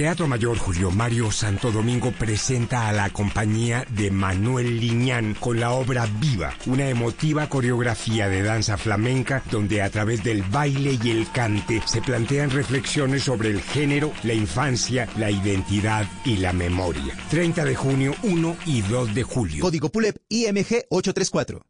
Teatro 0.00 0.26
Mayor 0.26 0.56
Julio 0.56 0.90
Mario 0.90 1.30
Santo 1.30 1.70
Domingo 1.70 2.10
presenta 2.10 2.88
a 2.88 2.92
la 2.92 3.10
compañía 3.10 3.84
de 3.90 4.10
Manuel 4.10 4.80
Liñán 4.80 5.34
con 5.38 5.60
la 5.60 5.72
obra 5.72 6.08
Viva, 6.18 6.54
una 6.64 6.88
emotiva 6.88 7.50
coreografía 7.50 8.26
de 8.30 8.42
danza 8.42 8.78
flamenca 8.78 9.42
donde 9.50 9.82
a 9.82 9.90
través 9.90 10.24
del 10.24 10.42
baile 10.42 10.98
y 11.04 11.10
el 11.10 11.30
cante 11.30 11.82
se 11.84 12.00
plantean 12.00 12.48
reflexiones 12.48 13.24
sobre 13.24 13.50
el 13.50 13.60
género, 13.60 14.10
la 14.22 14.32
infancia, 14.32 15.06
la 15.18 15.30
identidad 15.30 16.06
y 16.24 16.38
la 16.38 16.54
memoria. 16.54 17.14
30 17.28 17.62
de 17.66 17.74
junio, 17.74 18.14
1 18.22 18.56
y 18.64 18.80
2 18.80 19.14
de 19.14 19.22
julio. 19.22 19.60
Código 19.62 19.90
PULEP 19.90 20.16
IMG 20.30 20.86
834. 20.88 21.69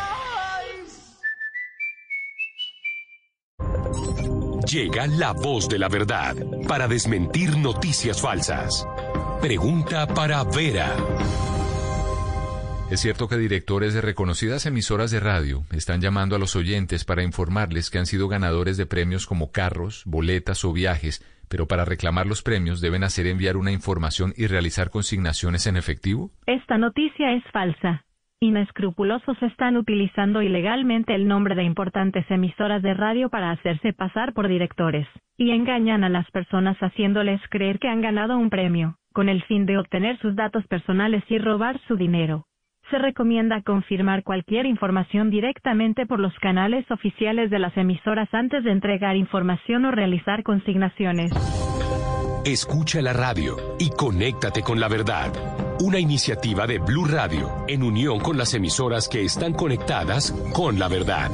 Llega 4.69 5.07
la 5.07 5.33
voz 5.33 5.67
de 5.67 5.79
la 5.79 5.89
verdad 5.89 6.35
para 6.67 6.87
desmentir 6.87 7.57
noticias 7.57 8.21
falsas. 8.21 8.87
Pregunta 9.41 10.05
para 10.07 10.43
Vera. 10.43 10.95
Es 12.91 12.99
cierto 12.99 13.27
que 13.27 13.37
directores 13.37 13.93
de 13.93 14.01
reconocidas 14.01 14.65
emisoras 14.65 15.09
de 15.09 15.19
radio 15.19 15.63
están 15.71 16.01
llamando 16.01 16.35
a 16.35 16.39
los 16.39 16.55
oyentes 16.55 17.05
para 17.05 17.23
informarles 17.23 17.89
que 17.89 17.97
han 17.97 18.05
sido 18.05 18.27
ganadores 18.27 18.77
de 18.77 18.85
premios 18.85 19.25
como 19.25 19.51
carros, 19.51 20.03
boletas 20.05 20.63
o 20.63 20.73
viajes, 20.73 21.25
pero 21.47 21.67
para 21.67 21.85
reclamar 21.85 22.27
los 22.27 22.43
premios 22.43 22.81
deben 22.81 23.03
hacer 23.03 23.27
enviar 23.27 23.57
una 23.57 23.71
información 23.71 24.33
y 24.37 24.47
realizar 24.47 24.89
consignaciones 24.89 25.65
en 25.65 25.77
efectivo. 25.77 26.31
Esta 26.45 26.77
noticia 26.77 27.33
es 27.33 27.43
falsa. 27.51 28.05
Inescrupulosos 28.43 29.39
están 29.43 29.77
utilizando 29.77 30.41
ilegalmente 30.41 31.13
el 31.13 31.27
nombre 31.27 31.53
de 31.53 31.61
importantes 31.61 32.25
emisoras 32.31 32.81
de 32.81 32.95
radio 32.95 33.29
para 33.29 33.51
hacerse 33.51 33.93
pasar 33.93 34.33
por 34.33 34.47
directores, 34.47 35.07
y 35.37 35.51
engañan 35.51 36.03
a 36.03 36.09
las 36.09 36.29
personas 36.31 36.75
haciéndoles 36.79 37.39
creer 37.51 37.77
que 37.77 37.87
han 37.87 38.01
ganado 38.01 38.39
un 38.39 38.49
premio, 38.49 38.95
con 39.13 39.29
el 39.29 39.43
fin 39.43 39.67
de 39.67 39.77
obtener 39.77 40.17
sus 40.17 40.35
datos 40.35 40.65
personales 40.65 41.23
y 41.29 41.37
robar 41.37 41.79
su 41.87 41.97
dinero. 41.97 42.47
Se 42.89 42.97
recomienda 42.97 43.61
confirmar 43.61 44.23
cualquier 44.23 44.65
información 44.65 45.29
directamente 45.29 46.07
por 46.07 46.19
los 46.19 46.33
canales 46.39 46.89
oficiales 46.89 47.51
de 47.51 47.59
las 47.59 47.77
emisoras 47.77 48.33
antes 48.33 48.63
de 48.63 48.71
entregar 48.71 49.17
información 49.17 49.85
o 49.85 49.91
realizar 49.91 50.41
consignaciones. 50.41 51.31
Escucha 52.43 53.03
la 53.03 53.13
radio 53.13 53.75
y 53.77 53.91
conéctate 53.91 54.63
con 54.63 54.79
la 54.79 54.87
verdad. 54.87 55.31
Una 55.79 55.99
iniciativa 55.99 56.65
de 56.65 56.79
Blue 56.79 57.05
Radio 57.05 57.65
en 57.67 57.83
unión 57.83 58.19
con 58.19 58.35
las 58.35 58.55
emisoras 58.55 59.07
que 59.07 59.23
están 59.23 59.53
conectadas 59.53 60.33
con 60.51 60.79
la 60.79 60.87
verdad. 60.87 61.29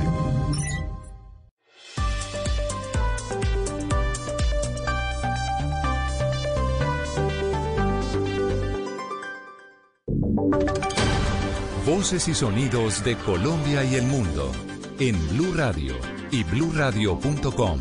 Voces 11.86 12.28
y 12.28 12.34
sonidos 12.34 13.02
de 13.06 13.16
Colombia 13.16 13.86
y 13.86 13.96
el 13.96 14.08
mundo 14.08 14.52
en 15.00 15.16
Blue 15.30 15.54
Radio 15.56 15.96
y 16.32 16.44
bluradio.com, 16.44 17.80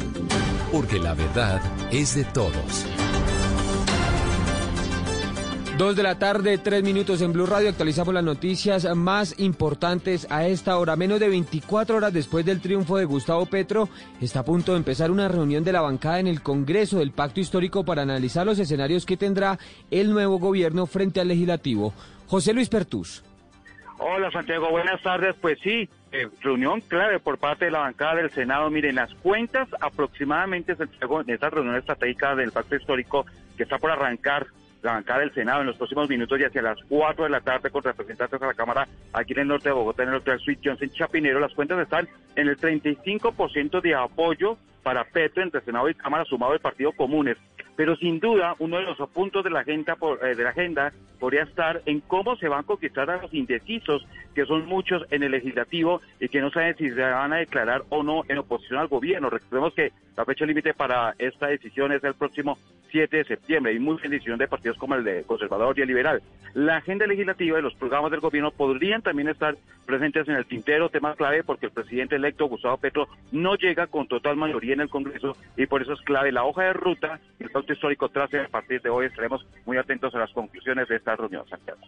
porque 0.70 1.00
la 1.00 1.14
verdad 1.14 1.60
es 1.91 2.14
de 2.14 2.25
todos. 2.25 2.87
Dos 5.76 5.94
de 5.94 6.03
la 6.03 6.19
tarde, 6.19 6.56
tres 6.56 6.82
minutos 6.82 7.20
en 7.20 7.34
Blue 7.34 7.44
Radio. 7.44 7.69
Actualizamos 7.69 8.14
las 8.14 8.25
noticias 8.25 8.87
más 8.97 9.38
importantes 9.38 10.26
a 10.31 10.47
esta 10.47 10.78
hora. 10.78 10.97
Menos 10.97 11.20
de 11.20 11.28
24 11.28 11.97
horas 11.97 12.14
después 12.14 12.47
del 12.47 12.62
triunfo 12.62 12.97
de 12.97 13.04
Gustavo 13.04 13.44
Petro, 13.44 13.91
está 14.19 14.41
a 14.41 14.44
punto 14.44 14.72
de 14.72 14.78
empezar 14.78 15.10
una 15.10 15.28
reunión 15.28 15.64
de 15.64 15.72
la 15.72 15.82
bancada 15.82 16.19
en 16.19 16.28
el 16.28 16.41
Congreso 16.41 17.00
del 17.00 17.12
Pacto 17.12 17.41
Histórico 17.41 17.84
para 17.84 18.00
analizar 18.00 18.47
los 18.47 18.59
escenarios 18.59 19.04
que 19.04 19.19
tendrá 19.19 19.59
el 19.91 20.12
nuevo 20.12 20.38
gobierno 20.38 20.87
frente 20.87 21.20
al 21.20 21.28
legislativo. 21.28 21.93
José 22.26 22.54
Luis 22.54 22.70
Pertus. 22.70 23.22
Hola 23.98 24.31
Santiago, 24.31 24.70
buenas 24.70 25.03
tardes. 25.03 25.37
Pues 25.43 25.58
sí, 25.62 25.91
eh, 26.10 26.26
reunión 26.41 26.81
clave 26.81 27.20
por 27.20 27.37
parte 27.37 27.66
de 27.66 27.72
la 27.72 27.81
bancada 27.81 28.14
del 28.14 28.31
Senado. 28.31 28.70
Miren, 28.70 28.94
las 28.94 29.12
cuentas 29.16 29.69
aproximadamente, 29.78 30.75
Santiago, 30.75 31.20
en 31.20 31.28
esta 31.28 31.50
reunión 31.50 31.76
estratégica 31.76 32.34
del 32.34 32.50
Pacto 32.50 32.76
Histórico 32.76 33.26
que 33.58 33.64
está 33.64 33.76
por 33.76 33.91
arrancar 33.91 34.47
la 34.86 34.92
bancada 34.92 35.20
del 35.20 35.34
Senado 35.34 35.60
en 35.60 35.66
los 35.66 35.76
próximos 35.76 36.08
minutos 36.08 36.38
y 36.41 36.44
hacia 36.44 36.62
las 36.62 36.78
4 36.88 37.24
de 37.24 37.30
la 37.30 37.41
tarde 37.41 37.70
con 37.70 37.82
representantes 37.82 38.41
de 38.41 38.47
la 38.47 38.54
Cámara 38.54 38.88
aquí 39.12 39.32
en 39.34 39.40
el 39.40 39.49
norte 39.49 39.69
de 39.69 39.75
Bogotá, 39.75 40.02
en 40.05 40.08
el 40.11 40.14
Hotel 40.16 40.38
Suite 40.40 40.62
Johnson 40.64 40.90
Chapinero, 40.90 41.38
las 41.40 41.52
cuentas 41.55 41.78
están 41.81 42.08
en 42.37 42.49
el 42.49 42.56
35% 42.56 43.81
de 43.81 43.94
apoyo 43.94 44.56
para 44.82 45.05
Petro 45.05 45.43
entre 45.43 45.61
Senado 45.62 45.88
y 45.88 45.94
Cámara 45.94 46.25
sumado 46.25 46.55
el 46.55 46.61
Partido 46.61 46.93
Comunes. 46.93 47.37
Pero 47.75 47.96
sin 47.96 48.20
duda, 48.20 48.55
uno 48.58 48.78
de 48.78 48.84
los 48.84 48.96
puntos 49.11 49.44
de 49.44 49.50
la 49.50 49.61
agenda, 49.61 49.96
por- 49.96 50.25
eh, 50.25 50.34
de 50.34 50.43
la 50.44 50.50
agenda 50.50 50.93
podría 51.20 51.43
estar 51.43 51.82
en 51.87 52.00
cómo 52.00 52.37
se 52.37 52.49
van 52.49 52.61
a 52.61 52.62
conquistar 52.62 53.11
a 53.11 53.20
los 53.20 53.34
indecisos, 53.34 54.06
que 54.34 54.46
son 54.46 54.64
muchos 54.66 55.02
en 55.11 55.22
el 55.25 55.32
legislativo 55.32 56.00
y 56.20 56.28
que 56.28 56.40
no 56.40 56.50
saben 56.50 56.76
si 56.76 56.88
se 56.90 57.00
van 57.02 57.32
a 57.32 57.37
declarar 57.37 57.82
o 57.90 58.02
no 58.02 58.22
en 58.28 58.38
oposición 58.38 58.78
al 58.78 58.87
gobierno. 58.88 59.28
Recordemos 59.28 59.75
que 59.75 59.93
la 60.16 60.24
fecha 60.24 60.46
límite 60.46 60.72
para 60.72 61.14
esta 61.18 61.48
decisión 61.48 61.92
es 61.92 62.02
el 62.02 62.14
próximo 62.14 62.58
7 62.90 63.18
de 63.18 63.24
septiembre 63.24 63.74
y 63.74 63.78
mucha 63.78 64.08
decisión 64.08 64.38
de 64.38 64.48
partidos 64.48 64.78
como 64.78 64.94
el 64.94 65.04
de 65.04 65.24
conservador 65.24 65.78
y 65.78 65.82
el 65.82 65.88
liberal. 65.88 66.22
La 66.54 66.78
agenda 66.78 67.06
legislativa 67.06 67.58
y 67.58 67.62
los 67.62 67.74
programas 67.74 68.10
del 68.10 68.20
gobierno 68.20 68.50
podrían 68.50 69.02
también 69.02 69.28
estar 69.28 69.56
presentes 69.84 70.26
en 70.28 70.36
el 70.36 70.46
tintero, 70.46 70.88
tema 70.88 71.14
clave 71.14 71.44
porque 71.44 71.66
el 71.66 71.72
presidente 71.72 72.16
electo 72.16 72.46
Gustavo 72.46 72.78
Petro 72.78 73.08
no 73.30 73.56
llega 73.56 73.88
con 73.88 74.08
total 74.08 74.36
mayoría 74.36 74.72
en 74.72 74.80
el 74.80 74.88
Congreso 74.88 75.36
y 75.56 75.66
por 75.66 75.82
eso 75.82 75.92
es 75.92 76.00
clave 76.00 76.32
la 76.32 76.44
hoja 76.44 76.62
de 76.62 76.72
ruta 76.72 77.20
y 77.38 77.44
el 77.44 77.50
pacto 77.50 77.74
histórico 77.74 78.08
trace 78.08 78.40
a 78.40 78.48
partir 78.48 78.80
de 78.80 78.88
hoy. 78.88 79.06
Estaremos 79.06 79.46
muy 79.66 79.76
atentos 79.76 80.14
a 80.14 80.18
las 80.18 80.32
conclusiones 80.32 80.88
de 80.88 80.96
esta 80.96 81.14
reunión, 81.14 81.46
Santiago. 81.48 81.80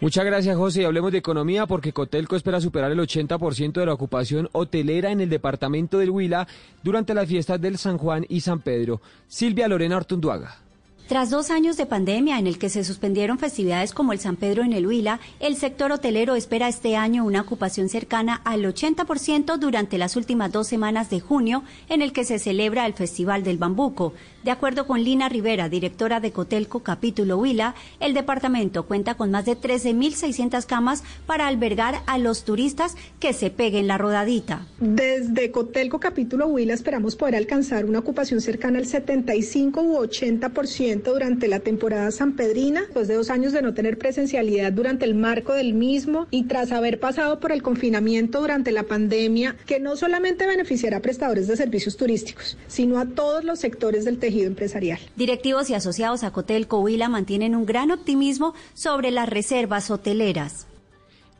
Muchas 0.00 0.24
gracias, 0.24 0.56
José. 0.56 0.86
Hablemos 0.86 1.10
de 1.10 1.18
economía 1.18 1.66
porque 1.66 1.92
Cotelco 1.92 2.36
espera 2.36 2.60
superar 2.60 2.92
el 2.92 3.00
80% 3.00 3.72
de 3.72 3.86
la 3.86 3.92
ocupación 3.92 4.48
hotelera 4.52 5.10
en 5.10 5.20
el 5.20 5.28
departamento 5.28 5.98
del 5.98 6.10
Huila 6.10 6.46
durante 6.84 7.14
las 7.14 7.26
fiestas 7.26 7.60
del 7.60 7.78
San 7.78 7.98
Juan 7.98 8.24
y 8.28 8.40
San 8.40 8.60
Pedro. 8.60 9.00
Silvia 9.26 9.66
Lorena 9.66 9.96
Ortunduaga. 9.96 10.67
Tras 11.08 11.30
dos 11.30 11.50
años 11.50 11.78
de 11.78 11.86
pandemia 11.86 12.38
en 12.38 12.46
el 12.46 12.58
que 12.58 12.68
se 12.68 12.84
suspendieron 12.84 13.38
festividades 13.38 13.94
como 13.94 14.12
el 14.12 14.18
San 14.18 14.36
Pedro 14.36 14.62
en 14.62 14.74
el 14.74 14.86
Huila, 14.86 15.20
el 15.40 15.56
sector 15.56 15.90
hotelero 15.90 16.34
espera 16.34 16.68
este 16.68 16.96
año 16.96 17.24
una 17.24 17.40
ocupación 17.40 17.88
cercana 17.88 18.42
al 18.44 18.62
80% 18.62 19.56
durante 19.56 19.96
las 19.96 20.16
últimas 20.16 20.52
dos 20.52 20.66
semanas 20.66 21.08
de 21.08 21.20
junio 21.20 21.64
en 21.88 22.02
el 22.02 22.12
que 22.12 22.24
se 22.24 22.38
celebra 22.38 22.84
el 22.84 22.92
Festival 22.92 23.42
del 23.42 23.56
Bambuco. 23.56 24.12
De 24.44 24.50
acuerdo 24.50 24.86
con 24.86 25.02
Lina 25.02 25.30
Rivera, 25.30 25.70
directora 25.70 26.20
de 26.20 26.30
Cotelco 26.30 26.80
Capítulo 26.80 27.38
Huila, 27.38 27.74
el 28.00 28.12
departamento 28.12 28.84
cuenta 28.84 29.14
con 29.14 29.30
más 29.30 29.46
de 29.46 29.56
13.600 29.56 30.66
camas 30.66 31.04
para 31.24 31.46
albergar 31.46 32.02
a 32.06 32.18
los 32.18 32.44
turistas 32.44 32.96
que 33.18 33.32
se 33.32 33.48
peguen 33.48 33.86
la 33.86 33.96
rodadita. 33.96 34.66
Desde 34.78 35.50
Cotelco 35.52 36.00
Capítulo 36.00 36.48
Huila 36.48 36.74
esperamos 36.74 37.16
poder 37.16 37.34
alcanzar 37.34 37.86
una 37.86 38.00
ocupación 38.00 38.42
cercana 38.42 38.78
al 38.78 38.86
75 38.86 39.80
u 39.80 39.96
80% 40.04 40.97
durante 41.04 41.48
la 41.48 41.60
temporada 41.60 42.10
sanpedrina, 42.10 42.82
después 42.82 43.08
de 43.08 43.14
dos 43.14 43.30
años 43.30 43.52
de 43.52 43.62
no 43.62 43.74
tener 43.74 43.98
presencialidad 43.98 44.72
durante 44.72 45.04
el 45.04 45.14
marco 45.14 45.52
del 45.52 45.74
mismo 45.74 46.26
y 46.30 46.44
tras 46.44 46.70
haber 46.70 47.00
pasado 47.00 47.40
por 47.40 47.52
el 47.52 47.62
confinamiento 47.62 48.40
durante 48.40 48.70
la 48.70 48.84
pandemia, 48.84 49.56
que 49.66 49.80
no 49.80 49.96
solamente 49.96 50.46
beneficiará 50.46 50.98
a 50.98 51.02
prestadores 51.02 51.48
de 51.48 51.56
servicios 51.56 51.96
turísticos, 51.96 52.56
sino 52.68 52.98
a 52.98 53.06
todos 53.06 53.44
los 53.44 53.58
sectores 53.58 54.04
del 54.04 54.18
tejido 54.18 54.46
empresarial. 54.46 55.00
Directivos 55.16 55.70
y 55.70 55.74
asociados 55.74 56.22
a 56.22 56.30
Cotelco 56.30 56.80
Huila 56.80 57.08
mantienen 57.08 57.56
un 57.56 57.66
gran 57.66 57.90
optimismo 57.90 58.54
sobre 58.74 59.10
las 59.10 59.28
reservas 59.28 59.90
hoteleras. 59.90 60.67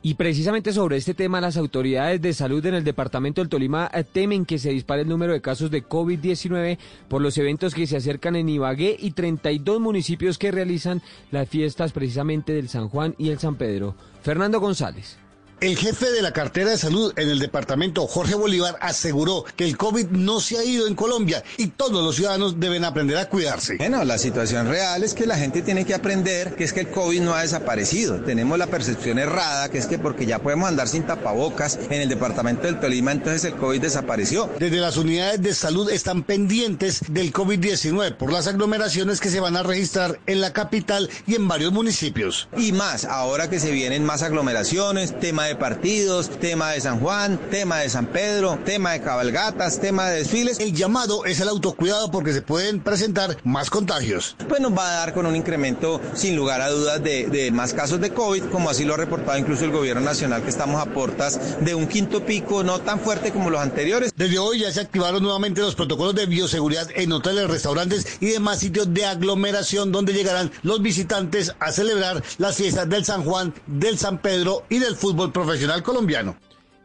Y 0.01 0.13
precisamente 0.13 0.71
sobre 0.71 0.95
este 0.95 1.13
tema, 1.13 1.41
las 1.41 1.57
autoridades 1.57 2.21
de 2.21 2.33
salud 2.33 2.65
en 2.65 2.73
el 2.73 2.85
departamento 2.85 3.41
del 3.41 3.49
Tolima 3.49 3.91
eh, 3.93 4.05
temen 4.05 4.45
que 4.45 4.57
se 4.57 4.69
dispare 4.69 5.01
el 5.01 5.09
número 5.09 5.33
de 5.33 5.41
casos 5.41 5.71
de 5.71 5.83
COVID-19 5.83 6.77
por 7.09 7.21
los 7.21 7.37
eventos 7.37 7.75
que 7.75 7.85
se 7.85 7.97
acercan 7.97 8.37
en 8.37 8.47
Ibagué 8.47 8.95
y 8.97 9.11
32 9.11 9.81
municipios 9.81 10.37
que 10.37 10.51
realizan 10.51 11.01
las 11.31 11.49
fiestas 11.49 11.91
precisamente 11.91 12.53
del 12.53 12.69
San 12.69 12.87
Juan 12.87 13.13
y 13.17 13.29
el 13.29 13.39
San 13.39 13.55
Pedro. 13.55 13.95
Fernando 14.21 14.61
González. 14.61 15.17
El 15.61 15.75
jefe 15.75 16.09
de 16.11 16.21
la 16.21 16.31
cartera 16.31 16.69
de 16.69 16.77
salud 16.77 17.11
en 17.17 17.27
el 17.27 17.37
departamento, 17.37 18.07
Jorge 18.07 18.33
Bolívar, 18.33 18.77
aseguró 18.79 19.43
que 19.57 19.65
el 19.65 19.75
COVID 19.75 20.07
no 20.07 20.39
se 20.39 20.57
ha 20.57 20.63
ido 20.63 20.87
en 20.87 20.95
Colombia 20.95 21.43
y 21.57 21.67
todos 21.67 22.01
los 22.01 22.15
ciudadanos 22.15 22.61
deben 22.61 22.85
aprender 22.85 23.17
a 23.17 23.27
cuidarse. 23.27 23.75
Bueno, 23.75 24.05
la 24.05 24.17
situación 24.17 24.69
real 24.69 25.03
es 25.03 25.13
que 25.13 25.25
la 25.25 25.35
gente 25.35 25.61
tiene 25.61 25.83
que 25.83 25.93
aprender 25.93 26.55
que 26.55 26.63
es 26.63 26.71
que 26.71 26.79
el 26.79 26.91
COVID 26.91 27.19
no 27.19 27.33
ha 27.33 27.41
desaparecido. 27.41 28.21
Tenemos 28.21 28.57
la 28.57 28.67
percepción 28.67 29.19
errada 29.19 29.67
que 29.67 29.79
es 29.79 29.87
que 29.87 29.99
porque 29.99 30.25
ya 30.25 30.39
podemos 30.39 30.69
andar 30.69 30.87
sin 30.87 31.03
tapabocas 31.03 31.77
en 31.89 31.99
el 32.01 32.07
departamento 32.07 32.63
del 32.63 32.79
Tolima, 32.79 33.11
entonces 33.11 33.43
el 33.43 33.55
COVID 33.55 33.81
desapareció. 33.81 34.49
Desde 34.59 34.77
las 34.77 34.95
unidades 34.95 35.41
de 35.41 35.53
salud 35.53 35.89
están 35.89 36.23
pendientes 36.23 37.01
del 37.09 37.33
COVID-19 37.33 38.15
por 38.15 38.31
las 38.31 38.47
aglomeraciones 38.47 39.19
que 39.19 39.29
se 39.29 39.41
van 39.41 39.57
a 39.57 39.63
registrar 39.63 40.21
en 40.25 40.39
la 40.39 40.53
capital 40.53 41.09
y 41.27 41.35
en 41.35 41.49
varios 41.49 41.73
municipios. 41.73 42.47
Y 42.55 42.71
más, 42.71 43.03
ahora 43.03 43.49
que 43.49 43.59
se 43.59 43.71
vienen 43.71 44.05
más 44.05 44.21
aglomeraciones, 44.21 45.19
tema 45.19 45.47
de 45.47 45.48
partidos, 45.55 46.29
tema 46.29 46.71
de 46.71 46.81
San 46.81 46.99
Juan, 46.99 47.39
tema 47.49 47.79
de 47.79 47.89
San 47.89 48.07
Pedro, 48.07 48.59
tema 48.65 48.91
de 48.91 49.01
cabalgatas, 49.01 49.79
tema 49.79 50.09
de 50.09 50.19
desfiles. 50.19 50.59
El 50.59 50.73
llamado 50.73 51.25
es 51.25 51.39
el 51.39 51.49
autocuidado 51.49 52.11
porque 52.11 52.33
se 52.33 52.41
pueden 52.41 52.81
presentar 52.81 53.37
más 53.43 53.69
contagios. 53.69 54.35
Pues 54.47 54.61
nos 54.61 54.77
va 54.77 54.89
a 54.89 54.95
dar 54.99 55.13
con 55.13 55.25
un 55.25 55.35
incremento 55.35 56.01
sin 56.13 56.35
lugar 56.35 56.61
a 56.61 56.69
dudas 56.69 57.03
de, 57.03 57.27
de 57.27 57.51
más 57.51 57.73
casos 57.73 57.99
de 58.01 58.11
COVID, 58.11 58.45
como 58.45 58.69
así 58.69 58.85
lo 58.85 58.93
ha 58.93 58.97
reportado 58.97 59.37
incluso 59.37 59.65
el 59.65 59.71
gobierno 59.71 60.01
nacional, 60.01 60.41
que 60.43 60.49
estamos 60.49 60.81
a 60.81 60.85
portas 60.85 61.63
de 61.63 61.75
un 61.75 61.87
quinto 61.87 62.25
pico 62.25 62.63
no 62.63 62.79
tan 62.79 62.99
fuerte 62.99 63.31
como 63.31 63.49
los 63.49 63.61
anteriores. 63.61 64.11
Desde 64.15 64.39
hoy 64.39 64.59
ya 64.59 64.71
se 64.71 64.81
activaron 64.81 65.23
nuevamente 65.23 65.61
los 65.61 65.75
protocolos 65.75 66.15
de 66.15 66.25
bioseguridad 66.25 66.87
en 66.95 67.11
hoteles, 67.11 67.49
restaurantes 67.49 68.17
y 68.19 68.27
demás 68.27 68.59
sitios 68.59 68.93
de 68.93 69.05
aglomeración 69.05 69.91
donde 69.91 70.13
llegarán 70.13 70.51
los 70.63 70.81
visitantes 70.81 71.53
a 71.59 71.71
celebrar 71.71 72.23
las 72.37 72.55
fiestas 72.55 72.89
del 72.89 73.05
San 73.05 73.23
Juan, 73.23 73.53
del 73.67 73.97
San 73.97 74.19
Pedro 74.19 74.63
y 74.69 74.79
del 74.79 74.95
fútbol 74.95 75.31
profesional 75.43 75.81
colombiano. 75.83 76.35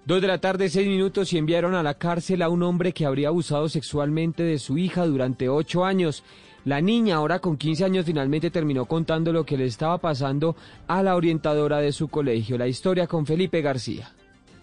Dos 0.07 0.21
de 0.21 0.29
la 0.29 0.39
tarde, 0.39 0.69
seis 0.69 0.87
minutos, 0.87 1.33
y 1.33 1.39
enviaron 1.39 1.75
a 1.75 1.83
la 1.83 1.95
cárcel 1.95 2.43
a 2.43 2.49
un 2.49 2.63
hombre 2.63 2.93
que 2.93 3.07
habría 3.07 3.29
abusado 3.29 3.69
sexualmente 3.69 4.43
de 4.43 4.59
su 4.59 4.79
hija 4.79 5.07
durante 5.07 5.49
ocho 5.49 5.85
años. 5.85 6.23
La 6.65 6.81
niña, 6.81 7.17
ahora 7.17 7.41
con 7.41 7.57
15 7.57 7.85
años, 7.85 8.07
finalmente 8.07 8.51
terminó 8.51 8.85
contando 8.85 9.33
lo 9.33 9.45
que 9.45 9.57
le 9.57 9.65
estaba 9.65 9.99
pasando 9.99 10.57
a 10.87 11.03
la 11.03 11.17
orientadora 11.17 11.79
de 11.79 11.93
su 11.93 12.09
colegio. 12.09 12.57
La 12.59 12.69
historia 12.69 13.07
con 13.07 13.27
Felipe 13.27 13.61
García. 13.61 14.13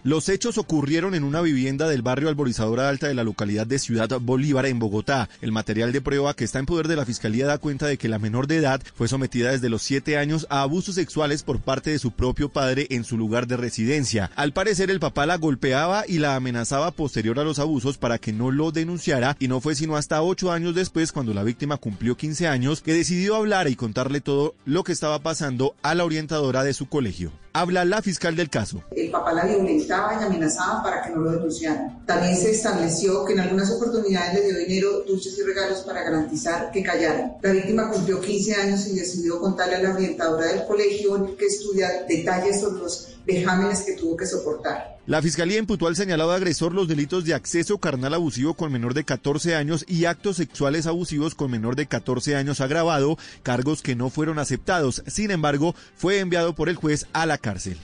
Los 0.04 0.28
hechos 0.28 0.58
ocurrieron 0.58 1.14
en 1.14 1.22
una 1.22 1.40
vivienda 1.42 1.88
del 1.88 2.02
barrio 2.02 2.28
Alborizadora 2.28 2.88
Alta 2.88 3.06
de 3.06 3.14
la 3.14 3.22
localidad 3.22 3.68
de 3.68 3.78
Ciudad 3.78 4.08
Bolívar 4.20 4.66
en 4.66 4.80
Bogotá. 4.80 5.28
El 5.40 5.52
material 5.52 5.92
de 5.92 6.00
prueba 6.00 6.34
que 6.34 6.42
está 6.42 6.58
en 6.58 6.66
poder 6.66 6.88
de 6.88 6.96
la 6.96 7.04
Fiscalía 7.04 7.46
da 7.46 7.58
cuenta 7.58 7.86
de 7.86 7.98
que 7.98 8.08
la 8.08 8.18
menor 8.18 8.48
de 8.48 8.56
edad 8.56 8.82
fue 8.96 9.06
sometida 9.06 9.52
desde 9.52 9.68
los 9.68 9.82
7 9.82 10.18
años 10.18 10.48
a 10.50 10.62
abusos 10.62 10.96
sexuales 10.96 11.44
por 11.44 11.60
parte 11.60 11.90
de 11.90 12.00
su 12.00 12.10
propio 12.10 12.48
padre 12.48 12.88
en 12.90 13.04
su 13.04 13.16
lugar 13.16 13.46
de 13.46 13.56
residencia. 13.56 14.32
Al 14.34 14.52
parecer 14.52 14.90
el 14.90 14.98
papá 14.98 15.24
la 15.24 15.36
golpeaba 15.36 16.02
y 16.08 16.18
la 16.18 16.34
amenazaba 16.34 16.90
posterior 16.90 17.38
a 17.38 17.44
los 17.44 17.60
abusos 17.60 17.96
para 17.96 18.18
que 18.18 18.32
no 18.32 18.50
lo 18.50 18.72
denunciara 18.72 19.36
y 19.38 19.46
no 19.46 19.60
fue 19.60 19.76
sino 19.76 19.96
hasta 19.96 20.20
8 20.20 20.50
años 20.50 20.74
después 20.74 21.12
cuando 21.12 21.32
la 21.32 21.44
víctima 21.44 21.76
cumplió 21.76 22.16
15 22.16 22.48
años 22.48 22.80
que 22.82 22.92
decidió 22.92 23.36
hablar 23.36 23.68
y 23.68 23.76
contarle 23.76 24.20
todo 24.20 24.56
lo 24.64 24.82
que 24.82 24.90
estaba 24.90 25.20
pasando 25.20 25.76
a 25.82 25.94
la 25.94 26.04
orientadora 26.04 26.64
de 26.64 26.74
su 26.74 26.86
colegio. 26.86 27.30
Habla 27.54 27.84
la 27.84 28.00
fiscal 28.00 28.34
del 28.34 28.48
caso. 28.48 28.82
El 28.96 29.10
papá 29.10 29.34
la 29.34 29.44
violentaba 29.44 30.18
y 30.18 30.24
amenazaba 30.24 30.82
para 30.82 31.02
que 31.02 31.10
no 31.10 31.20
lo 31.20 31.32
denunciaran. 31.32 32.02
También 32.06 32.34
se 32.34 32.50
estableció 32.50 33.26
que 33.26 33.34
en 33.34 33.40
algunas 33.40 33.70
oportunidades 33.70 34.34
le 34.34 34.46
dio 34.46 34.58
dinero, 34.66 35.02
dulces 35.06 35.36
y 35.38 35.42
regalos 35.42 35.80
para 35.80 36.02
garantizar 36.02 36.70
que 36.70 36.82
callara. 36.82 37.36
La 37.42 37.52
víctima 37.52 37.90
cumplió 37.90 38.22
15 38.22 38.54
años 38.54 38.86
y 38.86 38.98
decidió 38.98 39.38
contarle 39.38 39.76
a 39.76 39.82
la 39.82 39.94
orientadora 39.94 40.46
del 40.46 40.64
colegio 40.66 41.36
que 41.36 41.44
estudia 41.44 42.04
detalles 42.08 42.60
sobre 42.60 42.80
los 42.80 43.16
vejámenes 43.26 43.82
que 43.82 43.96
tuvo 43.96 44.16
que 44.16 44.26
soportar. 44.26 44.91
La 45.04 45.20
fiscalía 45.20 45.58
imputó 45.58 45.88
al 45.88 45.96
señalado 45.96 46.30
agresor 46.30 46.72
los 46.72 46.86
delitos 46.86 47.24
de 47.24 47.34
acceso 47.34 47.78
carnal 47.78 48.14
abusivo 48.14 48.54
con 48.54 48.70
menor 48.70 48.94
de 48.94 49.02
14 49.02 49.56
años 49.56 49.84
y 49.88 50.04
actos 50.04 50.36
sexuales 50.36 50.86
abusivos 50.86 51.34
con 51.34 51.50
menor 51.50 51.74
de 51.74 51.86
14 51.86 52.36
años 52.36 52.60
agravado, 52.60 53.18
cargos 53.42 53.82
que 53.82 53.96
no 53.96 54.10
fueron 54.10 54.38
aceptados. 54.38 55.02
Sin 55.08 55.32
embargo, 55.32 55.74
fue 55.96 56.20
enviado 56.20 56.54
por 56.54 56.68
el 56.68 56.76
juez 56.76 57.08
a 57.12 57.26
la 57.26 57.36
cárcel. 57.36 57.78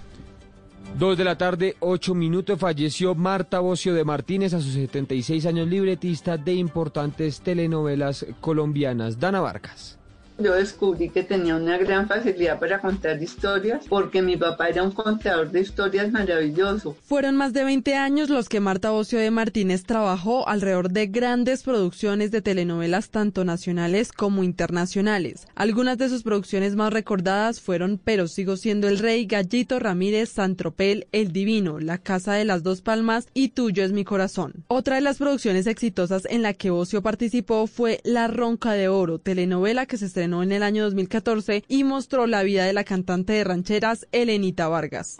Dos 0.97 1.19
de 1.19 1.25
la 1.25 1.37
tarde, 1.37 1.77
ocho 1.81 2.15
minutos, 2.15 2.59
falleció 2.59 3.17
Marta 3.17 3.59
Bocio 3.59 3.95
de 3.95 4.05
Martínez 4.05 4.55
a 4.55 4.61
sus 4.61 4.75
76 4.75 5.45
años, 5.47 5.69
libretista 5.69 6.37
de 6.39 6.55
importantes 6.55 7.41
telenovelas 7.41 8.27
colombianas. 8.41 9.19
Dana 9.19 9.41
Vargas. 9.41 9.98
Yo 10.41 10.55
descubrí 10.55 11.11
que 11.11 11.25
tenía 11.25 11.57
una 11.57 11.79
gran 11.79 12.07
facilidad 12.07 12.61
para 12.61 12.81
contar 12.81 13.21
historias 13.21 13.85
porque 13.89 14.23
mi 14.23 14.37
papá 14.37 14.69
era 14.69 14.85
un 14.85 14.93
contador 14.93 15.51
de 15.51 15.63
historias 15.63 16.13
maravilloso. 16.13 16.97
Fueron 17.03 17.35
más 17.35 17.53
de 17.53 17.65
20 17.65 17.97
años 17.97 18.31
los 18.31 18.49
que 18.49 18.61
Marta 18.61 18.91
Bocio 18.91 19.19
de 19.19 19.33
Martínez 19.33 19.83
trabajó 19.83 20.49
alrededor 20.49 20.93
de 20.93 21.09
grandes 21.09 21.65
producciones 21.65 22.31
de 22.31 22.41
telenovelas 22.41 23.11
tanto 23.11 23.45
nacionales 23.45 24.13
como 24.13 24.45
internacionales. 24.45 25.49
Algunas 25.57 25.99
de 25.99 26.09
sus 26.09 26.23
producciones 26.23 26.77
más 26.77 26.93
recordadas 26.93 27.61
fueron 27.61 28.01
Pero 28.05 28.29
sigo 28.29 28.57
siendo 28.57 28.87
el 28.87 29.01
rey, 29.01 29.27
Gallito 29.27 29.81
Ramírez, 29.81 30.29
Santropel, 30.29 31.09
El 31.11 31.33
Divino, 31.33 31.81
La 31.81 31.99
Casa 31.99 32.35
de 32.35 32.45
las 32.45 32.63
Dos 32.63 32.81
Palmas 32.81 33.27
y 33.35 33.49
Tuyo 33.49 33.83
es 33.83 33.91
mi 33.91 34.05
corazón. 34.05 34.65
Otra 34.69 34.95
de 34.95 35.01
las 35.01 35.19
producciones 35.19 35.67
exitosas 35.67 36.27
en 36.31 36.43
la 36.43 36.55
que 36.55 36.71
Bocio 36.71 37.03
participó 37.03 37.67
fue 37.67 38.01
La 38.05 38.29
Ronca 38.29 38.75
de 38.75 38.87
Oro, 38.87 39.19
telenovela 39.19 39.87
que 39.87 39.97
se 39.97 40.07
estrenó 40.07 40.28
en 40.29 40.53
el 40.53 40.63
año 40.63 40.85
2014 40.85 41.65
y 41.69 41.85
mostró 41.85 42.27
la 42.27 42.43
vida 42.43 42.65
de 42.65 42.73
la 42.73 42.85
cantante 42.85 43.33
de 43.33 43.45
rancheras 43.45 44.07
Elenita 44.13 44.69
Vargas. 44.69 45.17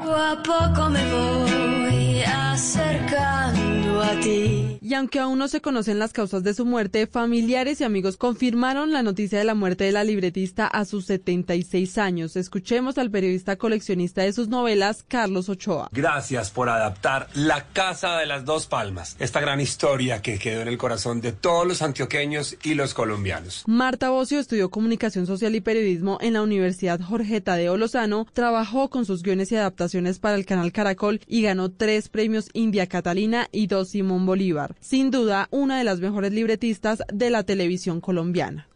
Y 4.89 4.95
aunque 4.95 5.19
aún 5.19 5.39
no 5.39 5.49
se 5.49 5.61
conocen 5.61 5.99
las 5.99 6.15
causas 6.15 6.43
de 6.45 6.55
su 6.55 6.65
muerte, 6.65 7.07
familiares 7.07 7.79
y 7.83 7.85
amigos 7.85 8.17
confirmaron 8.17 8.91
la 8.91 9.03
noticia 9.03 9.39
de 9.39 9.45
la 9.45 9.55
muerte 9.55 9.85
de 9.85 9.93
la 9.93 10.03
libretista 10.03 10.67
a 10.67 10.87
sus 10.87 11.05
76 11.05 11.99
años. 11.99 12.37
Escuchemos 12.37 12.97
al 12.97 13.11
periodista 13.11 13.57
coleccionista 13.57 14.23
de 14.23 14.33
sus 14.33 14.49
novelas, 14.49 15.05
Carlos 15.07 15.51
Ochoa. 15.51 15.91
Gracias 15.93 16.51
por 16.51 16.71
adaptar 16.71 17.29
La 17.35 17.67
Casa 17.67 18.17
de 18.17 18.25
las 18.25 18.47
Dos 18.47 18.67
Palmas, 18.67 19.15
esta 19.19 19.43
gran 19.43 19.61
historia 19.61 20.23
que 20.23 20.39
quedó 20.39 20.63
en 20.63 20.69
el 20.69 20.79
corazón 20.79 21.21
de 21.21 21.33
todos 21.33 21.67
los 21.67 21.83
antioqueños 21.83 22.57
y 22.63 22.73
los 22.73 22.95
colombianos. 22.95 23.65
Marta 23.67 24.09
Bocio 24.09 24.39
estudió 24.39 24.71
comunicación 24.71 25.27
social 25.27 25.55
y 25.55 25.61
periodismo 25.61 26.17
en 26.23 26.33
la 26.33 26.41
Universidad 26.41 26.99
Jorge 26.99 27.43
Tadeo 27.43 27.77
Lozano, 27.77 28.27
trabajó 28.33 28.89
con 28.89 29.05
sus 29.05 29.23
guiones 29.23 29.53
y 29.53 29.57
adaptaciones 29.57 30.19
para 30.19 30.37
el 30.37 30.47
canal 30.47 30.73
Caracol 30.73 31.21
y 31.27 31.43
ganó 31.43 31.71
tres 31.71 32.09
premios 32.09 32.49
India 32.55 32.87
Catalina 32.87 33.49
y 33.53 33.67
dos 33.67 33.91
Simón 33.91 34.25
Bolívar. 34.25 34.78
Sin 34.81 35.11
duda, 35.11 35.49
una 35.51 35.79
de 35.79 35.85
las 35.85 36.01
mejores 36.01 36.33
libretistas 36.33 37.03
de 37.13 37.31
la 37.31 37.43
televisión 37.43 38.01
colombiana. 38.01 38.69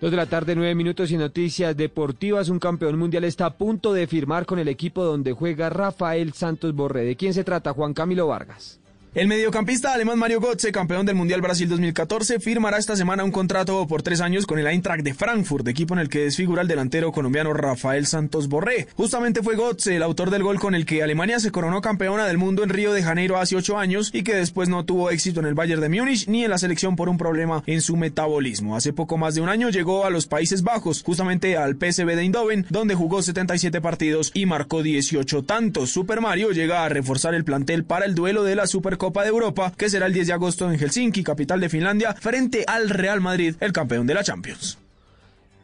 Dos 0.00 0.12
de 0.12 0.16
la 0.16 0.26
tarde, 0.26 0.54
nueve 0.54 0.76
minutos 0.76 1.10
y 1.10 1.16
noticias 1.16 1.76
deportivas. 1.76 2.48
Un 2.48 2.60
campeón 2.60 2.96
mundial 2.98 3.24
está 3.24 3.46
a 3.46 3.56
punto 3.58 3.92
de 3.92 4.06
firmar 4.06 4.46
con 4.46 4.60
el 4.60 4.68
equipo 4.68 5.02
donde 5.02 5.32
juega 5.32 5.70
Rafael 5.70 6.32
Santos 6.34 6.72
Borré. 6.72 7.04
¿De 7.04 7.16
quién 7.16 7.34
se 7.34 7.42
trata? 7.42 7.72
Juan 7.72 7.94
Camilo 7.94 8.28
Vargas. 8.28 8.78
El 9.18 9.26
mediocampista 9.26 9.92
alemán 9.92 10.16
Mario 10.16 10.40
Götze, 10.40 10.70
campeón 10.70 11.04
del 11.04 11.16
Mundial 11.16 11.40
Brasil 11.40 11.68
2014, 11.68 12.38
firmará 12.38 12.78
esta 12.78 12.94
semana 12.94 13.24
un 13.24 13.32
contrato 13.32 13.84
por 13.88 14.00
tres 14.00 14.20
años 14.20 14.46
con 14.46 14.60
el 14.60 14.68
Eintracht 14.68 15.02
de 15.02 15.12
Frankfurt, 15.12 15.66
equipo 15.66 15.92
en 15.94 15.98
el 15.98 16.08
que 16.08 16.20
desfigura 16.20 16.62
el 16.62 16.68
delantero 16.68 17.10
colombiano 17.10 17.52
Rafael 17.52 18.06
Santos 18.06 18.46
Borré. 18.46 18.86
Justamente 18.94 19.42
fue 19.42 19.56
Götze 19.56 19.96
el 19.96 20.04
autor 20.04 20.30
del 20.30 20.44
gol 20.44 20.60
con 20.60 20.76
el 20.76 20.86
que 20.86 21.02
Alemania 21.02 21.40
se 21.40 21.50
coronó 21.50 21.80
campeona 21.80 22.28
del 22.28 22.38
mundo 22.38 22.62
en 22.62 22.68
Río 22.68 22.92
de 22.92 23.02
Janeiro 23.02 23.38
hace 23.38 23.56
ocho 23.56 23.76
años 23.76 24.10
y 24.12 24.22
que 24.22 24.36
después 24.36 24.68
no 24.68 24.84
tuvo 24.84 25.10
éxito 25.10 25.40
en 25.40 25.46
el 25.46 25.54
Bayern 25.54 25.80
de 25.80 25.88
Múnich 25.88 26.28
ni 26.28 26.44
en 26.44 26.50
la 26.50 26.58
selección 26.58 26.94
por 26.94 27.08
un 27.08 27.18
problema 27.18 27.64
en 27.66 27.80
su 27.80 27.96
metabolismo. 27.96 28.76
Hace 28.76 28.92
poco 28.92 29.18
más 29.18 29.34
de 29.34 29.40
un 29.40 29.48
año 29.48 29.68
llegó 29.68 30.04
a 30.04 30.10
los 30.10 30.28
Países 30.28 30.62
Bajos, 30.62 31.02
justamente 31.02 31.56
al 31.56 31.74
PSV 31.74 32.06
de 32.06 32.22
Eindhoven, 32.22 32.66
donde 32.70 32.94
jugó 32.94 33.20
77 33.20 33.80
partidos 33.80 34.30
y 34.32 34.46
marcó 34.46 34.84
18 34.84 35.42
tantos. 35.42 35.90
Super 35.90 36.20
Mario 36.20 36.52
llega 36.52 36.84
a 36.84 36.88
reforzar 36.88 37.34
el 37.34 37.42
plantel 37.42 37.82
para 37.84 38.06
el 38.06 38.14
duelo 38.14 38.44
de 38.44 38.54
la 38.54 38.68
Supercopa 38.68 39.07
de 39.12 39.28
Europa, 39.28 39.72
que 39.76 39.90
será 39.90 40.06
el 40.06 40.12
10 40.12 40.28
de 40.28 40.32
agosto 40.32 40.70
en 40.70 40.78
Helsinki, 40.78 41.22
capital 41.22 41.60
de 41.60 41.68
Finlandia, 41.68 42.14
frente 42.14 42.64
al 42.66 42.88
Real 42.88 43.20
Madrid, 43.20 43.56
el 43.60 43.72
campeón 43.72 44.06
de 44.06 44.14
la 44.14 44.22
Champions. 44.22 44.78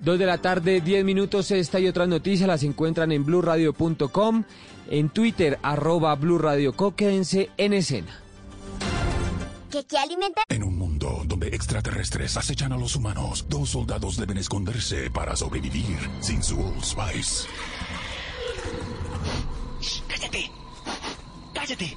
Dos 0.00 0.18
de 0.18 0.26
la 0.26 0.38
tarde, 0.38 0.80
10 0.80 1.04
minutos. 1.04 1.50
Esta 1.50 1.78
y 1.80 1.86
otras 1.86 2.08
noticias 2.08 2.46
las 2.46 2.62
encuentran 2.62 3.12
en 3.12 3.24
blurradio.com, 3.24 4.44
en 4.90 5.08
Twitter, 5.10 5.58
arroba 5.62 6.14
blurradioco. 6.14 6.94
Quédense 6.94 7.50
en 7.56 7.72
escena. 7.72 8.20
¿Qué, 9.70 9.84
qué 9.84 9.98
alimenta? 9.98 10.42
En 10.48 10.62
un 10.62 10.76
mundo 10.76 11.22
donde 11.26 11.48
extraterrestres 11.48 12.36
acechan 12.36 12.72
a 12.72 12.76
los 12.76 12.96
humanos, 12.96 13.46
dos 13.48 13.70
soldados 13.70 14.16
deben 14.16 14.38
esconderse 14.38 15.10
para 15.10 15.34
sobrevivir 15.34 15.98
sin 16.20 16.42
su 16.42 16.60
Old 16.60 16.84
Spice. 16.84 17.48
¡Cállate! 20.08 20.50
¡Cállate! 21.54 21.96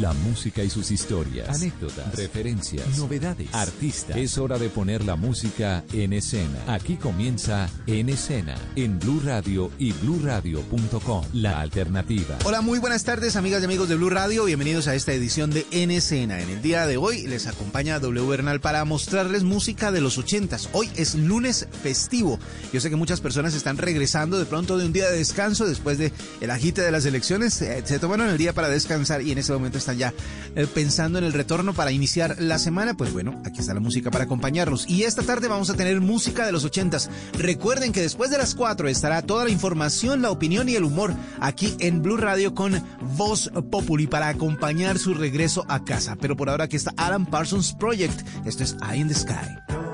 La 0.00 0.12
música 0.12 0.64
y 0.64 0.70
sus 0.70 0.90
historias, 0.90 1.48
anécdotas, 1.48 2.16
referencias, 2.16 2.98
novedades, 2.98 3.48
artistas. 3.52 4.16
Es 4.16 4.38
hora 4.38 4.58
de 4.58 4.68
poner 4.68 5.04
la 5.04 5.14
música 5.14 5.84
en 5.92 6.12
escena. 6.14 6.58
Aquí 6.66 6.96
comienza 6.96 7.68
En 7.86 8.08
Escena, 8.08 8.56
en 8.74 8.98
Blue 8.98 9.20
Radio 9.24 9.70
y 9.78 9.92
bluradio.com, 9.92 11.24
la 11.34 11.60
alternativa. 11.60 12.36
Hola, 12.44 12.60
muy 12.60 12.80
buenas 12.80 13.04
tardes, 13.04 13.36
amigas 13.36 13.62
y 13.62 13.66
amigos 13.66 13.88
de 13.88 13.94
Blue 13.94 14.10
Radio. 14.10 14.46
Bienvenidos 14.46 14.88
a 14.88 14.96
esta 14.96 15.12
edición 15.12 15.50
de 15.50 15.64
En 15.70 15.92
Escena. 15.92 16.40
En 16.40 16.50
el 16.50 16.60
día 16.60 16.86
de 16.86 16.96
hoy 16.96 17.26
les 17.28 17.46
acompaña 17.46 18.00
W 18.00 18.26
Bernal 18.26 18.60
para 18.60 18.84
mostrarles 18.84 19.44
música 19.44 19.92
de 19.92 20.00
los 20.00 20.18
ochentas. 20.18 20.70
Hoy 20.72 20.90
es 20.96 21.14
lunes 21.14 21.68
festivo. 21.82 22.40
Yo 22.72 22.80
sé 22.80 22.90
que 22.90 22.96
muchas 22.96 23.20
personas 23.20 23.54
están 23.54 23.76
regresando 23.78 24.38
de 24.38 24.46
pronto 24.46 24.76
de 24.76 24.86
un 24.86 24.92
día 24.92 25.08
de 25.08 25.18
descanso 25.18 25.66
después 25.66 25.98
de 25.98 26.10
el 26.40 26.50
agite 26.50 26.82
de 26.82 26.90
las 26.90 27.04
elecciones. 27.04 27.62
Eh, 27.62 27.82
Se 27.84 28.00
tomaron 28.00 28.28
el 28.28 28.38
día 28.38 28.52
para 28.54 28.68
descansar 28.68 29.22
y 29.22 29.30
en 29.30 29.38
ese 29.38 29.52
momento 29.52 29.83
están 29.84 29.98
ya 29.98 30.14
eh, 30.56 30.66
pensando 30.66 31.18
en 31.18 31.24
el 31.24 31.32
retorno 31.32 31.74
para 31.74 31.92
iniciar 31.92 32.36
la 32.40 32.58
semana, 32.58 32.94
pues 32.94 33.12
bueno, 33.12 33.40
aquí 33.44 33.60
está 33.60 33.74
la 33.74 33.80
música 33.80 34.10
para 34.10 34.24
acompañarlos. 34.24 34.88
Y 34.88 35.02
esta 35.02 35.22
tarde 35.22 35.48
vamos 35.48 35.68
a 35.70 35.74
tener 35.74 36.00
música 36.00 36.46
de 36.46 36.52
los 36.52 36.64
ochentas. 36.64 37.10
Recuerden 37.38 37.92
que 37.92 38.00
después 38.00 38.30
de 38.30 38.38
las 38.38 38.54
4 38.54 38.88
estará 38.88 39.22
toda 39.22 39.44
la 39.44 39.50
información, 39.50 40.22
la 40.22 40.30
opinión 40.30 40.68
y 40.68 40.76
el 40.76 40.84
humor 40.84 41.14
aquí 41.40 41.76
en 41.80 42.02
Blue 42.02 42.16
Radio 42.16 42.54
con 42.54 42.82
Voz 43.16 43.50
Populi 43.70 44.06
para 44.06 44.28
acompañar 44.28 44.98
su 44.98 45.12
regreso 45.12 45.66
a 45.68 45.84
casa. 45.84 46.16
Pero 46.20 46.36
por 46.36 46.48
ahora 46.48 46.64
aquí 46.64 46.76
está 46.76 46.92
Alan 46.96 47.26
Parsons 47.26 47.74
Project. 47.74 48.26
Esto 48.46 48.64
es 48.64 48.76
Eye 48.90 49.00
in 49.00 49.08
the 49.08 49.14
Sky. 49.14 49.93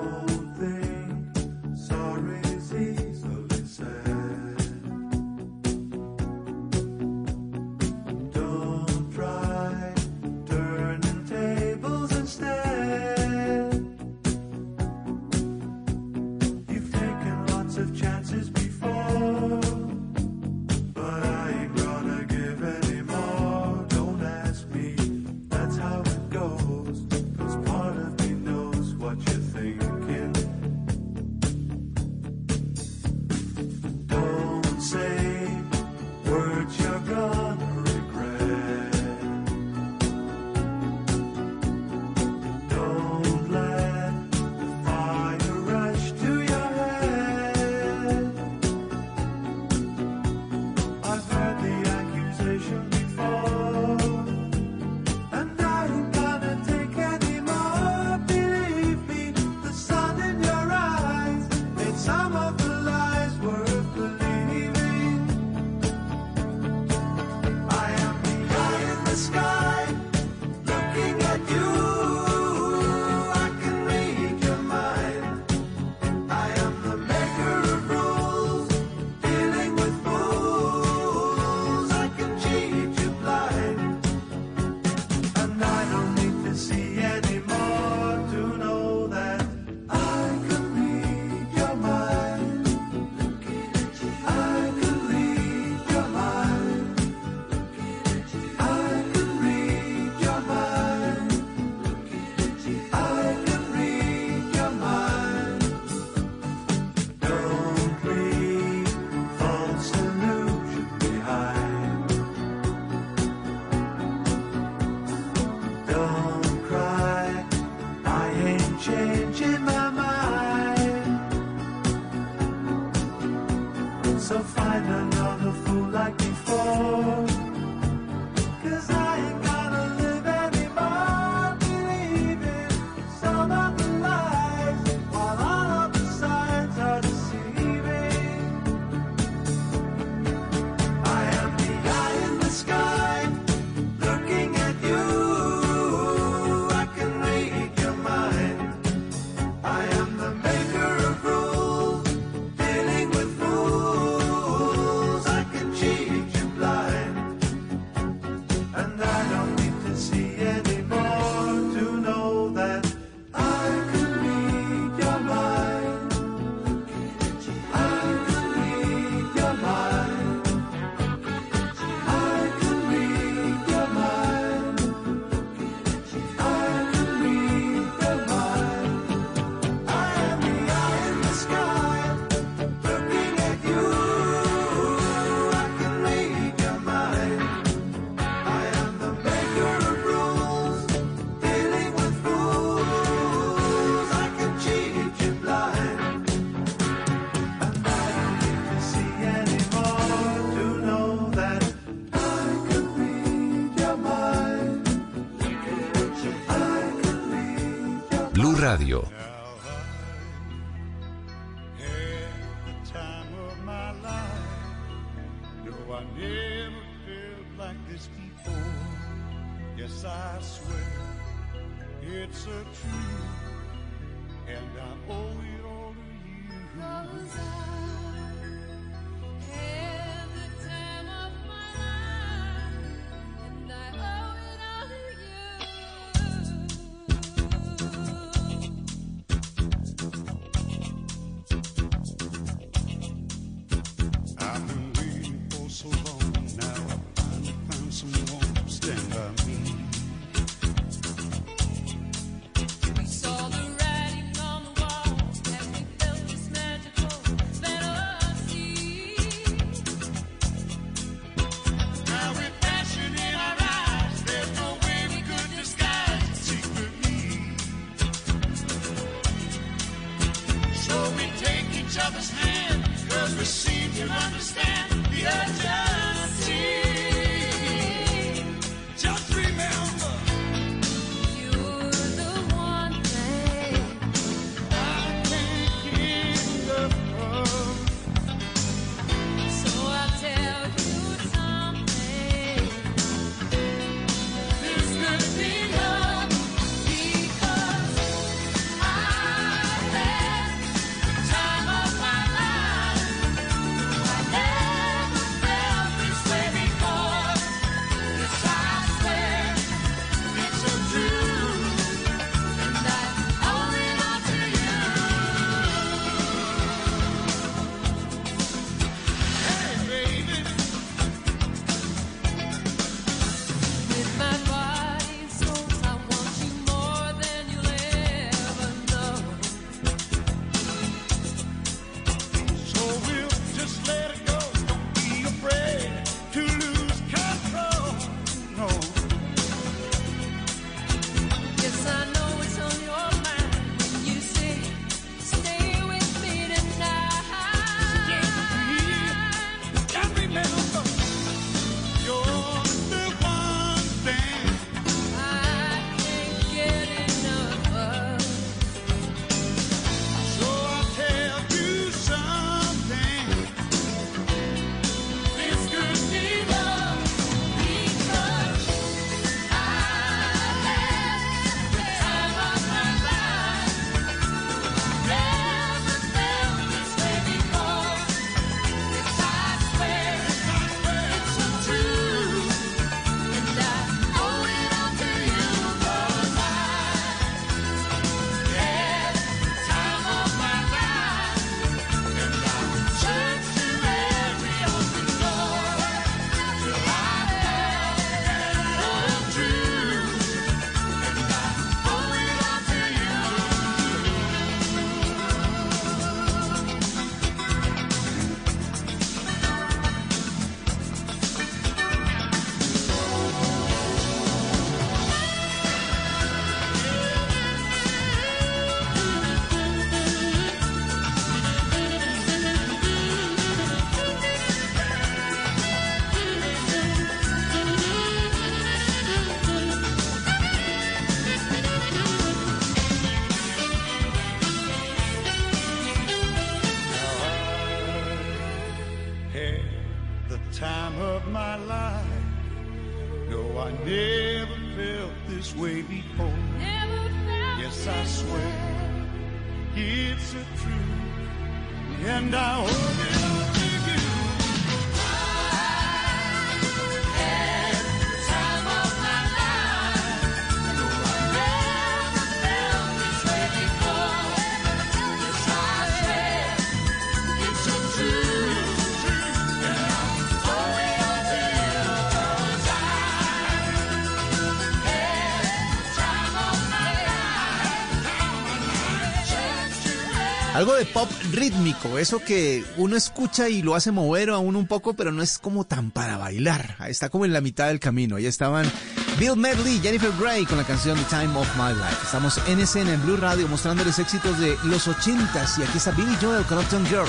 Algo 480.60 480.74
de 480.74 480.84
pop 480.84 481.10
rítmico, 481.32 481.98
eso 481.98 482.18
que 482.18 482.62
uno 482.76 482.94
escucha 482.94 483.48
y 483.48 483.62
lo 483.62 483.74
hace 483.74 483.92
mover 483.92 484.28
a 484.28 484.36
uno 484.36 484.58
un 484.58 484.66
poco, 484.66 484.92
pero 484.92 485.10
no 485.10 485.22
es 485.22 485.38
como 485.38 485.64
tan 485.64 485.90
para 485.90 486.18
bailar. 486.18 486.76
Está 486.86 487.08
como 487.08 487.24
en 487.24 487.32
la 487.32 487.40
mitad 487.40 487.68
del 487.68 487.80
camino. 487.80 488.16
Ahí 488.16 488.26
estaban 488.26 488.70
Bill 489.18 489.36
Medley, 489.36 489.80
Jennifer 489.80 490.12
Grey 490.20 490.44
con 490.44 490.58
la 490.58 490.64
canción 490.64 490.98
The 490.98 491.04
Time 491.04 491.34
of 491.34 491.48
My 491.56 491.72
Life. 491.72 492.04
Estamos 492.04 492.38
en 492.46 492.60
escena 492.60 492.92
en 492.92 493.00
Blue 493.00 493.16
Radio 493.16 493.48
mostrándoles 493.48 493.98
éxitos 494.00 494.38
de 494.38 494.58
los 494.64 494.86
80s 494.86 495.60
y 495.60 495.62
aquí 495.62 495.78
está 495.78 495.92
Billy 495.92 496.14
Joel 496.20 496.44
con 496.44 496.86
Girl. 496.88 497.08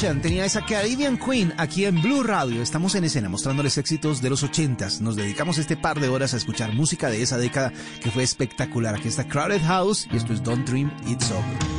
Revolution 0.00 0.22
tenía 0.22 0.44
esa 0.44 0.64
Caribbean 0.64 1.18
Queen 1.18 1.52
aquí 1.56 1.84
en 1.84 2.00
Blue 2.00 2.22
Radio. 2.22 2.62
Estamos 2.62 2.94
en 2.94 3.04
escena 3.04 3.28
mostrándoles 3.28 3.78
éxitos 3.78 4.22
de 4.22 4.30
los 4.30 4.42
80. 4.42 4.86
Nos 5.00 5.16
dedicamos 5.16 5.58
este 5.58 5.76
par 5.76 5.98
de 5.98 6.08
horas 6.08 6.34
a 6.34 6.36
escuchar 6.36 6.72
música 6.72 7.10
de 7.10 7.22
esa 7.22 7.36
década 7.36 7.72
que 8.00 8.10
fue 8.10 8.22
espectacular. 8.22 8.94
Aquí 8.94 9.08
está 9.08 9.26
Crowded 9.26 9.62
House 9.62 10.08
y 10.12 10.16
esto 10.16 10.32
es 10.32 10.42
Don't 10.42 10.68
Dream 10.68 10.90
It's 11.06 11.30
Over. 11.30 11.77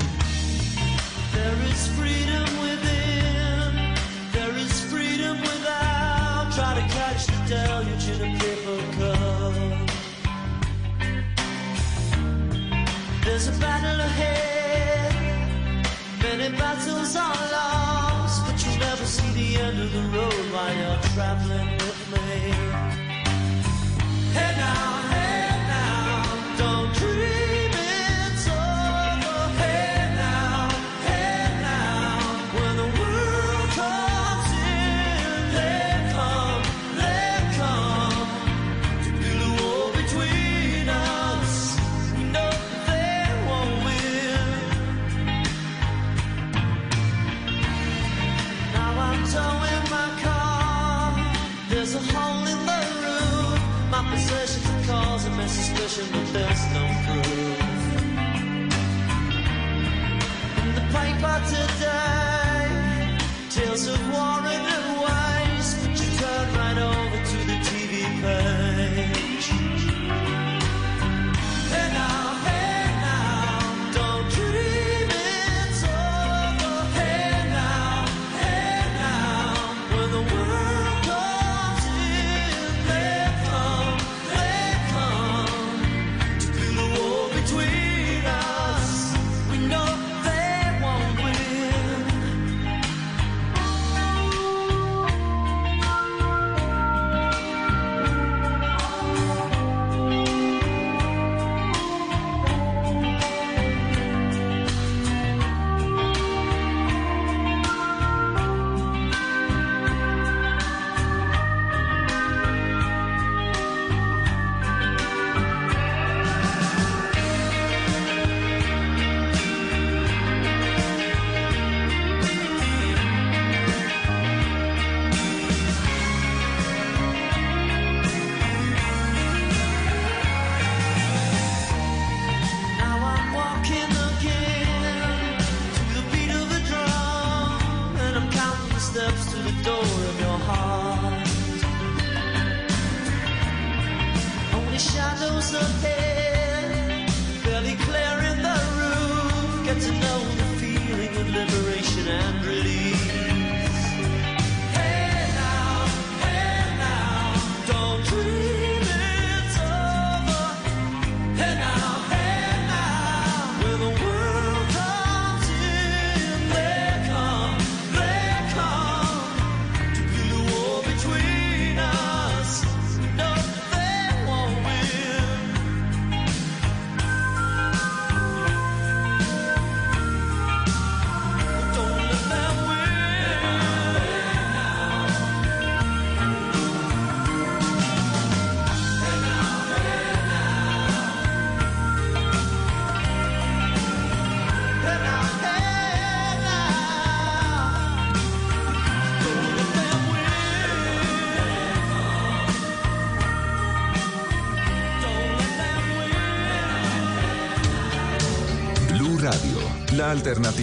Alternativa. 210.10 210.59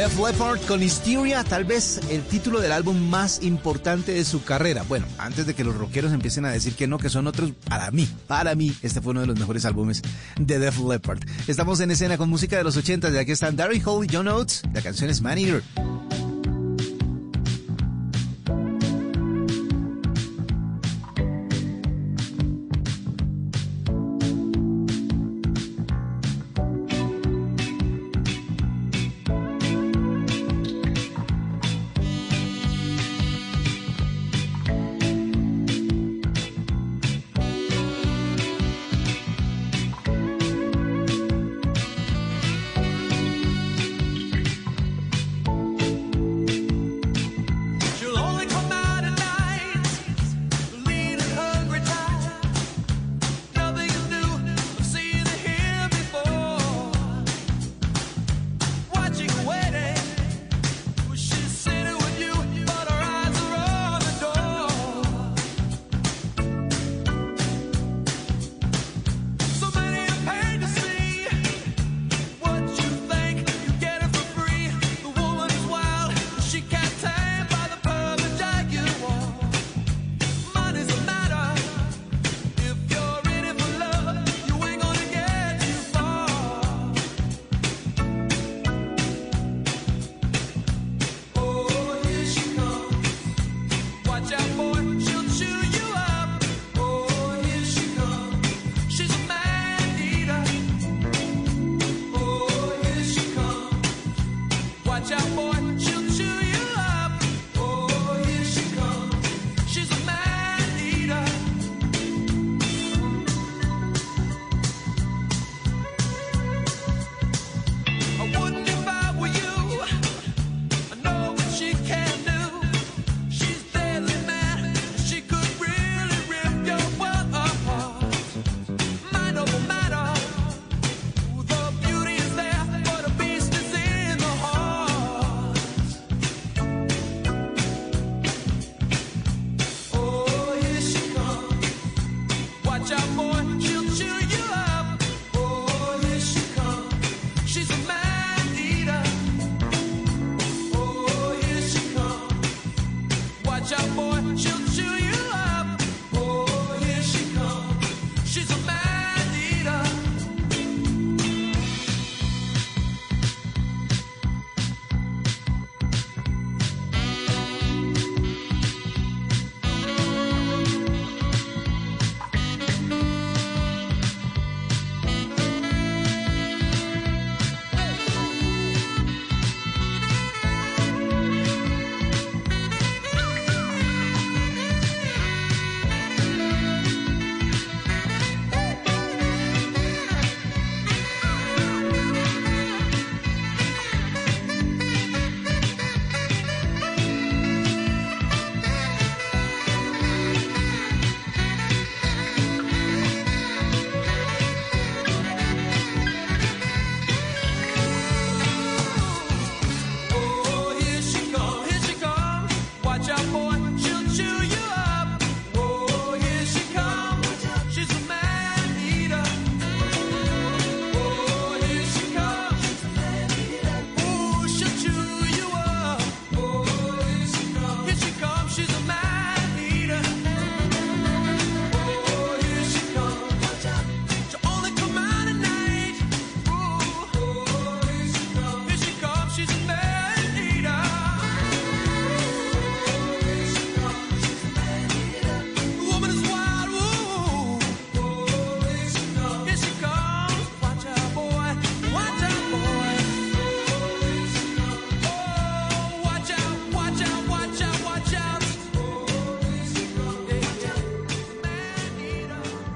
Def 0.00 0.18
Leppard 0.18 0.62
con 0.62 0.82
Hysteria, 0.82 1.44
tal 1.44 1.66
vez 1.66 2.00
el 2.08 2.22
título 2.22 2.60
del 2.60 2.72
álbum 2.72 3.10
más 3.10 3.42
importante 3.42 4.12
de 4.12 4.24
su 4.24 4.42
carrera. 4.42 4.82
Bueno, 4.88 5.04
antes 5.18 5.44
de 5.44 5.52
que 5.52 5.62
los 5.62 5.76
rockeros 5.76 6.14
empiecen 6.14 6.46
a 6.46 6.50
decir 6.50 6.74
que 6.74 6.86
no, 6.86 6.96
que 6.96 7.10
son 7.10 7.26
otros, 7.26 7.52
para 7.68 7.90
mí, 7.90 8.08
para 8.26 8.54
mí, 8.54 8.74
este 8.80 9.02
fue 9.02 9.10
uno 9.10 9.20
de 9.20 9.26
los 9.26 9.38
mejores 9.38 9.66
álbumes 9.66 10.00
de 10.40 10.58
Def 10.58 10.78
Leppard. 10.78 11.20
Estamos 11.46 11.80
en 11.80 11.90
escena 11.90 12.16
con 12.16 12.30
música 12.30 12.56
de 12.56 12.64
los 12.64 12.78
80, 12.78 13.10
de 13.10 13.20
aquí 13.20 13.32
están 13.32 13.56
Darry 13.56 13.82
Hall 13.84 14.06
y 14.06 14.08
John 14.10 14.26
Oates, 14.28 14.62
la 14.72 14.80
canción 14.80 15.10
es 15.10 15.20
Manier. 15.20 15.62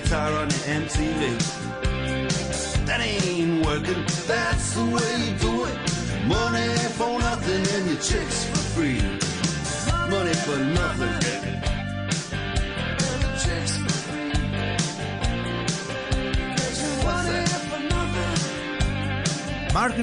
guitar 0.00 0.30
on 0.32 0.48
the 0.48 0.54
MTV. 0.80 1.20
That 2.84 3.00
ain't 3.00 3.64
working. 3.64 4.04
That's 4.26 4.74
the 4.74 4.84
way 4.84 5.10
you 5.24 5.32
do 5.38 5.64
it. 5.64 5.76
Money 6.26 6.68
for 6.98 7.18
nothing 7.18 7.64
and 7.74 7.86
your 7.90 8.00
chicks 8.00 8.35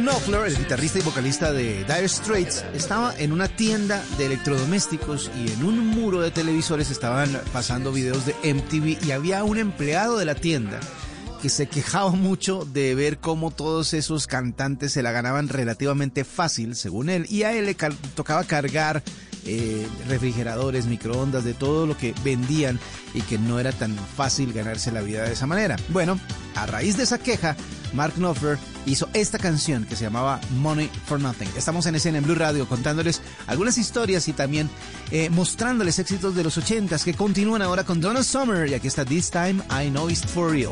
Knopfler, 0.03 0.47
el 0.47 0.57
guitarrista 0.57 0.99
y 0.99 1.01
vocalista 1.01 1.53
de 1.53 1.85
Dire 1.85 2.09
Straits, 2.09 2.65
estaba 2.73 3.15
en 3.17 3.31
una 3.31 3.47
tienda 3.47 4.03
de 4.17 4.25
electrodomésticos 4.25 5.31
y 5.37 5.49
en 5.49 5.63
un 5.63 5.87
muro 5.87 6.19
de 6.19 6.29
televisores 6.29 6.91
estaban 6.91 7.39
pasando 7.53 7.93
videos 7.93 8.25
de 8.25 8.35
MTV 8.53 9.05
y 9.05 9.11
había 9.11 9.45
un 9.45 9.57
empleado 9.57 10.17
de 10.17 10.25
la 10.25 10.35
tienda 10.35 10.81
que 11.41 11.47
se 11.47 11.67
quejaba 11.67 12.11
mucho 12.11 12.65
de 12.65 12.95
ver 12.95 13.19
cómo 13.19 13.51
todos 13.51 13.93
esos 13.93 14.27
cantantes 14.27 14.91
se 14.91 15.03
la 15.03 15.13
ganaban 15.13 15.47
relativamente 15.47 16.25
fácil, 16.25 16.75
según 16.75 17.09
él, 17.09 17.25
y 17.29 17.43
a 17.43 17.53
él 17.53 17.65
le 17.65 17.75
tocaba 18.13 18.43
cargar 18.43 19.03
eh, 19.45 19.87
refrigeradores, 20.09 20.85
microondas, 20.85 21.45
de 21.45 21.53
todo 21.53 21.87
lo 21.87 21.95
que 21.95 22.13
vendían 22.25 22.77
y 23.13 23.21
que 23.21 23.37
no 23.37 23.57
era 23.57 23.71
tan 23.71 23.95
fácil 24.17 24.51
ganarse 24.51 24.91
la 24.91 24.99
vida 24.99 25.23
de 25.23 25.31
esa 25.31 25.47
manera. 25.47 25.77
Bueno, 25.89 26.19
a 26.55 26.65
raíz 26.65 26.97
de 26.97 27.03
esa 27.03 27.19
queja, 27.19 27.55
Mark 27.93 28.15
Knopfler 28.15 28.57
hizo 28.85 29.09
esta 29.13 29.37
canción 29.37 29.85
que 29.85 29.95
se 29.95 30.03
llamaba 30.03 30.39
Money 30.57 30.89
for 31.05 31.19
Nothing. 31.19 31.49
Estamos 31.57 31.85
en 31.85 31.95
escena 31.95 32.17
en 32.17 32.23
Blue 32.23 32.35
Radio 32.35 32.67
contándoles 32.67 33.21
algunas 33.47 33.77
historias 33.77 34.27
y 34.27 34.33
también 34.33 34.69
eh, 35.11 35.29
mostrándoles 35.29 35.99
éxitos 35.99 36.35
de 36.35 36.43
los 36.43 36.57
80s 36.57 37.03
que 37.03 37.13
continúan 37.13 37.61
ahora 37.61 37.83
con 37.83 38.01
Donna 38.01 38.23
Summer 38.23 38.69
y 38.69 38.73
aquí 38.73 38.87
está 38.87 39.05
This 39.05 39.31
Time 39.31 39.61
I 39.69 39.89
Know 39.89 40.09
It's 40.09 40.25
For 40.25 40.51
Real. 40.51 40.71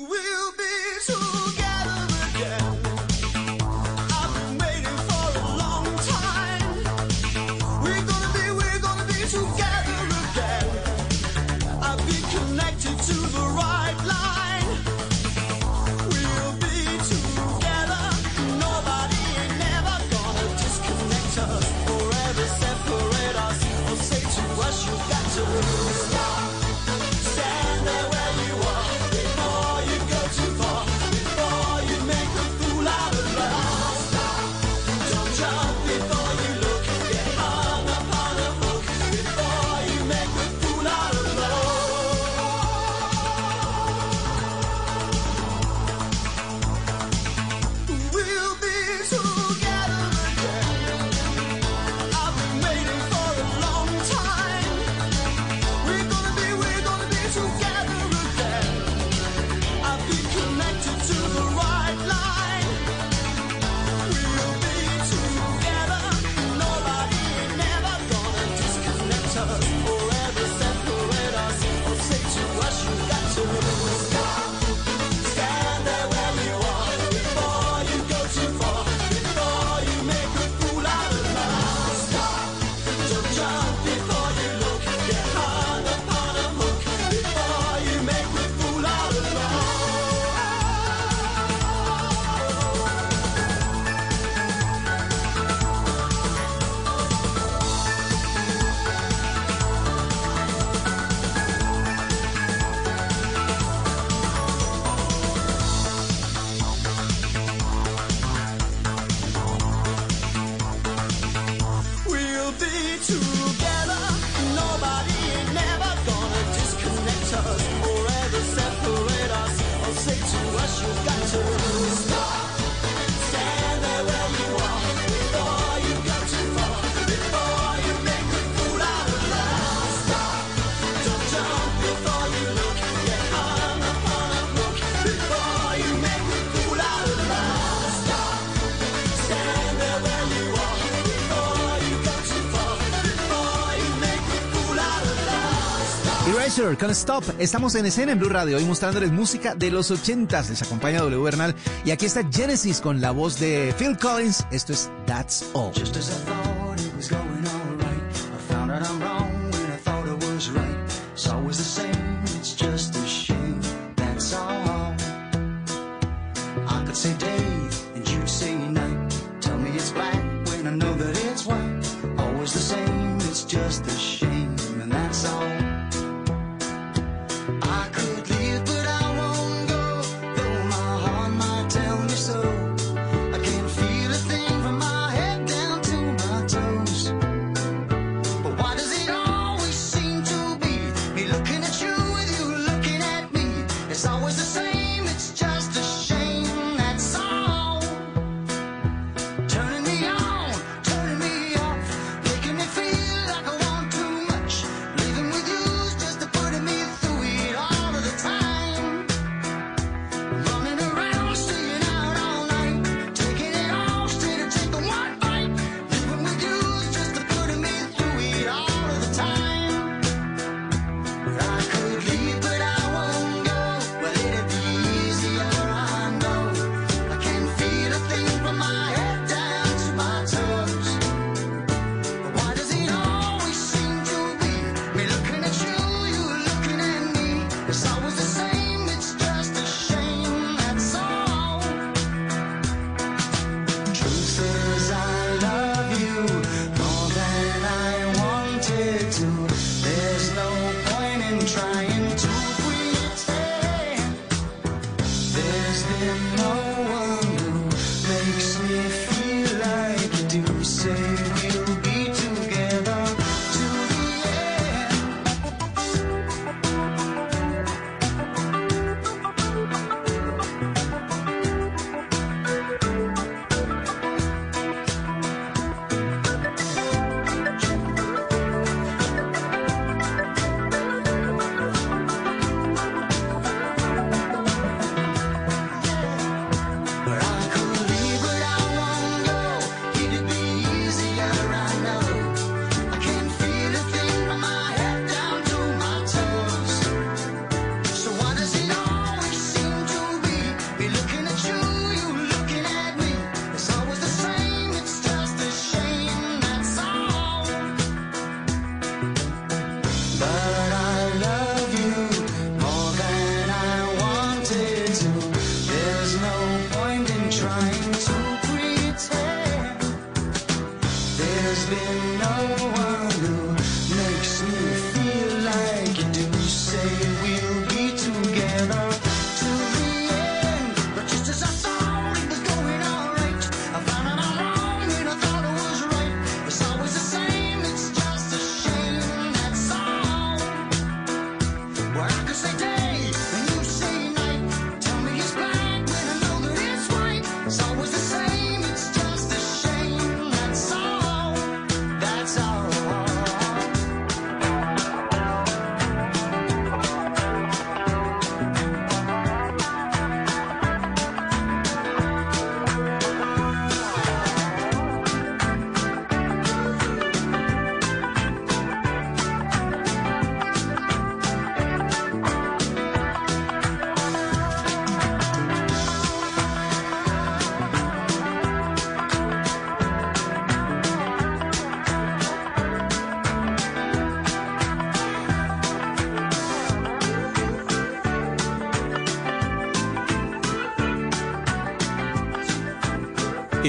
Stop. 146.79 147.23
Estamos 147.39 147.75
en 147.75 147.85
escena 147.85 148.13
en 148.13 148.19
Blue 148.19 148.29
Radio 148.29 148.57
hoy 148.57 148.65
mostrándoles 148.65 149.11
música 149.11 149.55
de 149.55 149.71
los 149.71 149.91
ochentas. 149.91 150.49
Les 150.49 150.61
acompaña 150.61 150.99
W 150.99 151.21
Bernal 151.21 151.55
y 151.83 151.91
aquí 151.91 152.05
está 152.05 152.23
Genesis 152.31 152.79
con 152.79 153.01
la 153.01 153.11
voz 153.11 153.39
de 153.39 153.73
Phil 153.77 153.97
Collins. 153.97 154.45
Esto 154.51 154.73
es 154.73 154.89
That's 155.05 155.45
All. 155.53 155.71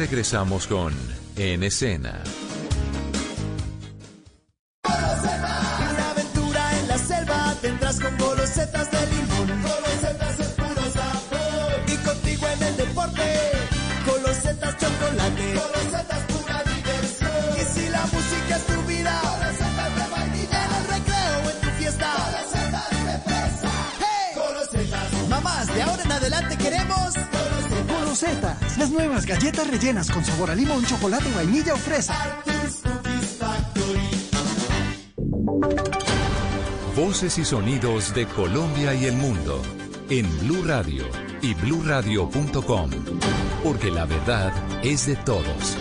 regresamos 0.00 0.66
con 0.66 0.94
En 1.36 1.62
Escena. 1.62 2.22
Las 28.80 28.90
nuevas 28.90 29.26
galletas 29.26 29.68
rellenas 29.70 30.10
con 30.10 30.24
sabor 30.24 30.50
a 30.50 30.54
limón, 30.54 30.82
chocolate, 30.86 31.30
vainilla 31.34 31.74
o 31.74 31.76
fresa. 31.76 32.42
Voces 36.96 37.36
y 37.36 37.44
sonidos 37.44 38.14
de 38.14 38.26
Colombia 38.26 38.94
y 38.94 39.04
el 39.04 39.16
mundo 39.16 39.60
en 40.08 40.26
Blue 40.40 40.62
Radio 40.64 41.04
y 41.42 41.52
bluradio.com, 41.52 42.90
porque 43.62 43.90
la 43.90 44.06
verdad 44.06 44.50
es 44.82 45.06
de 45.06 45.16
todos. 45.16 45.76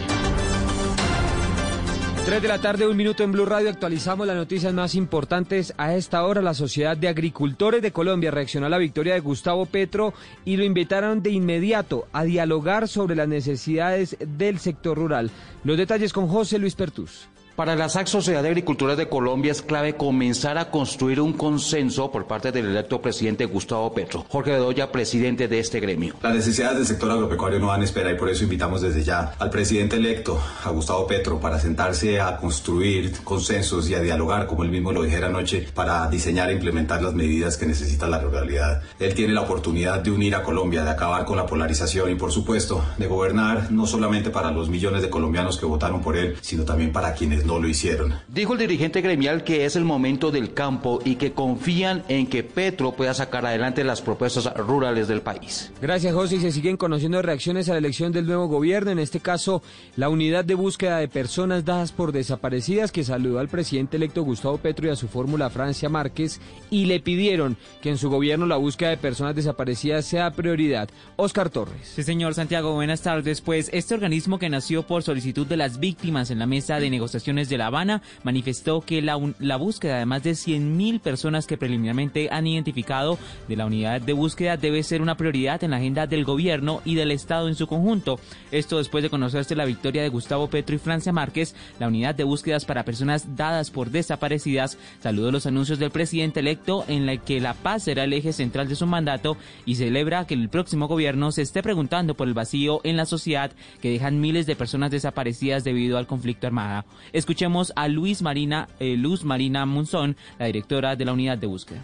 3 2.25 2.41
de 2.41 2.47
la 2.47 2.59
tarde, 2.59 2.87
un 2.87 2.97
minuto 2.97 3.23
en 3.23 3.31
Blue 3.31 3.45
Radio. 3.45 3.69
Actualizamos 3.69 4.27
las 4.27 4.35
noticias 4.35 4.73
más 4.73 4.95
importantes. 4.95 5.73
A 5.77 5.95
esta 5.95 6.23
hora, 6.23 6.41
la 6.41 6.53
Sociedad 6.53 6.95
de 6.95 7.07
Agricultores 7.07 7.81
de 7.81 7.91
Colombia 7.91 8.31
reaccionó 8.31 8.67
a 8.67 8.69
la 8.69 8.77
victoria 8.77 9.13
de 9.13 9.19
Gustavo 9.19 9.65
Petro 9.65 10.13
y 10.45 10.57
lo 10.57 10.63
invitaron 10.63 11.23
de 11.23 11.31
inmediato 11.31 12.07
a 12.13 12.23
dialogar 12.23 12.87
sobre 12.87 13.15
las 13.15 13.27
necesidades 13.27 14.17
del 14.19 14.59
sector 14.59 14.97
rural. 14.97 15.31
Los 15.63 15.77
detalles 15.77 16.13
con 16.13 16.27
José 16.27 16.59
Luis 16.59 16.75
Pertus. 16.75 17.27
Para 17.59 17.75
la 17.75 17.89
SAC 17.89 18.07
Sociedad 18.07 18.41
de 18.41 18.47
Agricultores 18.47 18.95
de 18.95 19.09
Colombia 19.09 19.51
es 19.51 19.61
clave 19.61 19.97
comenzar 19.97 20.57
a 20.57 20.71
construir 20.71 21.19
un 21.19 21.33
consenso 21.33 22.09
por 22.09 22.25
parte 22.25 22.53
del 22.53 22.67
electo 22.67 23.01
presidente 23.01 23.43
Gustavo 23.47 23.93
Petro. 23.93 24.25
Jorge 24.29 24.51
Bedoya, 24.51 24.93
presidente 24.93 25.49
de 25.49 25.59
este 25.59 25.81
gremio. 25.81 26.15
Las 26.21 26.35
necesidades 26.35 26.77
del 26.77 26.87
sector 26.87 27.11
agropecuario 27.11 27.59
no 27.59 27.67
dan 27.67 27.83
espera 27.83 28.13
y 28.13 28.15
por 28.15 28.29
eso 28.29 28.45
invitamos 28.45 28.79
desde 28.79 29.03
ya 29.03 29.33
al 29.37 29.49
presidente 29.49 29.97
electo, 29.97 30.39
a 30.63 30.69
Gustavo 30.69 31.05
Petro, 31.05 31.41
para 31.41 31.59
sentarse 31.59 32.21
a 32.21 32.37
construir 32.37 33.11
consensos 33.25 33.89
y 33.89 33.93
a 33.93 33.99
dialogar, 33.99 34.47
como 34.47 34.63
él 34.63 34.69
mismo 34.69 34.93
lo 34.93 35.03
dijera 35.03 35.27
anoche, 35.27 35.67
para 35.73 36.09
diseñar 36.09 36.49
e 36.51 36.53
implementar 36.53 37.03
las 37.03 37.13
medidas 37.13 37.57
que 37.57 37.65
necesita 37.65 38.07
la 38.07 38.21
ruralidad. 38.21 38.83
Él 38.99 39.13
tiene 39.13 39.33
la 39.33 39.41
oportunidad 39.41 39.99
de 39.99 40.11
unir 40.11 40.33
a 40.33 40.43
Colombia, 40.43 40.85
de 40.85 40.91
acabar 40.91 41.25
con 41.25 41.35
la 41.35 41.45
polarización 41.45 42.09
y, 42.09 42.15
por 42.15 42.31
supuesto, 42.31 42.85
de 42.97 43.07
gobernar 43.07 43.69
no 43.69 43.85
solamente 43.85 44.29
para 44.29 44.49
los 44.49 44.69
millones 44.69 45.01
de 45.01 45.09
colombianos 45.09 45.57
que 45.57 45.65
votaron 45.65 46.01
por 46.01 46.15
él, 46.15 46.37
sino 46.39 46.63
también 46.63 46.93
para 46.93 47.13
quienes 47.13 47.48
no 47.48 47.48
lo 47.57 47.67
hicieron. 47.67 48.13
Dijo 48.27 48.53
el 48.53 48.59
dirigente 48.59 49.01
gremial 49.01 49.43
que 49.43 49.65
es 49.65 49.75
el 49.75 49.85
momento 49.85 50.29
del 50.29 50.53
campo 50.53 50.99
y 51.03 51.15
que 51.15 51.31
confían 51.31 52.03
en 52.09 52.27
que 52.27 52.43
Petro 52.43 52.91
pueda 52.91 53.13
sacar 53.13 53.45
adelante 53.45 53.83
las 53.83 54.01
propuestas 54.01 54.53
rurales 54.55 55.07
del 55.07 55.21
país. 55.21 55.71
Gracias, 55.81 56.13
José. 56.13 56.35
Y 56.35 56.41
se 56.41 56.51
siguen 56.51 56.77
conociendo 56.77 57.21
reacciones 57.21 57.69
a 57.69 57.71
la 57.71 57.79
elección 57.79 58.11
del 58.11 58.27
nuevo 58.27 58.47
gobierno. 58.47 58.91
En 58.91 58.99
este 58.99 59.19
caso, 59.19 59.63
la 59.95 60.09
unidad 60.09 60.45
de 60.45 60.55
búsqueda 60.55 60.97
de 60.97 61.07
personas 61.07 61.65
dadas 61.65 61.91
por 61.91 62.11
desaparecidas 62.11 62.91
que 62.91 63.03
saludó 63.03 63.39
al 63.39 63.47
presidente 63.47 63.97
electo 63.97 64.23
Gustavo 64.23 64.57
Petro 64.57 64.87
y 64.87 64.91
a 64.91 64.95
su 64.95 65.07
fórmula 65.07 65.49
Francia 65.49 65.89
Márquez 65.89 66.41
y 66.69 66.85
le 66.85 66.99
pidieron 66.99 67.57
que 67.81 67.89
en 67.89 67.97
su 67.97 68.09
gobierno 68.09 68.45
la 68.45 68.57
búsqueda 68.57 68.89
de 68.89 68.97
personas 68.97 69.35
desaparecidas 69.35 70.05
sea 70.05 70.31
prioridad. 70.31 70.89
Oscar 71.15 71.49
Torres. 71.49 71.93
Sí, 71.95 72.03
señor 72.03 72.33
Santiago, 72.33 72.73
buenas 72.73 73.01
tardes. 73.01 73.41
Pues 73.41 73.69
este 73.71 73.93
organismo 73.93 74.39
que 74.39 74.49
nació 74.49 74.83
por 74.83 75.03
solicitud 75.03 75.47
de 75.47 75.57
las 75.57 75.79
víctimas 75.79 76.31
en 76.31 76.39
la 76.39 76.45
mesa 76.45 76.79
de 76.79 76.89
negociaciones 76.89 77.38
de 77.47 77.57
La 77.57 77.67
Habana 77.67 78.01
manifestó 78.23 78.81
que 78.81 79.01
la, 79.01 79.17
la 79.39 79.55
búsqueda 79.55 79.99
de 79.99 80.05
más 80.05 80.23
de 80.23 80.31
100.000 80.31 80.99
personas 80.99 81.47
que 81.47 81.57
preliminarmente 81.57 82.27
han 82.31 82.47
identificado 82.47 83.17
de 83.47 83.55
la 83.55 83.65
unidad 83.65 84.01
de 84.01 84.13
búsqueda 84.13 84.57
debe 84.57 84.83
ser 84.83 85.01
una 85.01 85.15
prioridad 85.15 85.63
en 85.63 85.71
la 85.71 85.77
agenda 85.77 86.07
del 86.07 86.25
gobierno 86.25 86.81
y 86.83 86.95
del 86.95 87.11
Estado 87.11 87.47
en 87.47 87.55
su 87.55 87.67
conjunto. 87.67 88.19
Esto 88.51 88.79
después 88.79 89.03
de 89.03 89.09
conocerse 89.09 89.55
la 89.55 89.65
victoria 89.65 90.01
de 90.01 90.09
Gustavo 90.09 90.49
Petro 90.49 90.75
y 90.75 90.79
Francia 90.79 91.13
Márquez, 91.13 91.55
la 91.79 91.87
unidad 91.87 92.15
de 92.15 92.23
búsquedas 92.23 92.65
para 92.65 92.83
personas 92.83 93.35
dadas 93.35 93.71
por 93.71 93.91
desaparecidas 93.91 94.77
saludó 95.01 95.31
los 95.31 95.45
anuncios 95.45 95.79
del 95.79 95.91
presidente 95.91 96.39
electo 96.39 96.83
en 96.87 97.05
la 97.05 97.17
que 97.17 97.39
la 97.39 97.53
paz 97.53 97.83
será 97.83 98.03
el 98.03 98.13
eje 98.13 98.33
central 98.33 98.67
de 98.67 98.75
su 98.75 98.87
mandato 98.87 99.37
y 99.65 99.75
celebra 99.75 100.25
que 100.25 100.33
el 100.33 100.49
próximo 100.49 100.87
gobierno 100.87 101.31
se 101.31 101.41
esté 101.41 101.61
preguntando 101.61 102.15
por 102.15 102.27
el 102.27 102.33
vacío 102.33 102.81
en 102.83 102.97
la 102.97 103.05
sociedad 103.05 103.51
que 103.81 103.91
dejan 103.91 104.19
miles 104.19 104.45
de 104.45 104.55
personas 104.55 104.91
desaparecidas 104.91 105.63
debido 105.63 105.97
al 105.97 106.07
conflicto 106.07 106.47
armado. 106.47 106.85
Escuchemos 107.29 107.71
a 107.75 107.87
Luis 107.87 108.23
Marina, 108.23 108.67
eh, 108.79 108.97
Luz 108.97 109.23
Marina 109.23 109.63
Munzón, 109.67 110.17
la 110.39 110.47
directora 110.47 110.95
de 110.95 111.05
la 111.05 111.13
unidad 111.13 111.37
de 111.37 111.45
búsqueda. 111.45 111.79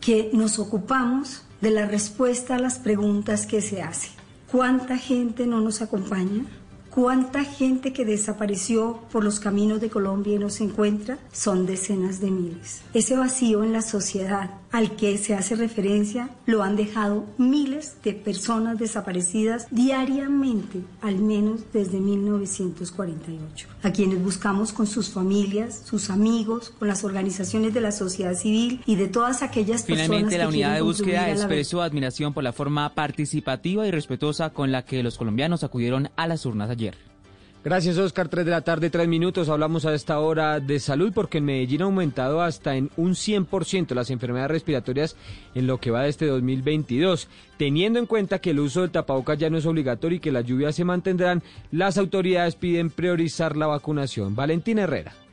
que 0.00 0.30
nos 0.32 0.58
ocupamos 0.58 1.42
de 1.60 1.70
la 1.70 1.86
respuesta 1.86 2.56
a 2.56 2.58
las 2.58 2.80
preguntas 2.80 3.46
que 3.46 3.62
se 3.62 3.82
hacen. 3.82 4.10
¿Cuánta 4.50 4.98
gente 4.98 5.46
no 5.46 5.60
nos 5.60 5.80
acompaña? 5.80 6.44
¿Cuánta 6.90 7.44
gente 7.44 7.92
que 7.92 8.04
desapareció 8.04 9.00
por 9.12 9.22
los 9.22 9.38
caminos 9.38 9.80
de 9.80 9.90
Colombia 9.90 10.34
y 10.34 10.38
no 10.40 10.50
se 10.50 10.64
encuentra? 10.64 11.18
Son 11.30 11.66
decenas 11.66 12.20
de 12.20 12.32
miles. 12.32 12.82
Ese 12.94 13.16
vacío 13.16 13.62
en 13.62 13.72
la 13.72 13.80
sociedad 13.80 14.50
al 14.74 14.96
que 14.96 15.16
se 15.18 15.34
hace 15.34 15.54
referencia 15.54 16.30
lo 16.46 16.64
han 16.64 16.74
dejado 16.74 17.26
miles 17.38 17.96
de 18.02 18.12
personas 18.12 18.76
desaparecidas 18.76 19.68
diariamente, 19.70 20.80
al 21.00 21.20
menos 21.20 21.60
desde 21.72 22.00
1948, 22.00 23.68
a 23.84 23.92
quienes 23.92 24.20
buscamos 24.20 24.72
con 24.72 24.88
sus 24.88 25.10
familias, 25.10 25.80
sus 25.84 26.10
amigos, 26.10 26.70
con 26.76 26.88
las 26.88 27.04
organizaciones 27.04 27.72
de 27.72 27.82
la 27.82 27.92
sociedad 27.92 28.34
civil 28.34 28.82
y 28.84 28.96
de 28.96 29.06
todas 29.06 29.42
aquellas 29.42 29.84
personas 29.84 30.08
Finalmente, 30.08 30.38
la 30.38 30.44
que 30.44 30.48
unidad 30.48 30.74
de 30.74 30.80
búsqueda 30.80 31.30
expresó 31.30 31.80
admiración 31.80 32.34
por 32.34 32.42
la 32.42 32.52
forma 32.52 32.92
participativa 32.96 33.86
y 33.86 33.92
respetuosa 33.92 34.50
con 34.50 34.72
la 34.72 34.84
que 34.84 35.04
los 35.04 35.18
colombianos 35.18 35.62
acudieron 35.62 36.10
a 36.16 36.26
las 36.26 36.46
urnas 36.46 36.68
ayer. 36.68 37.13
Gracias, 37.64 37.96
Oscar. 37.96 38.28
3 38.28 38.44
de 38.44 38.50
la 38.50 38.60
tarde, 38.60 38.90
3 38.90 39.08
minutos. 39.08 39.48
Hablamos 39.48 39.86
a 39.86 39.94
esta 39.94 40.18
hora 40.20 40.60
de 40.60 40.78
salud 40.78 41.12
porque 41.14 41.38
en 41.38 41.46
Medellín 41.46 41.80
ha 41.80 41.86
aumentado 41.86 42.42
hasta 42.42 42.76
en 42.76 42.90
un 42.98 43.12
100% 43.12 43.94
las 43.94 44.10
enfermedades 44.10 44.50
respiratorias 44.50 45.16
en 45.54 45.66
lo 45.66 45.80
que 45.80 45.90
va 45.90 46.02
de 46.02 46.10
este 46.10 46.26
2022. 46.26 47.26
Teniendo 47.56 47.98
en 47.98 48.04
cuenta 48.04 48.38
que 48.38 48.50
el 48.50 48.60
uso 48.60 48.82
del 48.82 48.90
tapabocas 48.90 49.38
ya 49.38 49.48
no 49.48 49.56
es 49.56 49.64
obligatorio 49.64 50.16
y 50.16 50.20
que 50.20 50.30
las 50.30 50.44
lluvias 50.44 50.74
se 50.74 50.84
mantendrán, 50.84 51.42
las 51.72 51.96
autoridades 51.96 52.54
piden 52.54 52.90
priorizar 52.90 53.56
la 53.56 53.66
vacunación. 53.66 54.36
Valentina 54.36 54.82
Herrera. 54.82 55.23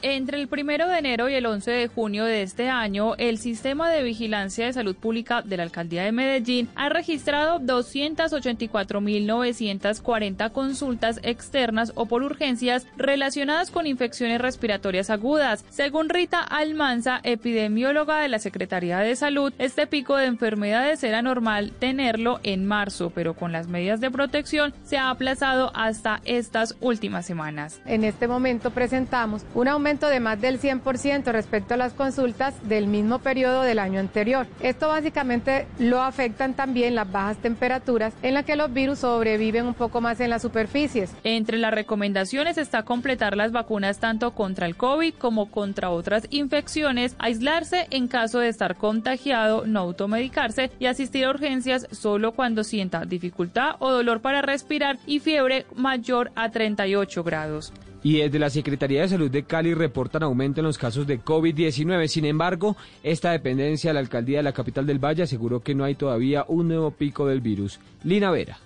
Entre 0.00 0.40
el 0.40 0.46
primero 0.46 0.86
de 0.86 0.98
enero 0.98 1.28
y 1.28 1.34
el 1.34 1.44
11 1.44 1.72
de 1.72 1.88
junio 1.88 2.24
de 2.24 2.42
este 2.42 2.70
año, 2.70 3.16
el 3.16 3.38
Sistema 3.38 3.90
de 3.90 4.04
Vigilancia 4.04 4.66
de 4.66 4.72
Salud 4.72 4.94
Pública 4.94 5.42
de 5.42 5.56
la 5.56 5.64
Alcaldía 5.64 6.04
de 6.04 6.12
Medellín 6.12 6.68
ha 6.76 6.88
registrado 6.88 7.58
284.940 7.58 10.52
consultas 10.52 11.18
externas 11.24 11.90
o 11.96 12.06
por 12.06 12.22
urgencias 12.22 12.86
relacionadas 12.96 13.72
con 13.72 13.88
infecciones 13.88 14.40
respiratorias 14.40 15.10
agudas. 15.10 15.64
Según 15.68 16.10
Rita 16.10 16.42
Almanza, 16.42 17.18
epidemióloga 17.24 18.20
de 18.20 18.28
la 18.28 18.38
Secretaría 18.38 19.00
de 19.00 19.16
Salud, 19.16 19.52
este 19.58 19.88
pico 19.88 20.16
de 20.16 20.26
enfermedades 20.26 21.02
era 21.02 21.22
normal 21.22 21.72
tenerlo 21.76 22.38
en 22.44 22.66
marzo, 22.66 23.10
pero 23.12 23.34
con 23.34 23.50
las 23.50 23.66
medidas 23.66 24.00
de 24.00 24.12
protección 24.12 24.72
se 24.84 24.96
ha 24.96 25.10
aplazado 25.10 25.72
hasta 25.74 26.20
estas 26.24 26.76
últimas 26.80 27.26
semanas. 27.26 27.80
En 27.84 28.04
este 28.04 28.28
momento 28.28 28.70
presentamos 28.70 29.44
un 29.54 29.66
aumento 29.66 29.87
de 29.88 30.20
más 30.20 30.38
del 30.38 30.60
100% 30.60 31.32
respecto 31.32 31.72
a 31.72 31.78
las 31.78 31.94
consultas 31.94 32.54
del 32.68 32.88
mismo 32.88 33.20
periodo 33.20 33.62
del 33.62 33.78
año 33.78 34.00
anterior. 34.00 34.46
Esto 34.60 34.88
básicamente 34.88 35.66
lo 35.78 36.02
afectan 36.02 36.52
también 36.52 36.94
las 36.94 37.10
bajas 37.10 37.38
temperaturas 37.38 38.12
en 38.22 38.34
las 38.34 38.44
que 38.44 38.54
los 38.54 38.70
virus 38.70 38.98
sobreviven 38.98 39.64
un 39.64 39.72
poco 39.72 40.02
más 40.02 40.20
en 40.20 40.28
las 40.28 40.42
superficies. 40.42 41.14
Entre 41.24 41.56
las 41.56 41.72
recomendaciones 41.72 42.58
está 42.58 42.82
completar 42.82 43.34
las 43.34 43.50
vacunas 43.50 43.98
tanto 43.98 44.32
contra 44.34 44.66
el 44.66 44.76
COVID 44.76 45.14
como 45.14 45.50
contra 45.50 45.88
otras 45.88 46.24
infecciones, 46.28 47.16
aislarse 47.18 47.86
en 47.88 48.08
caso 48.08 48.40
de 48.40 48.48
estar 48.48 48.76
contagiado, 48.76 49.66
no 49.66 49.80
automedicarse 49.80 50.70
y 50.78 50.84
asistir 50.84 51.24
a 51.24 51.30
urgencias 51.30 51.86
solo 51.92 52.32
cuando 52.32 52.62
sienta 52.62 53.06
dificultad 53.06 53.76
o 53.78 53.90
dolor 53.90 54.20
para 54.20 54.42
respirar 54.42 54.98
y 55.06 55.20
fiebre 55.20 55.64
mayor 55.74 56.30
a 56.34 56.50
38 56.50 57.24
grados. 57.24 57.72
Y 58.08 58.20
desde 58.20 58.38
la 58.38 58.48
Secretaría 58.48 59.02
de 59.02 59.08
Salud 59.10 59.30
de 59.30 59.42
Cali 59.42 59.74
reportan 59.74 60.22
aumento 60.22 60.62
en 60.62 60.66
los 60.66 60.78
casos 60.78 61.06
de 61.06 61.20
COVID-19. 61.20 62.06
Sin 62.06 62.24
embargo, 62.24 62.74
esta 63.02 63.32
dependencia 63.32 63.90
de 63.90 63.94
la 63.94 64.00
alcaldía 64.00 64.38
de 64.38 64.44
la 64.44 64.54
capital 64.54 64.86
del 64.86 64.98
Valle 64.98 65.24
aseguró 65.24 65.60
que 65.60 65.74
no 65.74 65.84
hay 65.84 65.94
todavía 65.94 66.46
un 66.48 66.68
nuevo 66.68 66.90
pico 66.90 67.26
del 67.26 67.42
virus. 67.42 67.78
Lina 68.04 68.30
Vera. 68.30 68.60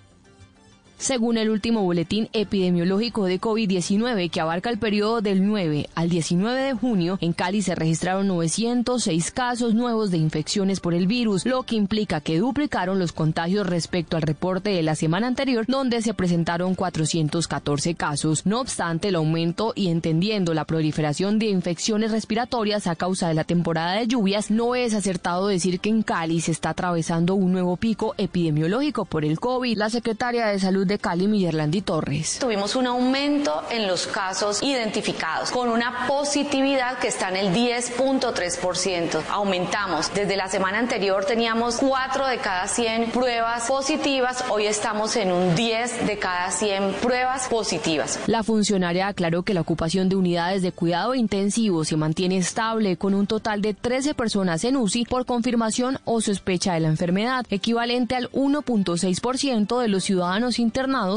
Según 1.03 1.37
el 1.37 1.49
último 1.49 1.83
boletín 1.83 2.29
epidemiológico 2.31 3.25
de 3.25 3.37
COVID-19 3.37 4.31
que 4.31 4.39
abarca 4.39 4.69
el 4.69 4.77
periodo 4.77 5.19
del 5.19 5.45
9 5.45 5.89
al 5.95 6.07
19 6.07 6.61
de 6.61 6.73
junio, 6.75 7.17
en 7.19 7.33
Cali 7.33 7.61
se 7.61 7.75
registraron 7.75 8.29
906 8.29 9.31
casos 9.31 9.73
nuevos 9.73 10.11
de 10.11 10.17
infecciones 10.17 10.79
por 10.79 10.93
el 10.93 11.05
virus, 11.05 11.45
lo 11.45 11.63
que 11.63 11.75
implica 11.75 12.21
que 12.21 12.39
duplicaron 12.39 12.99
los 12.99 13.11
contagios 13.11 13.67
respecto 13.67 14.15
al 14.15 14.21
reporte 14.21 14.69
de 14.69 14.81
la 14.81 14.95
semana 14.95 15.27
anterior, 15.27 15.65
donde 15.67 16.01
se 16.01 16.13
presentaron 16.13 16.73
414 16.73 17.95
casos. 17.95 18.45
No 18.45 18.61
obstante, 18.61 19.09
el 19.09 19.15
aumento 19.15 19.73
y 19.75 19.89
entendiendo 19.89 20.53
la 20.53 20.63
proliferación 20.63 21.37
de 21.37 21.47
infecciones 21.47 22.11
respiratorias 22.11 22.87
a 22.87 22.95
causa 22.95 23.27
de 23.27 23.33
la 23.33 23.43
temporada 23.43 23.95
de 23.95 24.07
lluvias, 24.07 24.51
no 24.51 24.73
es 24.73 24.93
acertado 24.93 25.47
decir 25.47 25.81
que 25.81 25.89
en 25.89 26.03
Cali 26.03 26.39
se 26.39 26.53
está 26.53 26.69
atravesando 26.69 27.35
un 27.35 27.51
nuevo 27.51 27.75
pico 27.75 28.15
epidemiológico 28.17 29.03
por 29.03 29.25
el 29.25 29.41
COVID. 29.41 29.77
La 29.77 29.89
secretaria 29.89 30.47
de 30.47 30.59
Salud 30.59 30.87
de 30.87 30.92
Cali, 30.97 31.27
Millerlandi 31.27 31.81
Torres. 31.81 32.39
Tuvimos 32.39 32.75
un 32.75 32.87
aumento 32.87 33.63
en 33.69 33.87
los 33.87 34.07
casos 34.07 34.61
identificados, 34.61 35.51
con 35.51 35.69
una 35.69 36.07
positividad 36.07 36.99
que 36.99 37.07
está 37.07 37.29
en 37.29 37.37
el 37.37 37.53
10.3%. 37.53 39.21
Aumentamos. 39.29 40.13
Desde 40.13 40.35
la 40.35 40.47
semana 40.47 40.79
anterior 40.79 41.25
teníamos 41.25 41.77
4 41.77 42.27
de 42.27 42.37
cada 42.37 42.67
100 42.67 43.11
pruebas 43.11 43.67
positivas, 43.67 44.43
hoy 44.49 44.65
estamos 44.65 45.15
en 45.15 45.31
un 45.31 45.55
10 45.55 46.07
de 46.07 46.17
cada 46.17 46.51
100 46.51 46.93
pruebas 47.01 47.47
positivas. 47.47 48.19
La 48.27 48.43
funcionaria 48.43 49.07
aclaró 49.07 49.43
que 49.43 49.53
la 49.53 49.61
ocupación 49.61 50.09
de 50.09 50.15
unidades 50.15 50.61
de 50.61 50.71
cuidado 50.71 51.15
intensivo 51.15 51.85
se 51.85 51.97
mantiene 51.97 52.37
estable 52.37 52.97
con 52.97 53.13
un 53.13 53.27
total 53.27 53.61
de 53.61 53.73
13 53.73 54.13
personas 54.13 54.63
en 54.63 54.77
UCI 54.77 55.05
por 55.05 55.25
confirmación 55.25 55.99
o 56.05 56.21
sospecha 56.21 56.73
de 56.73 56.79
la 56.81 56.87
enfermedad, 56.89 57.45
equivalente 57.49 58.15
al 58.15 58.31
1.6% 58.31 59.79
de 59.79 59.87
los 59.87 60.03
ciudadanos 60.03 60.59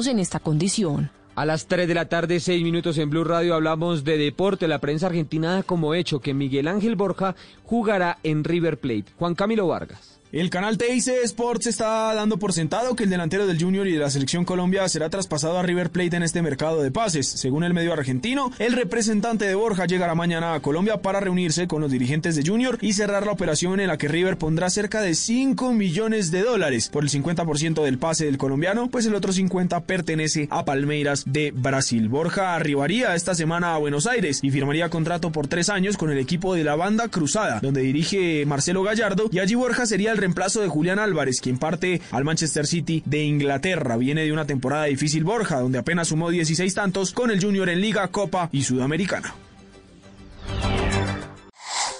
en 0.06 0.20
esta 0.20 0.38
condición. 0.38 1.10
A 1.34 1.44
las 1.44 1.66
3 1.66 1.88
de 1.88 1.94
la 1.94 2.08
tarde, 2.08 2.38
6 2.38 2.62
minutos 2.62 2.96
en 2.98 3.10
Blue 3.10 3.24
Radio, 3.24 3.54
hablamos 3.54 4.04
de 4.04 4.16
deporte. 4.16 4.68
La 4.68 4.78
prensa 4.78 5.06
argentina 5.06 5.54
da 5.54 5.62
como 5.64 5.92
hecho 5.94 6.20
que 6.20 6.34
Miguel 6.34 6.68
Ángel 6.68 6.94
Borja 6.94 7.34
jugará 7.64 8.18
en 8.22 8.44
River 8.44 8.78
Plate. 8.78 9.06
Juan 9.18 9.34
Camilo 9.34 9.66
Vargas. 9.66 10.15
El 10.32 10.50
canal 10.50 10.76
TIC 10.76 11.06
Sports 11.22 11.68
está 11.68 12.12
dando 12.12 12.36
por 12.36 12.52
sentado 12.52 12.96
que 12.96 13.04
el 13.04 13.10
delantero 13.10 13.46
del 13.46 13.62
Junior 13.62 13.86
y 13.86 13.92
de 13.92 14.00
la 14.00 14.10
selección 14.10 14.44
Colombia 14.44 14.88
será 14.88 15.08
traspasado 15.08 15.56
a 15.56 15.62
River 15.62 15.90
Plate 15.90 16.16
en 16.16 16.24
este 16.24 16.42
mercado 16.42 16.82
de 16.82 16.90
pases. 16.90 17.28
Según 17.28 17.62
el 17.62 17.72
medio 17.72 17.92
argentino, 17.92 18.50
el 18.58 18.72
representante 18.72 19.44
de 19.44 19.54
Borja 19.54 19.86
llegará 19.86 20.16
mañana 20.16 20.54
a 20.54 20.60
Colombia 20.60 21.00
para 21.00 21.20
reunirse 21.20 21.68
con 21.68 21.80
los 21.80 21.92
dirigentes 21.92 22.34
de 22.34 22.42
Junior 22.44 22.76
y 22.80 22.94
cerrar 22.94 23.24
la 23.24 23.30
operación 23.32 23.78
en 23.78 23.86
la 23.86 23.98
que 23.98 24.08
River 24.08 24.36
pondrá 24.36 24.68
cerca 24.68 25.00
de 25.00 25.14
5 25.14 25.72
millones 25.72 26.32
de 26.32 26.42
dólares 26.42 26.88
por 26.88 27.04
el 27.04 27.10
50% 27.10 27.84
del 27.84 27.98
pase 27.98 28.24
del 28.24 28.36
colombiano, 28.36 28.88
pues 28.90 29.06
el 29.06 29.14
otro 29.14 29.32
50 29.32 29.84
pertenece 29.84 30.48
a 30.50 30.64
Palmeiras 30.64 31.22
de 31.24 31.52
Brasil. 31.54 32.08
Borja 32.08 32.56
arribaría 32.56 33.14
esta 33.14 33.36
semana 33.36 33.76
a 33.76 33.78
Buenos 33.78 34.08
Aires 34.08 34.40
y 34.42 34.50
firmaría 34.50 34.90
contrato 34.90 35.30
por 35.30 35.46
tres 35.46 35.68
años 35.68 35.96
con 35.96 36.10
el 36.10 36.18
equipo 36.18 36.56
de 36.56 36.64
la 36.64 36.74
banda 36.74 37.06
Cruzada, 37.08 37.60
donde 37.60 37.82
dirige 37.82 38.44
Marcelo 38.44 38.82
Gallardo 38.82 39.28
y 39.30 39.38
allí 39.38 39.54
Borja 39.54 39.86
sería 39.86 40.15
el 40.16 40.20
reemplazo 40.22 40.60
de 40.60 40.68
Julián 40.68 40.98
Álvarez, 40.98 41.40
quien 41.40 41.58
parte 41.58 42.00
al 42.10 42.24
Manchester 42.24 42.66
City 42.66 43.02
de 43.04 43.22
Inglaterra. 43.22 43.96
Viene 43.96 44.24
de 44.24 44.32
una 44.32 44.46
temporada 44.46 44.84
difícil 44.84 45.24
Borja, 45.24 45.60
donde 45.60 45.78
apenas 45.78 46.08
sumó 46.08 46.30
16 46.30 46.74
tantos 46.74 47.12
con 47.12 47.30
el 47.30 47.42
Junior 47.42 47.68
en 47.68 47.80
Liga, 47.80 48.08
Copa 48.08 48.48
y 48.50 48.62
Sudamericana. 48.62 49.34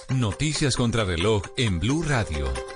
Noticias 0.08 0.76
contra 0.76 1.04
reloj 1.04 1.42
en 1.56 1.78
Blue 1.78 2.02
Radio. 2.02 2.75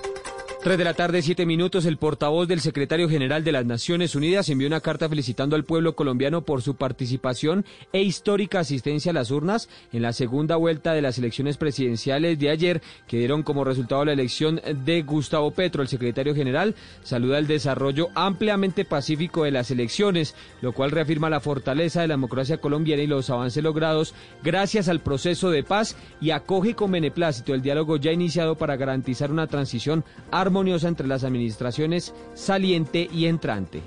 3 0.63 0.77
de 0.77 0.83
la 0.83 0.93
tarde, 0.93 1.23
7 1.23 1.47
minutos, 1.47 1.85
el 1.85 1.97
portavoz 1.97 2.47
del 2.47 2.61
secretario 2.61 3.09
general 3.09 3.43
de 3.43 3.51
las 3.51 3.65
Naciones 3.65 4.13
Unidas 4.13 4.47
envió 4.47 4.67
una 4.67 4.79
carta 4.79 5.09
felicitando 5.09 5.55
al 5.55 5.63
pueblo 5.63 5.95
colombiano 5.95 6.43
por 6.43 6.61
su 6.61 6.75
participación 6.75 7.65
e 7.91 8.03
histórica 8.03 8.59
asistencia 8.59 9.09
a 9.09 9.13
las 9.15 9.31
urnas 9.31 9.69
en 9.91 10.03
la 10.03 10.13
segunda 10.13 10.57
vuelta 10.57 10.93
de 10.93 11.01
las 11.01 11.17
elecciones 11.17 11.57
presidenciales 11.57 12.37
de 12.37 12.51
ayer, 12.51 12.83
que 13.07 13.17
dieron 13.17 13.41
como 13.41 13.63
resultado 13.63 14.05
la 14.05 14.13
elección 14.13 14.61
de 14.85 15.01
Gustavo 15.01 15.49
Petro. 15.49 15.81
El 15.81 15.87
secretario 15.87 16.35
general 16.35 16.75
saluda 17.01 17.39
el 17.39 17.47
desarrollo 17.47 18.09
ampliamente 18.13 18.85
pacífico 18.85 19.45
de 19.45 19.51
las 19.51 19.71
elecciones, 19.71 20.35
lo 20.61 20.73
cual 20.73 20.91
reafirma 20.91 21.31
la 21.31 21.39
fortaleza 21.39 22.01
de 22.01 22.07
la 22.07 22.13
democracia 22.13 22.59
colombiana 22.59 23.01
y 23.01 23.07
los 23.07 23.31
avances 23.31 23.63
logrados 23.63 24.13
gracias 24.43 24.89
al 24.89 24.99
proceso 24.99 25.49
de 25.49 25.63
paz 25.63 25.97
y 26.21 26.29
acoge 26.29 26.75
con 26.75 26.91
beneplácito 26.91 27.55
el 27.55 27.63
diálogo 27.63 27.97
ya 27.97 28.11
iniciado 28.11 28.59
para 28.59 28.75
garantizar 28.75 29.31
una 29.31 29.47
transición 29.47 30.05
armoniosa 30.51 30.89
entre 30.89 31.07
las 31.07 31.23
administraciones 31.23 32.13
saliente 32.33 33.09
y 33.13 33.25
entrante. 33.25 33.81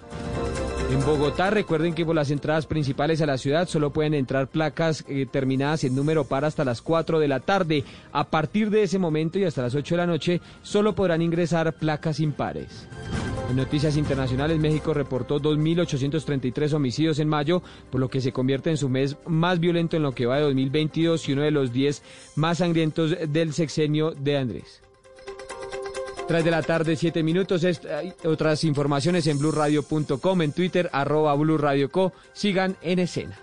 En 0.91 1.05
Bogotá, 1.05 1.51
recuerden 1.51 1.95
que 1.95 2.07
por 2.07 2.15
las 2.15 2.31
entradas 2.31 2.67
principales 2.67 3.21
a 3.21 3.27
la 3.27 3.37
ciudad 3.37 3.69
solo 3.69 3.91
pueden 3.91 4.15
entrar 4.15 4.49
placas 4.49 5.05
eh, 5.09 5.27
terminadas 5.31 5.85
en 5.85 5.95
número 5.95 6.25
par 6.25 6.45
hasta 6.47 6.65
las 6.65 6.81
4 6.81 7.19
de 7.19 7.29
la 7.29 7.41
tarde. 7.41 7.85
A 8.13 8.31
partir 8.31 8.71
de 8.71 8.83
ese 8.83 8.99
momento 8.99 9.39
y 9.39 9.45
hasta 9.45 9.63
las 9.63 9.75
8 9.75 9.95
de 9.95 9.99
la 9.99 10.07
noche 10.07 10.41
solo 10.63 10.95
podrán 10.95 11.21
ingresar 11.21 11.73
placas 11.75 12.21
impares. 12.21 12.89
En 13.51 13.57
noticias 13.57 13.99
internacionales, 13.99 14.59
México 14.59 14.95
reportó 14.95 15.41
2.833 15.41 16.73
homicidios 16.73 17.19
en 17.19 17.29
mayo, 17.29 17.63
por 17.91 18.01
lo 18.01 18.09
que 18.09 18.23
se 18.23 18.33
convierte 18.33 18.71
en 18.71 18.79
su 18.79 18.89
mes 18.89 19.17
más 19.27 19.61
violento 19.61 19.97
en 19.97 20.03
lo 20.03 20.13
que 20.13 20.27
va 20.27 20.37
de 20.37 20.43
2022 20.43 21.29
y 21.29 21.33
uno 21.33 21.43
de 21.43 21.51
los 21.51 21.73
10 21.73 22.03
más 22.37 22.59
sangrientos 22.59 23.15
del 23.29 23.53
sexenio 23.53 24.13
de 24.13 24.39
Andrés. 24.39 24.84
3 26.27 26.45
de 26.45 26.51
la 26.51 26.63
tarde, 26.63 26.97
7 26.97 27.23
minutos. 27.23 27.65
Hay 27.65 28.15
otras 28.25 28.65
informaciones 28.65 29.27
en 29.27 29.39
blurradio.com, 29.39 30.43
en 30.43 30.53
Twitter, 30.53 30.89
arroba 30.93 31.35
blurradioco. 31.35 32.13
Sigan 32.33 32.77
en 32.83 32.99
escena. 32.99 33.39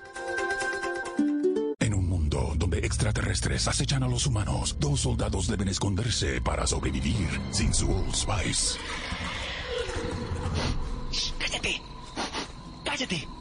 En 1.79 1.93
un 1.93 2.07
mundo 2.07 2.53
donde 2.55 2.79
extraterrestres 2.79 3.67
acechan 3.67 4.03
a 4.03 4.07
los 4.07 4.25
humanos, 4.25 4.77
dos 4.79 5.01
soldados 5.01 5.47
deben 5.47 5.67
esconderse 5.67 6.41
para 6.41 6.65
sobrevivir 6.67 7.27
sin 7.51 7.73
su 7.73 7.89
Old 7.91 8.13
Spice. 8.13 8.79
¡Cállate! 11.39 11.81
¡Cállate! 12.85 13.40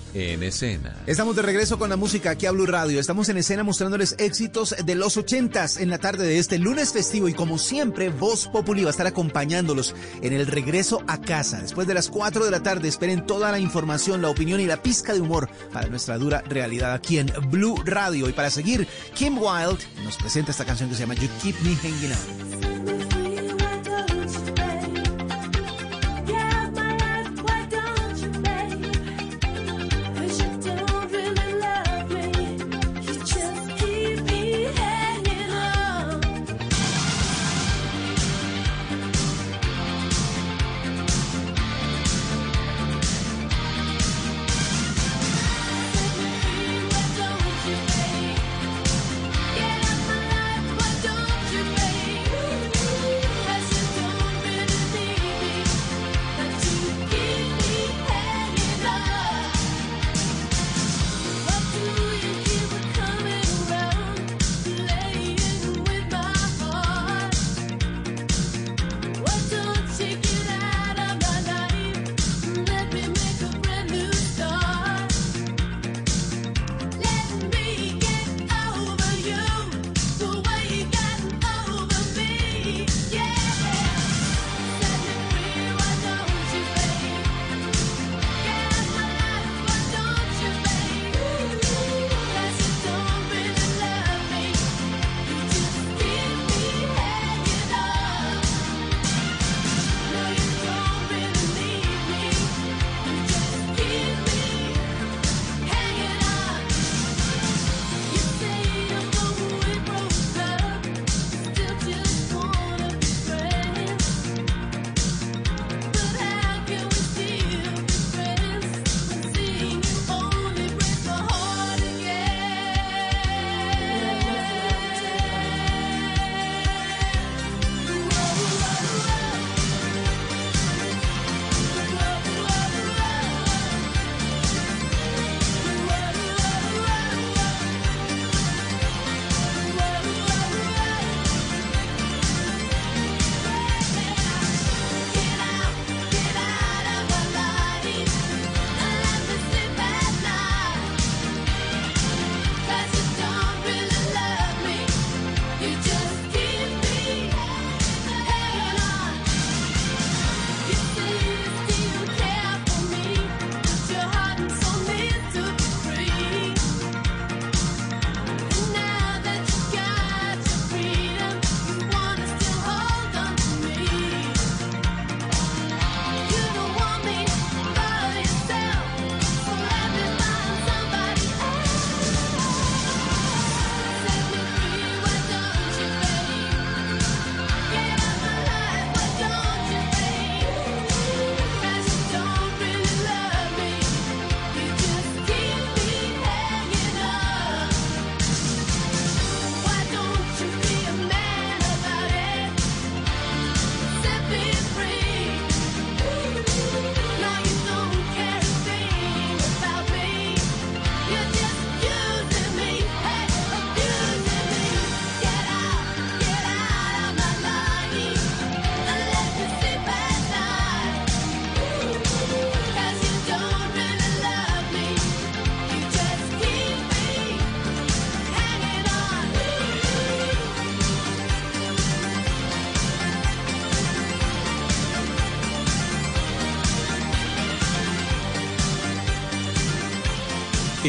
En 0.13 0.43
Escena. 0.43 0.95
Estamos 1.07 1.35
de 1.35 1.41
regreso 1.41 1.79
con 1.79 1.89
la 1.89 1.95
música 1.95 2.31
aquí 2.31 2.45
a 2.45 2.51
Blue 2.51 2.65
Radio. 2.65 2.99
Estamos 2.99 3.29
en 3.29 3.37
escena 3.37 3.63
mostrándoles 3.63 4.15
éxitos 4.17 4.75
de 4.83 4.95
los 4.95 5.15
ochentas 5.15 5.77
en 5.77 5.89
la 5.89 5.99
tarde 5.99 6.25
de 6.25 6.37
este 6.37 6.59
lunes 6.59 6.91
festivo 6.91 7.29
y 7.29 7.33
como 7.33 7.57
siempre, 7.57 8.09
Voz 8.09 8.47
Populi 8.47 8.83
va 8.83 8.89
a 8.89 8.91
estar 8.91 9.07
acompañándolos 9.07 9.95
en 10.21 10.33
el 10.33 10.47
regreso 10.47 11.01
a 11.07 11.21
casa. 11.21 11.61
Después 11.61 11.87
de 11.87 11.93
las 11.93 12.09
4 12.09 12.43
de 12.43 12.51
la 12.51 12.61
tarde, 12.61 12.89
esperen 12.89 13.25
toda 13.25 13.51
la 13.51 13.59
información, 13.59 14.21
la 14.21 14.29
opinión 14.29 14.59
y 14.59 14.65
la 14.65 14.81
pizca 14.81 15.13
de 15.13 15.21
humor 15.21 15.49
para 15.71 15.87
nuestra 15.87 16.17
dura 16.17 16.41
realidad 16.41 16.93
aquí 16.93 17.17
en 17.17 17.31
Blue 17.49 17.81
Radio. 17.85 18.27
Y 18.27 18.33
para 18.33 18.49
seguir, 18.49 18.87
Kim 19.13 19.37
Wilde 19.37 19.83
nos 20.03 20.17
presenta 20.17 20.51
esta 20.51 20.65
canción 20.65 20.89
que 20.89 20.95
se 20.95 21.01
llama 21.01 21.15
You 21.15 21.29
Keep 21.41 21.55
Me 21.61 21.75
Hanging 21.75 22.11
On. 22.11 22.50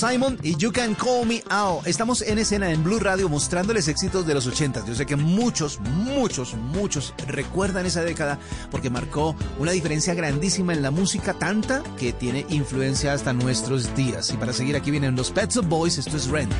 Simon 0.00 0.38
y 0.42 0.56
You 0.56 0.72
Can 0.72 0.94
Call 0.94 1.26
Me 1.26 1.42
Out. 1.50 1.86
Estamos 1.86 2.22
en 2.22 2.38
escena 2.38 2.70
en 2.70 2.82
Blue 2.82 2.98
Radio 2.98 3.28
mostrándoles 3.28 3.86
éxitos 3.86 4.26
de 4.26 4.32
los 4.32 4.46
80. 4.46 4.86
Yo 4.86 4.94
sé 4.94 5.04
que 5.04 5.14
muchos, 5.14 5.78
muchos, 5.78 6.54
muchos 6.54 7.12
recuerdan 7.26 7.84
esa 7.84 8.02
década 8.02 8.38
porque 8.70 8.88
marcó 8.88 9.36
una 9.58 9.72
diferencia 9.72 10.14
grandísima 10.14 10.72
en 10.72 10.80
la 10.80 10.90
música, 10.90 11.34
tanta 11.34 11.82
que 11.98 12.14
tiene 12.14 12.46
influencia 12.48 13.12
hasta 13.12 13.34
nuestros 13.34 13.94
días. 13.94 14.30
Y 14.30 14.38
para 14.38 14.54
seguir 14.54 14.74
aquí 14.74 14.90
vienen 14.90 15.16
los 15.16 15.30
Pets 15.30 15.58
of 15.58 15.68
Boys, 15.68 15.98
esto 15.98 16.16
es 16.16 16.28
Rent. 16.28 16.54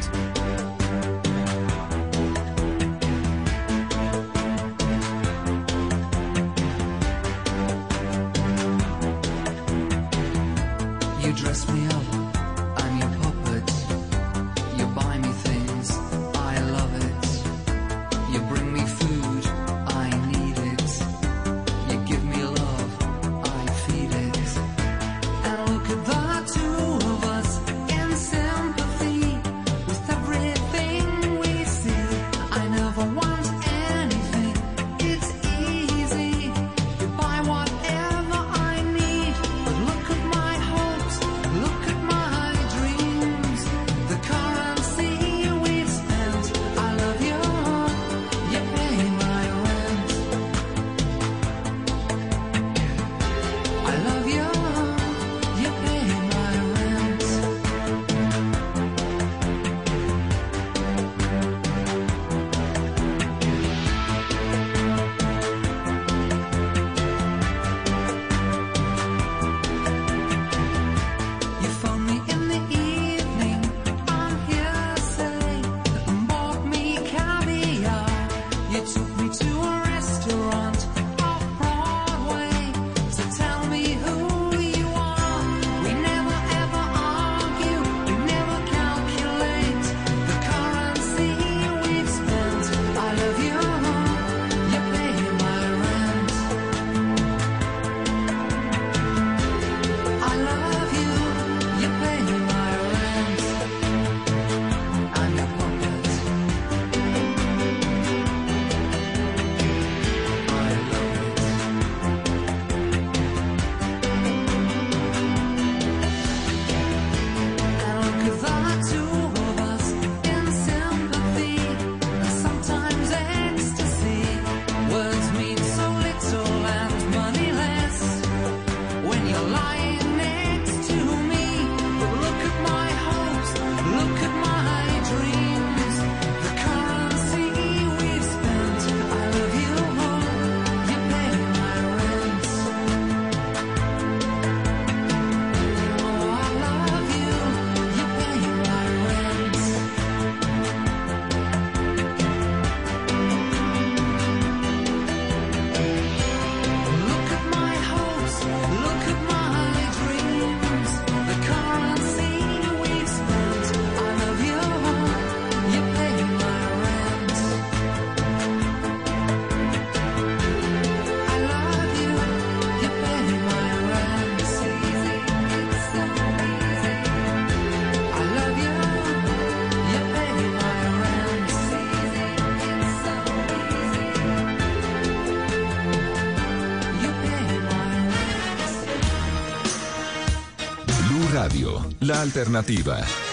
alternativa. 192.21 193.30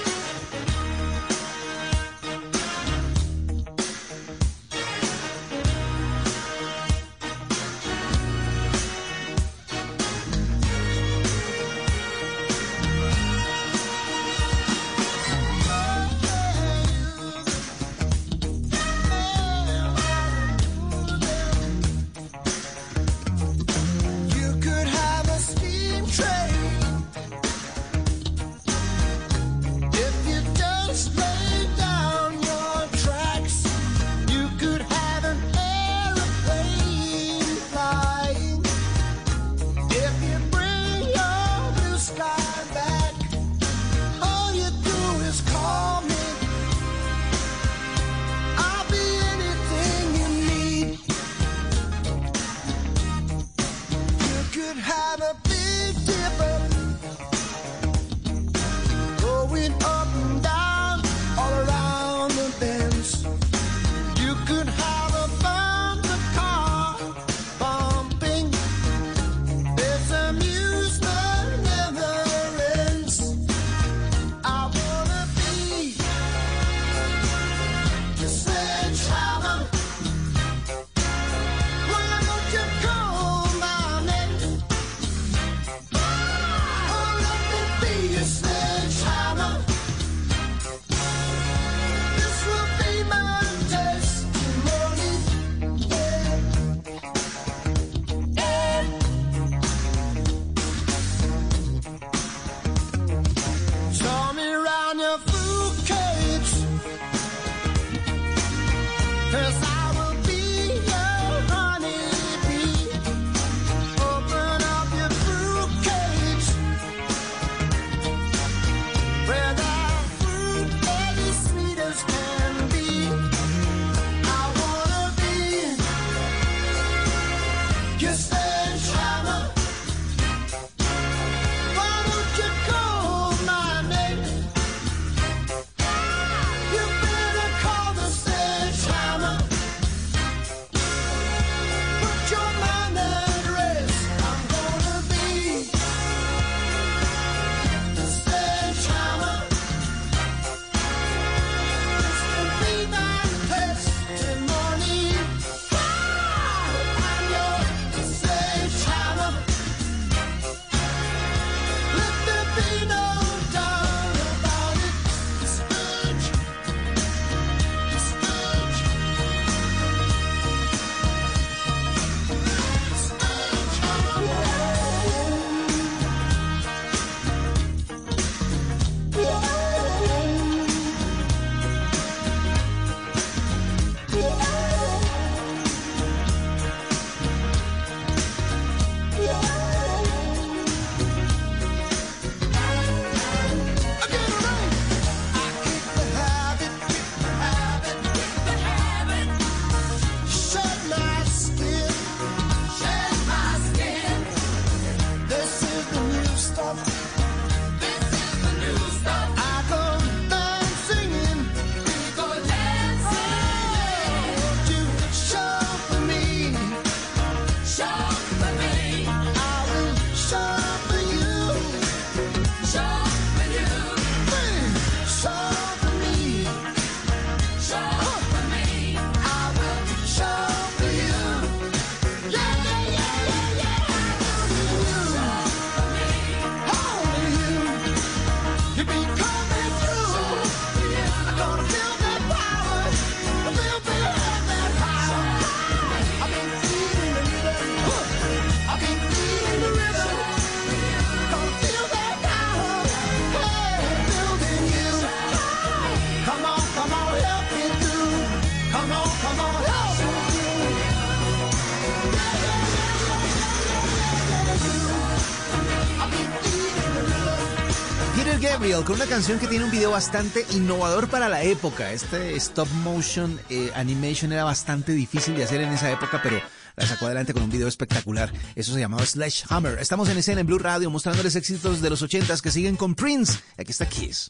canción 269.07 269.39
que 269.39 269.47
tiene 269.47 269.63
un 269.63 269.71
video 269.71 269.91
bastante 269.91 270.45
innovador 270.51 271.09
para 271.09 271.29
la 271.29 271.41
época. 271.43 271.91
Este 271.93 272.35
stop 272.35 272.67
motion 272.83 273.39
eh, 273.49 273.71
animation 273.75 274.33
era 274.33 274.43
bastante 274.43 274.91
difícil 274.91 275.35
de 275.35 275.43
hacer 275.43 275.61
en 275.61 275.69
esa 275.69 275.89
época, 275.91 276.19
pero 276.21 276.41
la 276.75 276.85
sacó 276.85 277.05
adelante 277.05 277.33
con 277.33 277.43
un 277.43 277.49
video 277.49 277.67
espectacular. 277.67 278.31
Eso 278.55 278.73
se 278.73 278.79
llamaba 278.79 279.05
Slash 279.05 279.45
Hammer. 279.49 279.79
Estamos 279.79 280.09
en 280.09 280.17
escena 280.17 280.41
en 280.41 280.47
Blue 280.47 280.59
Radio 280.59 280.89
mostrándoles 280.89 281.35
éxitos 281.35 281.81
de 281.81 281.89
los 281.89 282.01
ochentas 282.01 282.41
que 282.41 282.51
siguen 282.51 282.75
con 282.75 282.95
Prince. 282.95 283.39
Aquí 283.57 283.71
está 283.71 283.87
Kiss. 283.87 284.29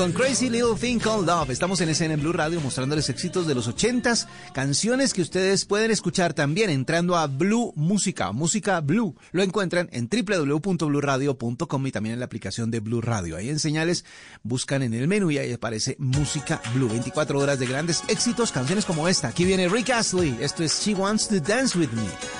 con 0.00 0.12
Crazy 0.12 0.48
Little 0.48 0.76
Thing 0.80 0.98
Called 0.98 1.26
Love. 1.26 1.50
Estamos 1.50 1.78
en 1.82 1.90
en 1.90 2.20
Blue 2.20 2.32
Radio 2.32 2.58
mostrándoles 2.62 3.10
éxitos 3.10 3.46
de 3.46 3.54
los 3.54 3.68
80s, 3.68 4.26
canciones 4.54 5.12
que 5.12 5.20
ustedes 5.20 5.66
pueden 5.66 5.90
escuchar 5.90 6.32
también 6.32 6.70
entrando 6.70 7.18
a 7.18 7.26
Blue 7.26 7.74
Música, 7.76 8.32
Música 8.32 8.80
Blue. 8.80 9.14
Lo 9.32 9.42
encuentran 9.42 9.90
en 9.92 10.08
www.bluradio.com 10.08 11.86
y 11.86 11.92
también 11.92 12.14
en 12.14 12.20
la 12.20 12.24
aplicación 12.24 12.70
de 12.70 12.80
Blue 12.80 13.02
Radio. 13.02 13.36
Ahí 13.36 13.50
en 13.50 13.58
señales 13.58 14.06
buscan 14.42 14.82
en 14.82 14.94
el 14.94 15.06
menú 15.06 15.30
y 15.32 15.36
ahí 15.36 15.52
aparece 15.52 15.96
Música 15.98 16.62
Blue. 16.74 16.88
24 16.88 17.38
horas 17.38 17.58
de 17.58 17.66
grandes 17.66 18.02
éxitos, 18.08 18.52
canciones 18.52 18.86
como 18.86 19.06
esta. 19.06 19.28
Aquí 19.28 19.44
viene 19.44 19.68
Rick 19.68 19.90
Astley. 19.90 20.34
Esto 20.40 20.64
es 20.64 20.80
She 20.80 20.94
Wants 20.94 21.28
to 21.28 21.40
Dance 21.40 21.78
With 21.78 21.90
Me. 21.90 22.39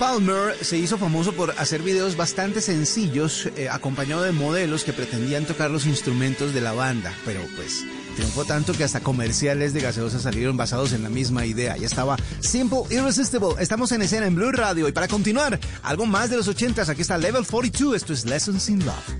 Palmer 0.00 0.56
se 0.64 0.78
hizo 0.78 0.96
famoso 0.96 1.34
por 1.34 1.50
hacer 1.58 1.82
videos 1.82 2.16
bastante 2.16 2.62
sencillos, 2.62 3.50
eh, 3.54 3.68
acompañado 3.68 4.22
de 4.22 4.32
modelos 4.32 4.82
que 4.82 4.94
pretendían 4.94 5.44
tocar 5.44 5.70
los 5.70 5.84
instrumentos 5.84 6.54
de 6.54 6.62
la 6.62 6.72
banda, 6.72 7.12
pero 7.26 7.42
pues 7.54 7.84
triunfó 8.16 8.46
tanto 8.46 8.72
que 8.72 8.82
hasta 8.82 9.00
comerciales 9.00 9.74
de 9.74 9.82
gaseosa 9.82 10.18
salieron 10.18 10.56
basados 10.56 10.94
en 10.94 11.02
la 11.02 11.10
misma 11.10 11.44
idea. 11.44 11.76
Ya 11.76 11.86
estaba 11.86 12.16
Simple 12.40 12.84
Irresistible. 12.88 13.56
Estamos 13.58 13.92
en 13.92 14.00
escena 14.00 14.24
en 14.26 14.36
Blue 14.36 14.52
Radio 14.52 14.88
y 14.88 14.92
para 14.92 15.06
continuar, 15.06 15.60
algo 15.82 16.06
más 16.06 16.30
de 16.30 16.38
los 16.38 16.48
80. 16.48 16.80
aquí 16.80 17.02
está 17.02 17.18
Level 17.18 17.46
42, 17.46 17.94
esto 17.94 18.14
es 18.14 18.24
Lessons 18.24 18.70
in 18.70 18.78
Love. 18.86 19.19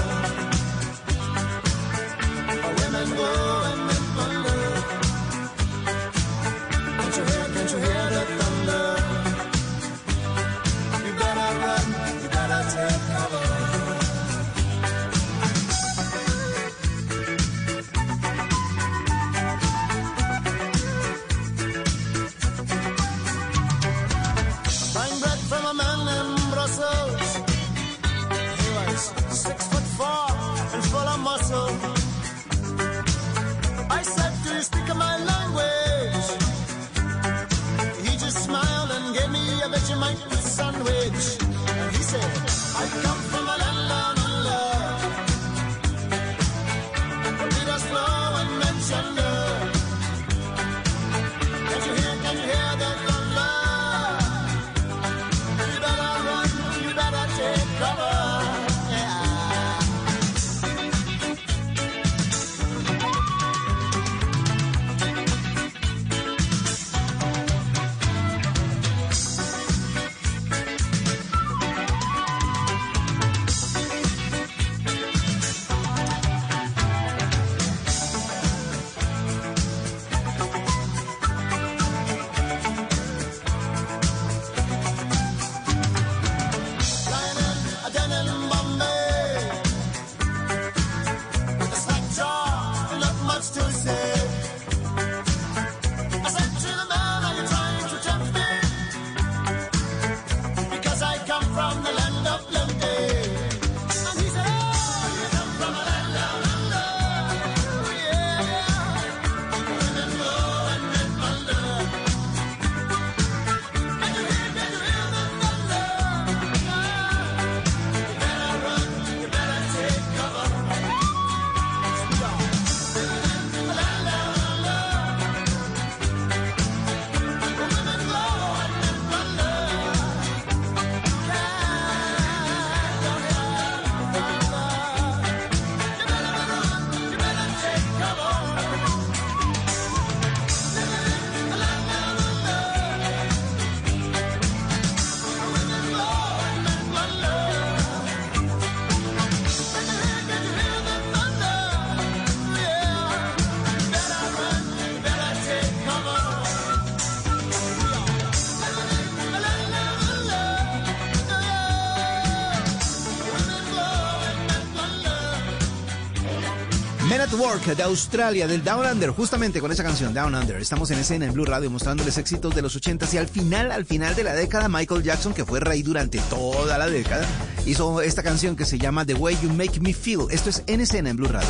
De 167.51 167.83
Australia, 167.83 168.47
del 168.47 168.63
Down 168.63 168.85
Under, 168.89 169.09
justamente 169.09 169.59
con 169.59 169.73
esa 169.73 169.83
canción, 169.83 170.13
Down 170.13 170.33
Under. 170.33 170.55
Estamos 170.61 170.89
en 170.91 170.99
escena 170.99 171.25
en 171.25 171.33
Blue 171.33 171.43
Radio 171.43 171.69
mostrándoles 171.69 172.17
éxitos 172.17 172.55
de 172.55 172.61
los 172.61 172.79
80s 172.79 173.13
y 173.13 173.17
al 173.17 173.27
final, 173.27 173.73
al 173.73 173.83
final 173.83 174.15
de 174.15 174.23
la 174.23 174.33
década, 174.33 174.69
Michael 174.69 175.03
Jackson, 175.03 175.33
que 175.33 175.43
fue 175.43 175.59
rey 175.59 175.83
durante 175.83 176.19
toda 176.29 176.77
la 176.77 176.87
década, 176.87 177.27
hizo 177.65 178.01
esta 178.01 178.23
canción 178.23 178.55
que 178.55 178.63
se 178.63 178.77
llama 178.77 179.05
The 179.05 179.15
Way 179.15 179.37
You 179.43 179.49
Make 179.49 179.81
Me 179.81 179.93
Feel. 179.93 180.27
Esto 180.31 180.49
es 180.49 180.63
en 180.65 180.79
escena 180.79 181.09
en 181.09 181.17
Blue 181.17 181.27
Radio. 181.27 181.49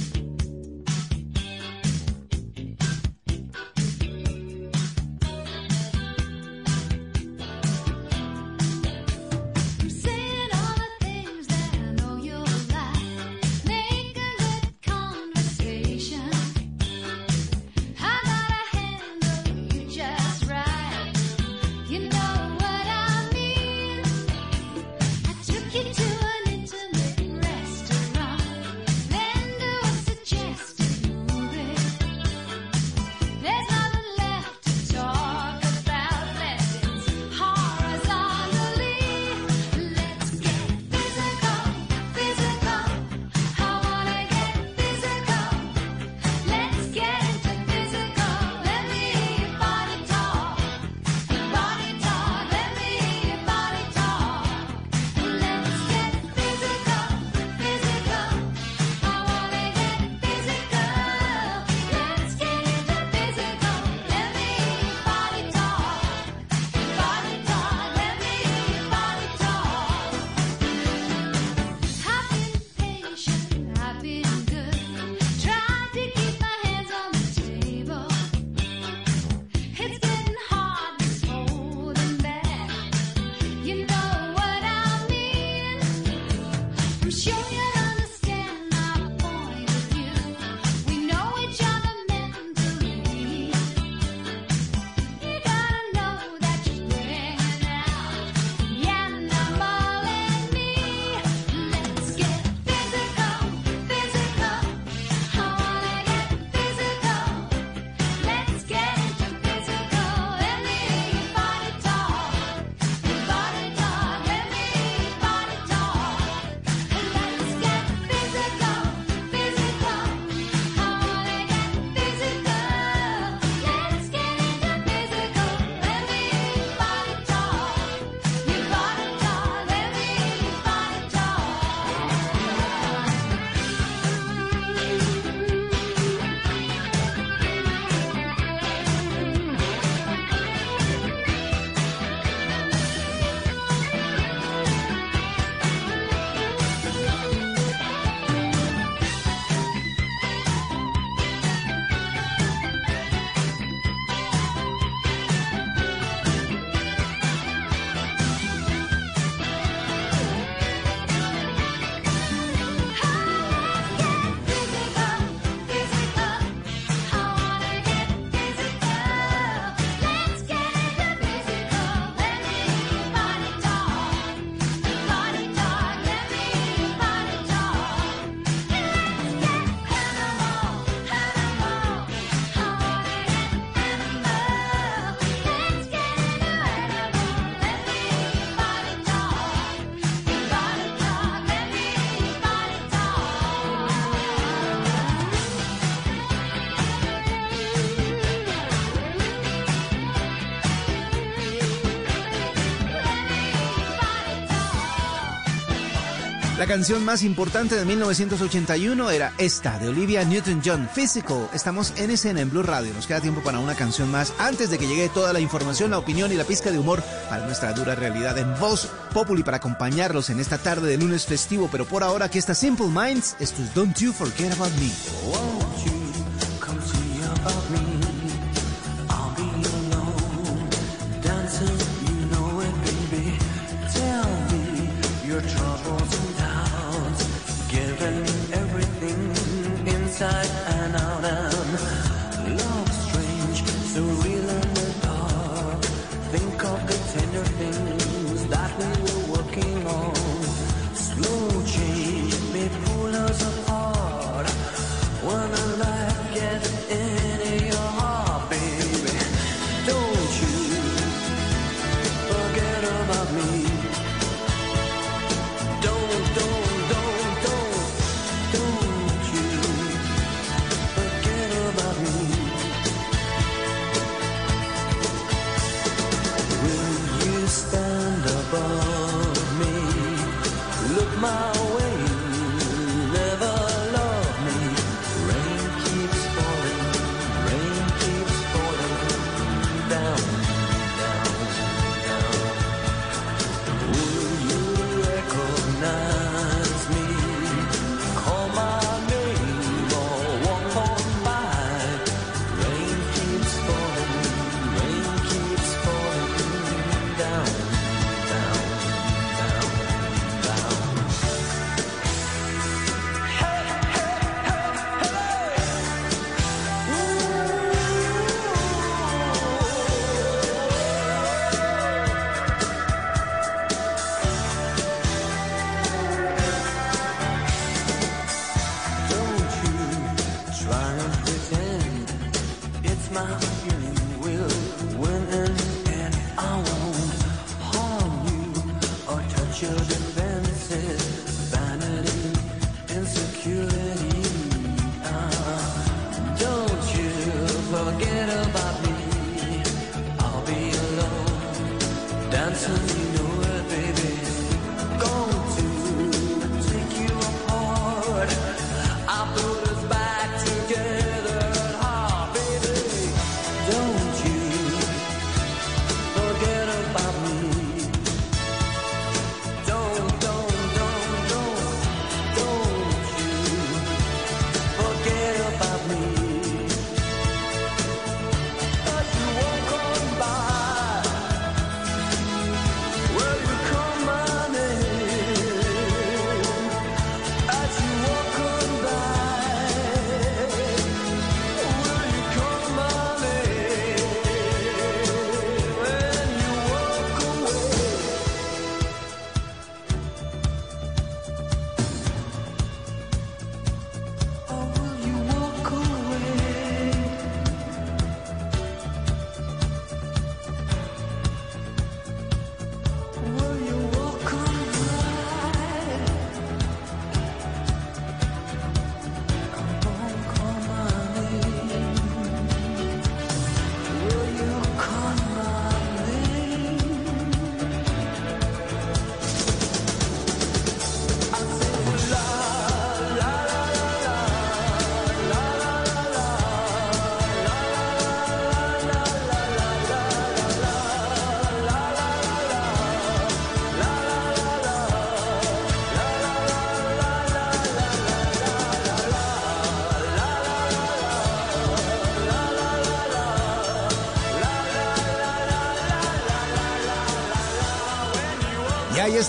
La 206.71 206.77
canción 206.77 207.03
más 207.03 207.23
importante 207.23 207.75
de 207.75 207.83
1981 207.83 209.11
era 209.11 209.33
esta, 209.37 209.77
de 209.77 209.89
Olivia 209.89 210.23
Newton-John, 210.23 210.87
Physical. 210.95 211.49
Estamos 211.53 211.91
en 211.97 212.11
escena 212.11 212.39
en 212.39 212.49
Blue 212.49 212.63
Radio. 212.63 212.93
Nos 212.93 213.07
queda 213.07 213.19
tiempo 213.19 213.41
para 213.41 213.59
una 213.59 213.75
canción 213.75 214.09
más 214.09 214.33
antes 214.39 214.69
de 214.69 214.77
que 214.77 214.87
llegue 214.87 215.09
toda 215.09 215.33
la 215.33 215.41
información, 215.41 215.91
la 215.91 215.97
opinión 215.97 216.31
y 216.31 216.35
la 216.35 216.45
pizca 216.45 216.71
de 216.71 216.79
humor 216.79 217.03
para 217.29 217.45
nuestra 217.45 217.73
dura 217.73 217.95
realidad 217.95 218.37
en 218.37 218.57
Voz 218.57 218.89
Populi 219.13 219.43
para 219.43 219.57
acompañarlos 219.57 220.29
en 220.29 220.39
esta 220.39 220.59
tarde 220.59 220.87
de 220.87 220.95
lunes 220.95 221.25
festivo. 221.25 221.67
Pero 221.69 221.83
por 221.83 222.03
ahora, 222.03 222.29
que 222.29 222.39
esta 222.39 222.55
Simple 222.55 222.87
Minds, 222.87 223.35
esto 223.41 223.61
es 223.61 223.73
Don't 223.73 223.97
You 223.97 224.13
Forget 224.13 224.53
About 224.53 224.71
Me. 224.75 224.89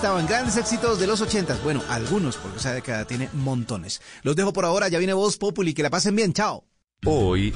Estaban 0.02 0.26
grandes 0.26 0.56
éxitos 0.56 0.98
de 0.98 1.06
los 1.06 1.20
ochentas. 1.20 1.62
Bueno, 1.62 1.80
algunos, 1.88 2.36
porque 2.36 2.58
esa 2.58 2.74
década 2.74 3.04
tiene 3.04 3.28
montones. 3.34 4.02
Los 4.24 4.34
dejo 4.34 4.52
por 4.52 4.64
ahora, 4.64 4.88
ya 4.88 4.98
viene 4.98 5.12
Voz 5.12 5.36
Populi, 5.36 5.74
que 5.74 5.84
la 5.84 5.90
pasen 5.90 6.16
bien, 6.16 6.32
chao. 6.32 6.64
Hoy 7.06 7.54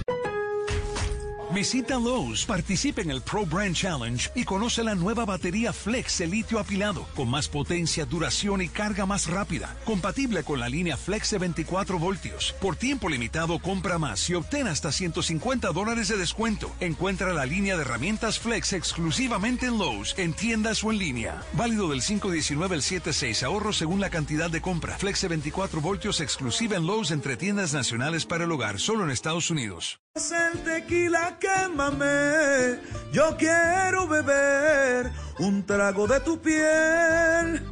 Visita 1.57 1.95
Lowe's, 1.95 2.45
participe 2.45 3.01
en 3.01 3.11
el 3.11 3.23
Pro 3.23 3.47
Brand 3.47 3.75
Challenge 3.75 4.31
y 4.35 4.45
conoce 4.45 4.85
la 4.85 4.95
nueva 4.95 5.25
batería 5.25 5.73
Flex 5.73 6.19
de 6.19 6.27
litio 6.27 6.59
apilado 6.59 7.07
con 7.17 7.31
más 7.31 7.49
potencia, 7.49 8.05
duración 8.05 8.61
y 8.61 8.69
carga 8.69 9.07
más 9.07 9.27
rápida, 9.27 9.75
compatible 9.87 10.45
con 10.45 10.61
la 10.61 10.69
línea 10.69 10.99
Flex 10.99 11.31
de 11.31 11.39
24 11.39 11.99
voltios. 11.99 12.55
Por 12.61 12.77
tiempo 12.77 13.09
limitado, 13.09 13.59
compra 13.59 13.97
más 13.97 14.29
y 14.29 14.35
obtén 14.35 14.67
hasta 14.67 14.93
150 14.93 15.73
dólares 15.73 16.09
de 16.09 16.19
descuento. 16.19 16.71
Encuentra 16.79 17.33
la 17.33 17.47
línea 17.47 17.77
de 17.77 17.81
herramientas 17.81 18.39
Flex 18.39 18.75
exclusivamente 18.75 19.65
en 19.65 19.79
Lowe's, 19.79 20.15
en 20.19 20.35
tiendas 20.35 20.85
o 20.85 20.93
en 20.93 20.99
línea. 20.99 21.43
Válido 21.55 21.89
del 21.89 22.03
519 22.03 22.75
al 22.75 22.83
76, 22.83 23.43
ahorro 23.45 23.73
según 23.73 23.99
la 23.99 24.11
cantidad 24.11 24.51
de 24.51 24.61
compra. 24.61 24.99
Flex 24.99 25.23
de 25.23 25.29
24 25.29 25.81
voltios 25.81 26.21
exclusiva 26.21 26.77
en 26.77 26.87
Lowe's 26.87 27.13
entre 27.13 27.39
tiendas 27.39 27.73
nacionales 27.73 28.27
para 28.27 28.45
el 28.45 28.53
hogar, 28.53 28.79
solo 28.79 29.05
en 29.05 29.11
Estados 29.11 29.51
Unidos. 29.51 30.01
El 30.17 30.63
tequila, 30.65 31.37
quémame. 31.39 32.81
Yo 33.13 33.37
quiero 33.37 34.09
beber 34.09 35.13
un 35.39 35.67
trago 35.67 36.07
de 36.07 36.21
tu 36.21 36.41
piel. 36.41 37.63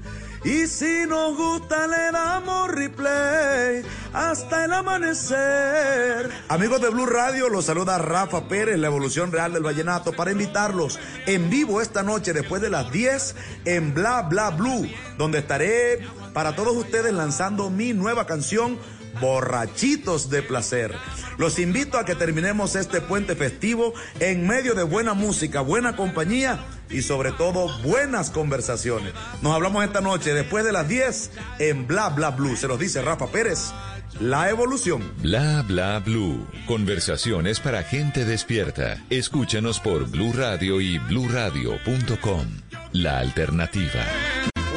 Y 0.45 0.67
si 0.67 1.07
nos 1.07 1.39
gusta, 1.39 1.87
le 1.87 2.13
damos 2.13 2.69
replay 2.69 3.83
hasta 4.13 4.67
el 4.67 4.75
amanecer. 4.75 6.31
Amigos 6.51 6.83
de 6.83 6.91
Blue 6.91 7.07
Radio, 7.07 7.49
los 7.49 7.65
saluda 7.65 7.97
Rafa 7.97 8.47
Pérez, 8.47 8.79
la 8.79 8.89
evolución 8.89 9.33
real 9.33 9.55
del 9.55 9.63
vallenato, 9.63 10.13
para 10.13 10.31
invitarlos 10.31 10.99
en 11.25 11.49
vivo 11.49 11.81
esta 11.81 12.03
noche 12.03 12.35
después 12.35 12.61
de 12.61 12.69
las 12.69 12.93
10 12.93 13.37
en 13.65 13.95
Bla 13.95 14.21
Bla 14.21 14.51
Blue, 14.51 14.87
donde 15.17 15.39
estaré 15.39 16.07
para 16.35 16.55
todos 16.55 16.77
ustedes 16.77 17.15
lanzando 17.15 17.71
mi 17.71 17.95
nueva 17.95 18.27
canción 18.27 18.79
borrachitos 19.21 20.31
de 20.31 20.43
placer. 20.43 20.95
Los 21.39 21.59
invito 21.59 21.99
a 21.99 22.05
que 22.05 22.15
terminemos 22.15 22.77
este 22.77 23.01
puente 23.01 23.35
festivo 23.35 23.95
en 24.21 24.47
medio 24.47 24.75
de 24.75 24.83
buena 24.83 25.15
música, 25.15 25.61
buena 25.61 25.97
compañía 25.97 26.65
y 26.91 27.03
sobre 27.03 27.33
todo 27.33 27.69
buenas 27.83 28.31
conversaciones. 28.31 29.13
Nos 29.43 29.55
hablamos 29.55 29.85
esta 29.85 30.01
noche 30.01 30.35
después 30.35 30.65
de 30.65 30.73
las 30.73 30.89
10 30.89 31.31
en 31.59 31.87
Bla 31.87 32.11
Bla 32.11 32.31
Blue. 32.31 32.57
Se 32.57 32.69
los 32.69 32.79
dice 32.79 33.03
Rafa 33.03 33.27
Pérez. 33.29 33.73
La 34.21 34.49
evolución. 34.49 35.03
Bla 35.21 35.63
bla 35.63 35.99
blue. 35.99 36.47
Conversaciones 36.67 37.59
para 37.59 37.83
gente 37.83 38.25
despierta. 38.25 39.03
Escúchanos 39.11 39.81
por 39.81 40.09
Blue 40.09 40.33
Radio 40.33 40.81
y 40.81 40.99
bluradio.com. 40.99 42.47
La 42.93 43.19
alternativa. 43.19 44.07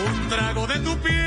Un 0.07 0.29
trago 0.29 0.65
de 0.65 0.79
tu 0.79 0.97
piel 0.97 1.26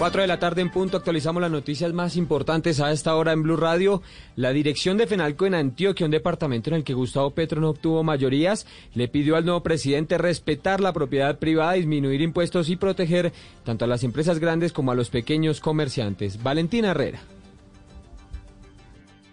4 0.00 0.22
de 0.22 0.28
la 0.28 0.38
tarde 0.38 0.62
en 0.62 0.70
punto 0.70 0.96
actualizamos 0.96 1.42
las 1.42 1.50
noticias 1.50 1.92
más 1.92 2.16
importantes 2.16 2.80
a 2.80 2.90
esta 2.90 3.14
hora 3.16 3.32
en 3.32 3.42
Blue 3.42 3.58
Radio. 3.58 4.00
La 4.34 4.50
dirección 4.50 4.96
de 4.96 5.06
Fenalco 5.06 5.44
en 5.44 5.54
Antioquia, 5.54 6.06
un 6.06 6.10
departamento 6.10 6.70
en 6.70 6.76
el 6.76 6.84
que 6.84 6.94
Gustavo 6.94 7.32
Petro 7.32 7.60
no 7.60 7.68
obtuvo 7.68 8.02
mayorías, 8.02 8.66
le 8.94 9.08
pidió 9.08 9.36
al 9.36 9.44
nuevo 9.44 9.62
presidente 9.62 10.16
respetar 10.16 10.80
la 10.80 10.94
propiedad 10.94 11.38
privada, 11.38 11.74
disminuir 11.74 12.22
impuestos 12.22 12.70
y 12.70 12.76
proteger 12.76 13.34
tanto 13.62 13.84
a 13.84 13.88
las 13.88 14.02
empresas 14.02 14.38
grandes 14.38 14.72
como 14.72 14.90
a 14.90 14.94
los 14.94 15.10
pequeños 15.10 15.60
comerciantes. 15.60 16.42
Valentina 16.42 16.92
Herrera. 16.92 17.20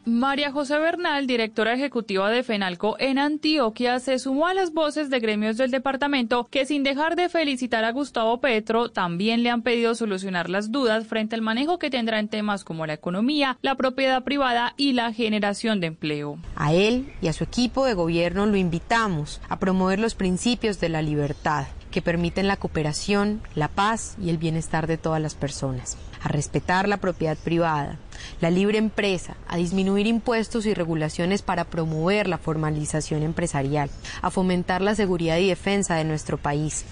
María 0.07 0.53
José 0.53 0.79
Bernal, 0.79 1.27
directora 1.27 1.73
ejecutiva 1.73 2.29
de 2.29 2.41
FENALCO 2.41 2.95
en 2.97 3.19
Antioquia, 3.19 3.99
se 3.99 4.19
sumó 4.19 4.47
a 4.47 4.53
las 4.53 4.71
voces 4.71 5.09
de 5.09 5.19
gremios 5.19 5.57
del 5.57 5.69
departamento 5.69 6.47
que 6.49 6.65
sin 6.65 6.84
dejar 6.84 7.17
de 7.17 7.27
felicitar 7.27 7.84
a 7.84 7.91
Gustavo 7.91 8.39
Petro, 8.39 8.88
también 8.88 9.43
le 9.43 9.49
han 9.49 9.63
pedido 9.63 9.95
solucionar 9.95 10.49
las 10.49 10.71
dudas 10.71 11.07
frente 11.07 11.35
al 11.35 11.41
manejo 11.41 11.77
que 11.77 11.89
tendrá 11.89 12.19
en 12.19 12.29
temas 12.29 12.63
como 12.63 12.85
la 12.85 12.93
economía, 12.93 13.57
la 13.61 13.75
propiedad 13.75 14.23
privada 14.23 14.73
y 14.77 14.93
la 14.93 15.11
generación 15.11 15.81
de 15.81 15.88
empleo. 15.88 16.39
A 16.55 16.73
él 16.73 17.11
y 17.21 17.27
a 17.27 17.34
su 17.34 17.43
equipo 17.43 17.84
de 17.84 17.93
gobierno 17.93 18.45
lo 18.45 18.55
invitamos 18.55 19.41
a 19.49 19.59
promover 19.59 19.99
los 19.99 20.15
principios 20.15 20.79
de 20.79 20.88
la 20.88 21.01
libertad 21.01 21.67
que 21.91 22.01
permiten 22.01 22.47
la 22.47 22.57
cooperación, 22.57 23.41
la 23.55 23.68
paz 23.68 24.15
y 24.22 24.30
el 24.30 24.38
bienestar 24.38 24.88
de 24.88 24.97
todas 24.97 25.22
las 25.22 25.35
personas, 25.35 25.97
a 26.22 26.27
respetar 26.27 26.88
la 26.88 26.97
propiedad 26.97 27.38
privada, 27.38 27.97
la 28.41 28.49
libre 28.49 28.77
empresa, 28.77 29.35
a 29.47 29.57
disminuir 29.57 30.07
impuestos 30.07 30.65
y 30.65 30.73
regulaciones 30.73 31.41
para 31.41 31.65
promover 31.65 32.27
la 32.27 32.38
formalización 32.38 33.23
empresarial, 33.23 33.89
a 34.22 34.31
fomentar 34.31 34.81
la 34.81 34.95
seguridad 34.95 35.38
y 35.38 35.47
defensa 35.47 35.95
de 35.95 36.03
nuestro 36.03 36.38
país, 36.38 36.85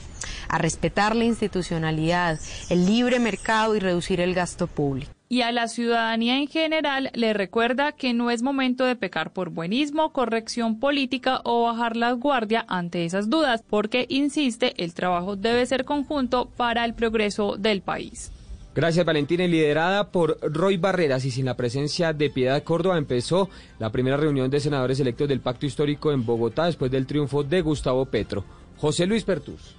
a 0.48 0.58
respetar 0.58 1.16
la 1.16 1.26
institucionalidad, 1.26 2.40
el 2.70 2.86
libre 2.86 3.20
mercado 3.20 3.76
y 3.76 3.80
reducir 3.80 4.22
el 4.22 4.34
gasto 4.34 4.68
público 4.68 5.15
y 5.28 5.42
a 5.42 5.52
la 5.52 5.68
ciudadanía 5.68 6.38
en 6.38 6.48
general 6.48 7.10
le 7.14 7.34
recuerda 7.34 7.94
que 7.94 8.14
no 8.14 8.32
es 8.32 8.42
momento 8.42 8.86
de 8.86 8.96
pecar 8.96 9.34
por 9.34 9.50
buenismo, 9.50 10.12
corrección 10.14 10.80
política 10.80 11.42
o 11.44 11.64
bajar 11.64 11.98
la 11.98 12.12
guardia 12.12 12.66
ante 12.68 13.06
esas 13.06 13.30
dudas, 13.30 13.64
porque, 13.68 14.06
insiste, 14.10 14.74
el 14.84 14.94
trabajo 14.94 15.36
debe 15.36 15.66
ser 15.66 15.86
conjunto 15.86 16.50
para 16.56 16.86
el 16.86 16.94
progreso 16.94 17.56
del 17.58 17.82
país. 17.82 18.32
Gracias 18.76 19.06
Valentina, 19.06 19.46
y 19.46 19.48
liderada 19.48 20.12
por 20.12 20.38
Roy 20.42 20.76
Barreras 20.76 21.24
y 21.24 21.32
sin 21.32 21.46
la 21.46 21.56
presencia 21.56 22.12
de 22.12 22.30
Piedad 22.30 22.62
Córdoba 22.62 22.98
empezó 22.98 23.50
la 23.80 23.90
primera 23.90 24.18
reunión 24.18 24.50
de 24.50 24.60
senadores 24.60 25.00
electos 25.00 25.30
del 25.30 25.40
Pacto 25.40 25.66
Histórico 25.66 26.12
en 26.12 26.26
Bogotá 26.26 26.66
después 26.66 26.92
del 26.92 27.08
triunfo 27.08 27.42
de 27.44 27.62
Gustavo 27.62 28.06
Petro. 28.06 28.44
José 28.78 29.06
Luis 29.06 29.24
Pertus. 29.24 29.78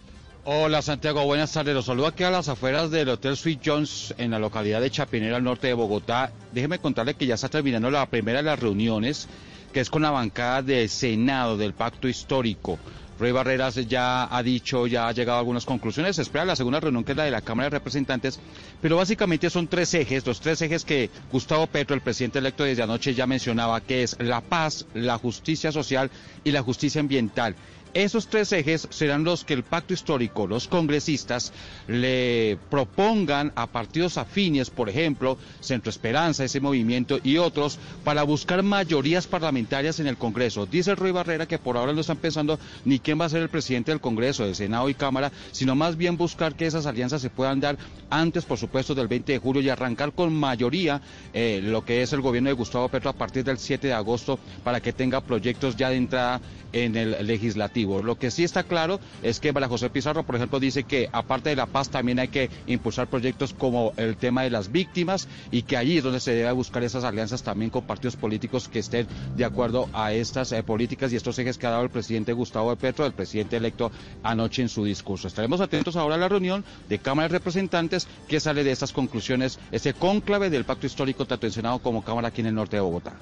Hola 0.49 0.81
Santiago, 0.81 1.25
buenas 1.25 1.53
tardes. 1.53 1.75
Los 1.75 1.87
saludo 1.87 2.07
aquí 2.07 2.23
a 2.23 2.31
las 2.31 2.49
afueras 2.49 2.93
del 2.93 3.09
Hotel 3.09 3.37
Sweet 3.37 3.63
Jones 3.65 4.15
en 4.17 4.31
la 4.31 4.39
localidad 4.39 4.81
de 4.81 4.93
Chapinera, 4.93 5.39
al 5.39 5.43
norte 5.43 5.67
de 5.67 5.75
Bogotá. 5.75 6.31
Déjeme 6.53 6.79
contarle 6.79 7.15
que 7.15 7.27
ya 7.27 7.35
está 7.35 7.49
terminando 7.49 7.91
la 7.91 8.07
primera 8.07 8.39
de 8.39 8.45
las 8.45 8.61
reuniones, 8.61 9.27
que 9.73 9.81
es 9.81 9.91
con 9.91 10.03
la 10.03 10.13
bancada 10.13 10.63
del 10.63 10.89
Senado 10.89 11.57
del 11.57 11.75
Pacto 11.75 12.07
Histórico. 12.07 12.79
Roy 13.19 13.33
Barreras 13.33 13.75
ya 13.89 14.29
ha 14.33 14.43
dicho, 14.45 14.87
ya 14.87 15.09
ha 15.09 15.13
llegado 15.13 15.39
a 15.39 15.41
algunas 15.41 15.65
conclusiones. 15.65 16.17
Espera 16.21 16.45
la 16.45 16.55
segunda 16.55 16.79
reunión, 16.79 17.03
que 17.03 17.11
es 17.11 17.19
la 17.19 17.25
de 17.25 17.33
la 17.33 17.41
Cámara 17.41 17.69
de 17.69 17.79
Representantes. 17.79 18.39
Pero 18.81 18.99
básicamente 18.99 19.51
son 19.51 19.67
tres 19.67 19.95
ejes, 19.95 20.25
los 20.27 20.39
tres 20.39 20.63
ejes 20.63 20.85
que 20.85 21.11
Gustavo 21.33 21.67
Petro, 21.67 21.97
el 21.97 22.03
presidente 22.03 22.39
electo 22.39 22.63
desde 22.63 22.85
anoche, 22.85 23.15
ya 23.15 23.27
mencionaba, 23.27 23.81
que 23.81 24.05
es 24.05 24.17
la 24.21 24.43
paz, 24.43 24.87
la 24.95 25.19
justicia 25.19 25.73
social 25.73 26.09
y 26.45 26.53
la 26.53 26.63
justicia 26.63 27.01
ambiental. 27.01 27.57
Esos 27.95 28.29
tres 28.29 28.53
ejes 28.53 28.87
serán 28.91 29.25
los 29.25 29.45
que 29.45 29.55
el 29.55 29.63
pacto 29.63 29.95
histórico, 29.95 30.47
los 30.47 30.69
congresistas, 30.69 31.53
le 31.89 32.59
propongan 32.71 33.53
a 33.55 33.67
partidos 33.67 34.19
afines, 34.19 34.71
por 34.71 34.89
ejemplo, 34.89 35.39
Centro 35.61 35.91
Esperanza, 35.91 36.45
ese 36.45 36.61
movimiento 36.61 37.19
y 37.23 37.39
otros, 37.39 37.79
para 38.05 38.23
buscar 38.23 38.63
mayorías 38.63 39.27
parlamentarias 39.27 39.99
en 40.01 40.07
el 40.07 40.17
Congreso. 40.17 40.67
Dice 40.67 40.95
Ruy 40.95 41.11
Barrera 41.11 41.47
que 41.47 41.59
por 41.59 41.77
ahora 41.77 41.93
no 41.93 42.01
están 42.01 42.19
pensando 42.19 42.59
ni 42.85 42.99
quién 42.99 43.21
va 43.21 43.25
a 43.25 43.31
ser 43.31 43.43
el 43.43 43.49
presidente 43.49 43.93
del 43.93 44.01
Congreso, 44.01 44.45
del 44.45 44.55
Senado 44.55 44.89
y 44.89 44.95
Cámara, 44.95 45.33
sino 45.53 45.75
más 45.75 45.97
bien 45.97 46.17
buscar 46.17 46.55
que 46.55 46.67
esas 46.67 46.87
alianzas 46.87 47.23
se 47.23 47.31
puedan 47.31 47.61
dar 47.61 47.79
antes, 48.11 48.45
por 48.45 48.59
supuesto, 48.59 48.95
del 48.95 49.09
20 49.09 49.33
de 49.33 49.39
julio 49.39 49.63
y 49.63 49.69
arrancar 49.69 50.13
con 50.13 50.35
mayoría 50.35 51.01
eh, 51.33 51.61
lo 51.63 51.85
que 51.85 52.03
es 52.03 52.13
el 52.13 52.21
gobierno 52.21 52.51
de 52.51 52.55
Gustavo 52.55 52.89
Petro 52.89 53.11
a 53.11 53.15
partir 53.15 53.45
del 53.45 53.59
7 53.59 53.87
de 53.87 53.95
agosto 53.95 54.39
para 54.65 54.81
que 54.81 54.93
tenga 54.93 55.21
proyectos 55.21 55.77
ya 55.77 55.91
de 55.91 55.97
entrada 55.97 56.41
en 56.73 56.97
el 56.97 57.27
legislativo. 57.27 57.86
Lo 57.87 58.19
que 58.19 58.31
sí 58.31 58.45
está 58.45 58.65
claro 58.65 59.01
es 59.23 59.41
que 59.41 59.53
María 59.53 59.69
José 59.69 59.91
Pizarro, 59.91 60.25
por 60.25 60.37
ejemplo, 60.37 60.61
dice 60.61 60.85
que 60.85 61.09
aparte 61.13 61.51
de 61.51 61.57
la 61.57 61.67
paz 61.67 61.89
también 61.89 62.19
hay 62.19 62.29
que 62.29 62.51
impulsar 62.67 63.07
proyectos 63.07 63.55
como 63.55 63.93
el 63.97 64.17
tema 64.17 64.43
de 64.43 64.51
las 64.51 64.73
víctimas 64.73 65.29
y 65.51 65.63
que 65.63 65.77
allí 65.77 65.99
es 65.99 66.05
donde 66.05 66.21
se 66.21 66.33
debe 66.33 66.53
buscar 66.53 66.83
esas 66.83 67.05
alianzas 67.05 67.43
también 67.43 67.71
con 67.71 67.85
partidos 67.85 68.17
políticos 68.17 68.69
que 68.69 68.81
estén 68.81 69.07
de 69.37 69.45
acuerdo 69.45 69.89
a 69.93 70.13
estas 70.13 70.53
eh, 70.53 70.63
políticas 70.63 71.13
y 71.13 71.17
estos 71.17 71.39
ejes 71.39 71.59
que 71.59 71.67
ha 71.67 71.71
dado 71.71 71.85
el 71.85 71.91
presidente 71.91 72.33
Gustavo 72.33 72.75
Petro, 72.77 73.07
el 73.07 73.13
presidente 73.13 73.57
electo 73.57 73.93
anoche 74.23 74.63
en 74.63 74.69
su 74.69 74.85
discurso. 74.85 75.29
Estaremos 75.29 75.61
atentos 75.61 75.97
ahora 75.97 76.17
a 76.17 76.19
la 76.19 76.29
reunión 76.29 76.65
de 76.89 76.99
Cámara 76.99 77.29
de 77.29 77.39
Representantes 77.39 78.09
que 78.29 78.41
sale 78.41 78.65
de 78.65 78.73
estas 78.73 78.93
conclusiones, 78.93 79.59
ese 79.71 79.95
cónclave 79.95 80.51
del 80.51 80.65
pacto 80.65 80.87
histórico 80.87 81.27
tanto 81.27 81.47
en 81.47 81.53
Senado 81.53 81.79
como 81.79 82.03
Cámara 82.03 82.29
aquí 82.29 82.41
en 82.41 82.49
el 82.49 82.55
norte 82.55 82.77
de 82.77 82.83
Bogotá. 82.83 83.15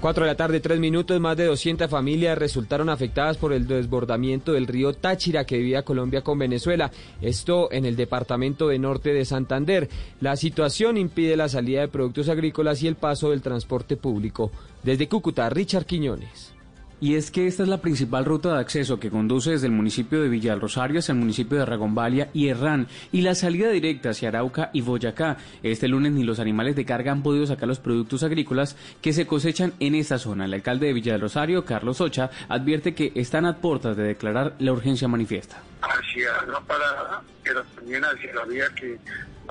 4 0.00 0.24
de 0.24 0.30
la 0.30 0.36
tarde, 0.36 0.60
3 0.60 0.78
minutos, 0.78 1.18
más 1.20 1.36
de 1.36 1.46
200 1.46 1.90
familias 1.90 2.36
resultaron 2.36 2.90
afectadas 2.90 3.38
por 3.38 3.52
el 3.52 3.66
desbordamiento 3.66 4.52
del 4.52 4.66
río 4.66 4.92
Táchira 4.92 5.44
que 5.44 5.56
vivía 5.56 5.84
Colombia 5.84 6.20
con 6.20 6.38
Venezuela. 6.38 6.90
Esto 7.22 7.72
en 7.72 7.86
el 7.86 7.96
departamento 7.96 8.68
de 8.68 8.78
norte 8.78 9.14
de 9.14 9.24
Santander. 9.24 9.88
La 10.20 10.36
situación 10.36 10.98
impide 10.98 11.36
la 11.36 11.48
salida 11.48 11.80
de 11.80 11.88
productos 11.88 12.28
agrícolas 12.28 12.82
y 12.82 12.88
el 12.88 12.96
paso 12.96 13.30
del 13.30 13.42
transporte 13.42 13.96
público. 13.96 14.52
Desde 14.82 15.08
Cúcuta, 15.08 15.48
Richard 15.48 15.86
Quiñones. 15.86 16.55
Y 16.98 17.16
es 17.16 17.30
que 17.30 17.46
esta 17.46 17.62
es 17.62 17.68
la 17.68 17.82
principal 17.82 18.24
ruta 18.24 18.54
de 18.54 18.60
acceso 18.60 18.98
que 18.98 19.10
conduce 19.10 19.50
desde 19.50 19.66
el 19.66 19.72
municipio 19.72 20.22
de 20.22 20.30
Villa 20.30 20.54
Rosario 20.54 21.00
hacia 21.00 21.12
el 21.12 21.18
municipio 21.18 21.58
de 21.58 21.66
Ragombalia 21.66 22.30
y 22.32 22.48
Herrán 22.48 22.88
y 23.12 23.20
la 23.20 23.34
salida 23.34 23.68
directa 23.68 24.10
hacia 24.10 24.30
Arauca 24.30 24.70
y 24.72 24.80
Boyacá. 24.80 25.36
Este 25.62 25.88
lunes 25.88 26.12
ni 26.12 26.24
los 26.24 26.40
animales 26.40 26.74
de 26.74 26.86
carga 26.86 27.12
han 27.12 27.22
podido 27.22 27.46
sacar 27.46 27.68
los 27.68 27.80
productos 27.80 28.22
agrícolas 28.22 28.76
que 29.02 29.12
se 29.12 29.26
cosechan 29.26 29.74
en 29.78 29.94
esta 29.94 30.18
zona. 30.18 30.46
El 30.46 30.54
alcalde 30.54 30.86
de 30.86 30.94
Villa 30.94 31.18
Rosario, 31.18 31.66
Carlos 31.66 32.00
Ocha, 32.00 32.30
advierte 32.48 32.94
que 32.94 33.12
están 33.14 33.44
a 33.44 33.58
puertas 33.58 33.94
de 33.94 34.04
declarar 34.04 34.54
la 34.58 34.72
urgencia 34.72 35.06
manifiesta. 35.06 35.60
Que 37.42 38.98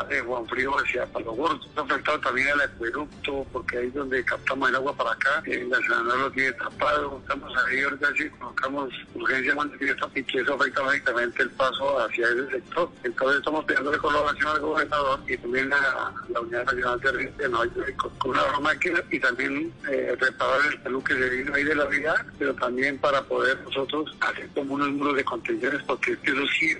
de 0.04 0.22
Juan 0.22 0.48
Frío 0.48 0.78
hacia 0.78 1.06
Palo 1.08 1.34
Gordo. 1.34 1.66
Está 1.66 1.82
afectado 1.82 2.20
también 2.20 2.48
el 2.50 2.62
acueducto, 2.62 3.46
porque 3.52 3.78
ahí 3.78 3.88
es 3.88 3.94
donde 3.94 4.24
captamos 4.24 4.70
el 4.70 4.76
agua 4.76 4.96
para 4.96 5.12
acá. 5.12 5.42
El 5.46 5.70
nacional 5.70 6.20
lo 6.20 6.32
tiene 6.32 6.52
tapado. 6.54 7.20
Estamos 7.22 7.54
ahí, 7.66 7.82
ahorita 7.82 8.08
sí 8.18 8.30
colocamos 8.30 8.90
urgencia 9.14 9.56
manifiesta 9.56 10.10
y 10.14 10.24
que 10.24 10.40
eso 10.40 10.54
afecta 10.54 10.82
básicamente 10.82 11.44
el 11.44 11.50
paso 11.52 12.00
hacia 12.00 12.28
ese 12.28 12.50
sector. 12.52 12.90
Entonces 13.04 13.38
estamos 13.40 13.66
pidiendo 13.66 14.02
colaboración 14.02 14.48
al 14.48 14.60
gobernador 14.60 15.20
y 15.28 15.38
también 15.38 15.74
a 15.74 16.14
la 16.30 16.40
Unidad 16.40 16.66
Nacional 16.66 17.00
de 17.00 17.50
York 17.50 17.96
con, 18.20 18.32
una 18.32 18.60
máquina 18.60 19.02
y 19.12 19.20
también 19.20 19.74
eh, 19.90 20.16
reparar 20.20 20.60
el 20.72 20.84
talud 20.84 21.04
que 21.04 21.14
se 21.14 21.30
vino 21.30 21.54
ahí 21.54 21.64
de 21.64 21.76
la 21.76 21.86
vía, 21.86 22.14
pero 22.38 22.54
también 22.56 22.98
para 23.00 23.22
poder 23.24 23.60
nosotros 23.64 24.16
hacer 24.20 24.50
como 24.54 24.76
unos 24.76 24.90
muros 24.90 25.16
de 25.16 25.24
contenciones, 25.24 25.82
porque 25.84 26.18
eso 26.24 26.48
sí 26.60 26.76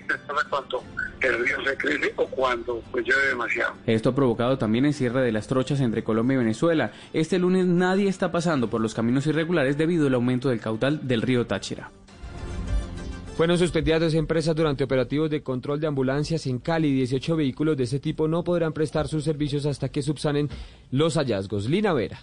cuando 0.50 0.84
el 1.20 1.38
río 1.38 1.64
se 1.64 1.76
crece 1.76 2.12
o 2.16 2.26
cuando 2.28 2.82
pues 2.90 3.05
llueve 3.06 3.28
demasiado. 3.28 3.74
Esto 3.86 4.10
ha 4.10 4.14
provocado 4.14 4.58
también 4.58 4.84
el 4.84 4.94
cierre 4.94 5.22
de 5.22 5.32
las 5.32 5.46
trochas 5.46 5.80
entre 5.80 6.04
Colombia 6.04 6.34
y 6.34 6.38
Venezuela. 6.38 6.92
Este 7.12 7.38
lunes 7.38 7.66
nadie 7.66 8.08
está 8.08 8.32
pasando 8.32 8.68
por 8.68 8.80
los 8.80 8.94
caminos 8.94 9.26
irregulares 9.26 9.78
debido 9.78 10.06
al 10.06 10.14
aumento 10.14 10.48
del 10.48 10.60
caudal 10.60 11.06
del 11.06 11.22
río 11.22 11.46
Táchira. 11.46 11.90
Fueron 13.36 13.58
suspendidas 13.58 14.00
dos 14.00 14.14
empresas 14.14 14.56
durante 14.56 14.84
operativos 14.84 15.28
de 15.28 15.42
control 15.42 15.78
de 15.78 15.86
ambulancias 15.86 16.46
en 16.46 16.58
Cali. 16.58 16.90
18 16.92 17.36
vehículos 17.36 17.76
de 17.76 17.84
ese 17.84 18.00
tipo 18.00 18.28
no 18.28 18.42
podrán 18.42 18.72
prestar 18.72 19.08
sus 19.08 19.24
servicios 19.24 19.66
hasta 19.66 19.90
que 19.90 20.00
subsanen 20.00 20.48
los 20.90 21.16
hallazgos. 21.16 21.68
Lina 21.68 21.92
Vera. 21.92 22.18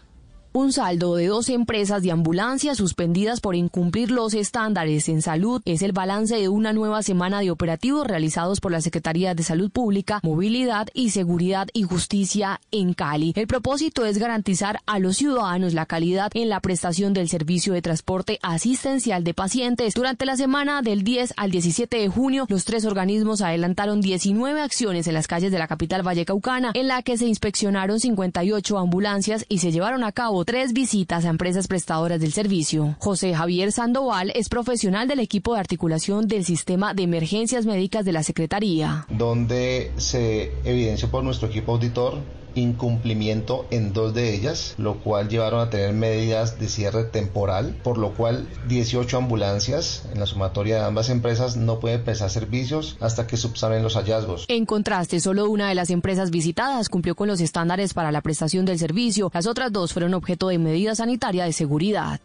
Un 0.56 0.72
saldo 0.72 1.16
de 1.16 1.26
dos 1.26 1.50
empresas 1.50 2.04
de 2.04 2.12
ambulancia 2.12 2.76
suspendidas 2.76 3.42
por 3.42 3.56
incumplir 3.56 4.12
los 4.12 4.36
estándares 4.36 5.10
en 5.10 5.24
salud 5.24 5.64
es 5.66 5.82
el 5.82 5.94
balance 5.94 6.36
de 6.36 6.48
una 6.48 6.74
nueva 6.74 7.02
semana 7.02 7.40
de 7.40 7.50
operativos 7.50 8.06
realizados 8.06 8.62
por 8.62 8.72
la 8.72 8.80
Secretaría 8.80 9.34
de 9.34 9.42
Salud 9.42 9.72
Pública, 9.72 10.20
Movilidad 10.22 10.90
y 10.94 11.10
Seguridad 11.10 11.70
y 11.74 11.82
Justicia 11.82 12.62
en 12.70 12.94
Cali. 12.94 13.34
El 13.36 13.48
propósito 13.48 14.06
es 14.06 14.20
garantizar 14.20 14.80
a 14.86 15.00
los 15.00 15.18
ciudadanos 15.18 15.74
la 15.74 15.88
calidad 15.88 16.30
en 16.36 16.50
la 16.50 16.60
prestación 16.60 17.14
del 17.14 17.30
servicio 17.30 17.74
de 17.74 17.82
transporte 17.82 18.38
asistencial 18.44 19.24
de 19.24 19.34
pacientes. 19.34 19.96
Durante 19.96 20.28
la 20.28 20.38
semana 20.38 20.84
del 20.84 21.04
10 21.04 21.34
al 21.36 21.50
17 21.50 21.98
de 21.98 22.10
junio, 22.10 22.46
los 22.48 22.64
tres 22.64 22.86
organismos 22.86 23.42
adelantaron 23.42 24.02
19 24.02 24.62
acciones 24.62 25.08
en 25.08 25.16
las 25.16 25.26
calles 25.26 25.52
de 25.52 25.58
la 25.58 25.68
capital 25.68 26.04
vallecaucana, 26.04 26.74
en 26.76 26.90
la 26.90 27.02
que 27.02 27.18
se 27.18 27.26
inspeccionaron 27.26 28.00
58 28.00 28.78
ambulancias 28.78 29.48
y 29.50 29.58
se 29.58 29.72
llevaron 29.72 30.04
a 30.04 30.12
cabo 30.12 30.43
tres 30.46 30.74
visitas 30.74 31.26
a 31.26 31.30
empresas 31.30 31.68
prestadoras 31.68 32.20
del 32.20 32.34
servicio. 32.34 32.96
José 33.00 33.34
Javier 33.34 33.72
Sandoval 33.72 34.32
es 34.36 34.50
profesional 34.50 35.08
del 35.08 35.20
equipo 35.20 35.54
de 35.54 35.60
articulación 35.60 36.28
del 36.28 36.46
sistema 36.46 36.94
de 36.94 37.04
emergencias 37.04 37.66
médicas 37.66 38.06
de 38.06 38.12
la 38.12 38.24
Secretaría. 38.24 39.06
donde 39.10 39.92
se 39.98 40.52
evidenció 40.64 41.10
por 41.10 41.24
nuestro 41.24 41.48
equipo 41.48 41.74
auditor 41.74 42.20
incumplimiento 42.56 43.66
en 43.72 43.94
dos 43.94 44.14
de 44.14 44.34
ellas, 44.34 44.76
lo 44.78 45.00
cual 45.00 45.30
llevaron 45.30 45.60
a 45.60 45.70
tener 45.70 45.94
medidas 45.94 46.60
de 46.60 46.68
cierre 46.68 47.04
temporal, 47.04 47.76
por 47.84 47.98
lo 47.98 48.14
cual 48.14 48.48
18 48.68 49.18
ambulancias 49.18 50.04
en 50.14 50.20
la 50.20 50.26
sumatoria 50.26 50.76
de 50.76 50.86
ambas 50.86 51.10
empresas 51.10 51.56
no 51.56 51.80
pueden 51.80 52.04
prestar 52.04 52.30
servicios 52.30 52.98
hasta 53.00 53.28
que 53.28 53.38
subsanen 53.38 53.84
los 53.84 53.96
hallazgos. 53.96 54.46
En 54.48 54.66
contraste, 54.66 55.20
solo 55.20 55.50
una 55.50 55.70
de 55.70 55.76
las 55.76 55.90
empresas 55.90 56.32
visitadas 56.32 56.90
cumplió 56.90 57.16
con 57.16 57.28
los 57.28 57.42
estándares 57.42 57.94
para 57.94 58.12
la 58.12 58.22
prestación 58.22 58.66
del 58.66 58.80
servicio. 58.80 59.32
Las 59.34 59.48
otras 59.48 59.72
dos 59.72 59.94
fueron 59.94 60.14
objeto 60.14 60.48
de 60.48 60.58
medida 60.58 60.96
sanitaria 60.96 61.46
de 61.46 61.54
seguridad. 61.54 62.20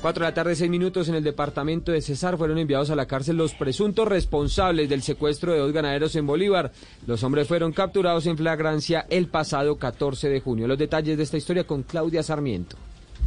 4 0.00 0.24
de 0.24 0.30
la 0.30 0.34
tarde, 0.34 0.54
6 0.54 0.70
minutos 0.70 1.10
en 1.10 1.14
el 1.14 1.22
departamento 1.22 1.92
de 1.92 2.00
Cesar 2.00 2.38
fueron 2.38 2.56
enviados 2.56 2.88
a 2.88 2.96
la 2.96 3.04
cárcel 3.04 3.36
los 3.36 3.52
presuntos 3.52 4.08
responsables 4.08 4.88
del 4.88 5.02
secuestro 5.02 5.52
de 5.52 5.58
dos 5.58 5.72
ganaderos 5.72 6.16
en 6.16 6.26
Bolívar. 6.26 6.72
Los 7.06 7.22
hombres 7.22 7.46
fueron 7.46 7.72
capturados 7.72 8.24
en 8.24 8.38
flagrancia 8.38 9.04
el 9.10 9.28
pasado 9.28 9.76
14 9.76 10.30
de 10.30 10.40
junio. 10.40 10.66
Los 10.66 10.78
detalles 10.78 11.18
de 11.18 11.22
esta 11.22 11.36
historia 11.36 11.64
con 11.64 11.82
Claudia 11.82 12.22
Sarmiento. 12.22 12.76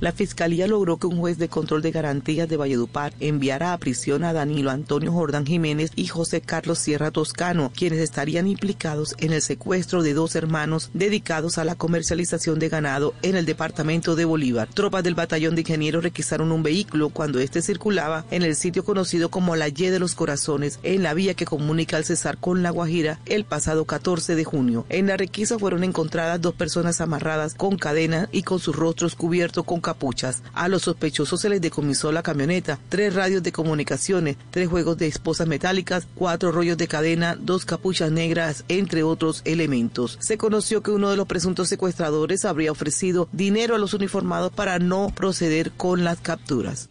La 0.03 0.11
Fiscalía 0.11 0.67
logró 0.67 0.97
que 0.97 1.07
un 1.07 1.17
juez 1.17 1.37
de 1.37 1.47
control 1.47 1.81
de 1.81 1.91
garantías 1.91 2.49
de 2.49 2.57
Valledupar 2.57 3.13
enviara 3.21 3.71
a 3.71 3.77
prisión 3.77 4.25
a 4.25 4.33
Danilo 4.33 4.69
Antonio 4.69 5.13
Jordán 5.13 5.45
Jiménez 5.45 5.91
y 5.95 6.07
José 6.07 6.41
Carlos 6.41 6.79
Sierra 6.79 7.09
Toscano, 7.09 7.71
quienes 7.73 7.99
estarían 7.99 8.45
implicados 8.45 9.15
en 9.19 9.31
el 9.31 9.41
secuestro 9.41 10.03
de 10.03 10.13
dos 10.13 10.35
hermanos 10.35 10.89
dedicados 10.93 11.57
a 11.57 11.63
la 11.63 11.75
comercialización 11.75 12.59
de 12.59 12.67
ganado 12.67 13.13
en 13.21 13.37
el 13.37 13.45
departamento 13.45 14.17
de 14.17 14.25
Bolívar. 14.25 14.67
Tropas 14.73 15.05
del 15.05 15.15
batallón 15.15 15.55
de 15.55 15.61
ingenieros 15.61 16.03
requisaron 16.03 16.51
un 16.51 16.63
vehículo 16.63 17.07
cuando 17.07 17.39
este 17.39 17.61
circulaba 17.61 18.25
en 18.29 18.43
el 18.43 18.57
sitio 18.57 18.83
conocido 18.83 19.29
como 19.29 19.55
la 19.55 19.69
Y 19.69 19.71
de 19.71 19.99
los 19.99 20.15
Corazones, 20.15 20.81
en 20.83 21.01
la 21.01 21.13
vía 21.13 21.33
que 21.33 21.45
comunica 21.45 21.95
al 21.95 22.03
Cesar 22.03 22.37
con 22.39 22.61
La 22.61 22.71
Guajira 22.71 23.21
el 23.25 23.45
pasado 23.45 23.85
14 23.85 24.35
de 24.35 24.43
junio. 24.43 24.85
En 24.89 25.07
la 25.07 25.15
requisa 25.15 25.57
fueron 25.57 25.85
encontradas 25.85 26.41
dos 26.41 26.55
personas 26.55 26.99
amarradas 26.99 27.53
con 27.53 27.77
cadena 27.77 28.27
y 28.33 28.43
con 28.43 28.59
sus 28.59 28.75
rostros 28.75 29.15
cubiertos 29.15 29.63
con 29.63 29.79
capuchas. 29.93 30.41
A 30.53 30.67
los 30.67 30.83
sospechosos 30.83 31.39
se 31.39 31.49
les 31.49 31.61
decomisó 31.61 32.11
la 32.11 32.23
camioneta, 32.23 32.79
tres 32.89 33.13
radios 33.13 33.43
de 33.43 33.51
comunicaciones, 33.51 34.37
tres 34.49 34.67
juegos 34.67 34.97
de 34.97 35.07
esposas 35.07 35.47
metálicas, 35.47 36.07
cuatro 36.15 36.51
rollos 36.51 36.77
de 36.77 36.87
cadena, 36.87 37.35
dos 37.39 37.65
capuchas 37.65 38.11
negras, 38.11 38.65
entre 38.67 39.03
otros 39.03 39.41
elementos. 39.45 40.17
Se 40.19 40.37
conoció 40.37 40.81
que 40.81 40.91
uno 40.91 41.11
de 41.11 41.17
los 41.17 41.27
presuntos 41.27 41.69
secuestradores 41.69 42.45
habría 42.45 42.71
ofrecido 42.71 43.29
dinero 43.31 43.75
a 43.75 43.77
los 43.77 43.93
uniformados 43.93 44.51
para 44.51 44.79
no 44.79 45.11
proceder 45.15 45.71
con 45.71 46.03
las 46.03 46.19
capturas. 46.19 46.89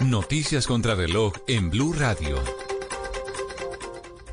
Noticias 0.00 0.66
contra 0.66 0.94
reloj 0.94 1.34
en 1.46 1.70
Blue 1.70 1.92
Radio. 1.92 2.42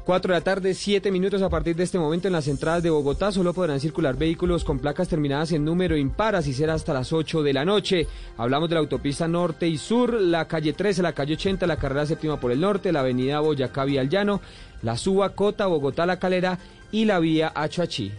4 0.06 0.34
de 0.34 0.40
la 0.40 0.44
tarde, 0.44 0.74
7 0.74 1.12
minutos 1.12 1.42
a 1.44 1.50
partir 1.50 1.76
de 1.76 1.84
este 1.84 2.00
momento 2.00 2.28
en 2.28 2.34
las 2.34 2.48
entradas 2.48 2.82
de 2.82 2.90
Bogotá 2.90 3.32
solo 3.32 3.54
podrán 3.54 3.80
circular 3.80 4.18
vehículos 4.18 4.64
con 4.64 4.80
placas 4.80 5.08
terminadas 5.08 5.52
en 5.52 5.64
número 5.64 5.96
impar, 5.96 6.36
así 6.36 6.54
será 6.54 6.74
hasta 6.74 6.94
las 6.94 7.14
8 7.14 7.44
de 7.44 7.54
la 7.54 7.66
noche. 7.66 8.08
Hablamos 8.38 8.68
de 8.70 8.76
la 8.76 8.82
autopista 8.82 9.28
norte 9.28 9.68
y 9.68 9.78
sur, 9.78 10.14
la 10.20 10.48
calle 10.48 10.74
13, 10.74 11.04
la 11.04 11.14
calle 11.14 11.36
80, 11.36 11.68
la 11.68 11.78
carrera 11.78 12.08
séptima 12.08 12.40
por 12.40 12.52
el 12.52 12.60
norte, 12.60 12.92
la 12.92 13.02
avenida 13.02 13.40
Boyacá 13.42 13.86
Vía 13.86 14.04
Llano, 14.04 14.42
la 14.82 14.98
Suba 14.98 15.36
Cota, 15.36 15.68
Bogotá 15.68 16.06
La 16.06 16.18
Calera 16.18 16.58
y 16.92 17.06
la 17.06 17.20
vía 17.20 17.52
Achuachi. 17.54 18.12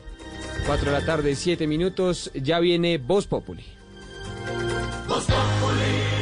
4 0.67 0.87
de 0.87 0.99
la 0.99 1.05
tarde, 1.05 1.35
7 1.35 1.67
minutos, 1.67 2.31
ya 2.35 2.61
viene 2.61 2.99
Voz 2.99 3.27
Populi. 3.27 3.65
Voz 5.09 5.25
Populi, 5.25 6.22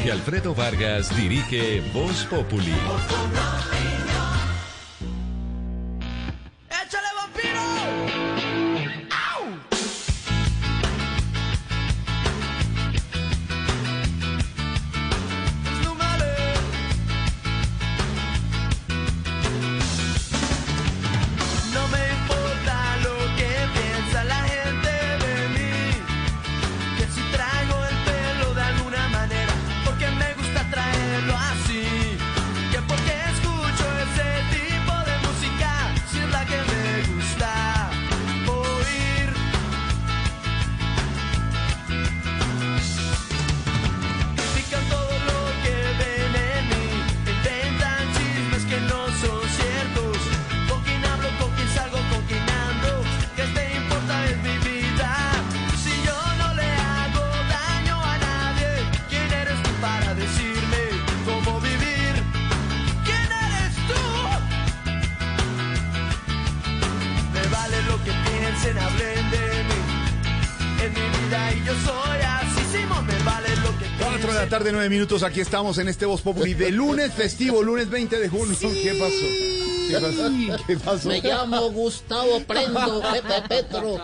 Jorge 0.00 0.12
Alfredo 0.12 0.54
Vargas 0.54 1.14
dirige 1.14 1.82
Voz 1.92 2.24
Populi. 2.24 2.72
4 74.20 74.38
de 74.38 74.44
la 74.44 74.50
tarde, 74.50 74.70
9 74.70 74.90
minutos. 74.90 75.22
Aquí 75.22 75.40
estamos 75.40 75.78
en 75.78 75.88
este 75.88 76.04
Voz 76.04 76.20
Populi 76.20 76.52
de 76.52 76.70
lunes 76.70 77.10
festivo, 77.14 77.62
lunes 77.62 77.88
20 77.88 78.18
de 78.18 78.28
junio. 78.28 78.54
¿Qué 78.60 78.92
pasó? 78.92 79.88
¿Qué 79.88 79.98
pasó? 79.98 80.66
¿Qué 80.66 80.76
pasó? 80.76 81.08
Me 81.08 81.22
llamo 81.22 81.70
Gustavo 81.70 82.40
Prendo 82.40 83.00
Pepe 83.00 83.48
Petro 83.48 83.98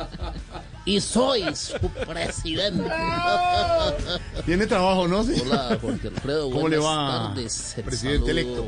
y 0.86 1.02
soy 1.02 1.54
su 1.54 1.76
presidente. 2.06 2.88
Tiene 4.46 4.66
trabajo, 4.66 5.06
¿no? 5.06 5.22
Sí. 5.22 5.34
Hola, 5.42 5.78
Jorge 5.82 6.08
Alfredo. 6.08 6.50
¿Cómo 6.50 6.68
le 6.68 6.78
va, 6.78 7.34
tardes. 7.34 7.76
Presidente 7.84 8.26
saludo 8.26 8.30
electo? 8.30 8.66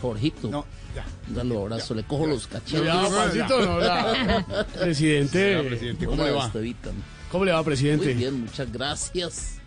Jorgito. 0.00 0.48
No, 0.48 0.64
ya. 0.94 1.04
Dale 1.34 1.56
un 1.56 1.62
abrazo, 1.62 1.94
le 1.94 2.04
cojo 2.04 2.24
los 2.28 2.46
cachetes. 2.46 2.84
Ya, 2.84 3.02
Juancito, 3.02 3.66
no, 3.66 3.80
ya. 3.80 4.46
Presidente. 4.80 5.56
Hola, 5.56 5.68
presidente, 5.70 6.06
¿cómo 6.06 6.22
Hola, 6.22 6.30
le 6.30 6.36
va? 6.38 6.46
Estevita. 6.46 6.90
¿Cómo 7.32 7.44
le 7.44 7.50
va, 7.50 7.64
presidente? 7.64 8.04
Muy 8.04 8.14
bien, 8.14 8.40
muchas 8.42 8.70
gracias. 8.72 9.57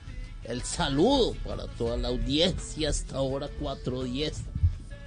El 0.52 0.64
saludo 0.64 1.34
para 1.45 1.65
toda 1.68 1.95
la 1.95 2.10
audiencia 2.10 2.90
hasta 2.90 3.15
ahora 3.18 3.49
4.10 3.61 4.34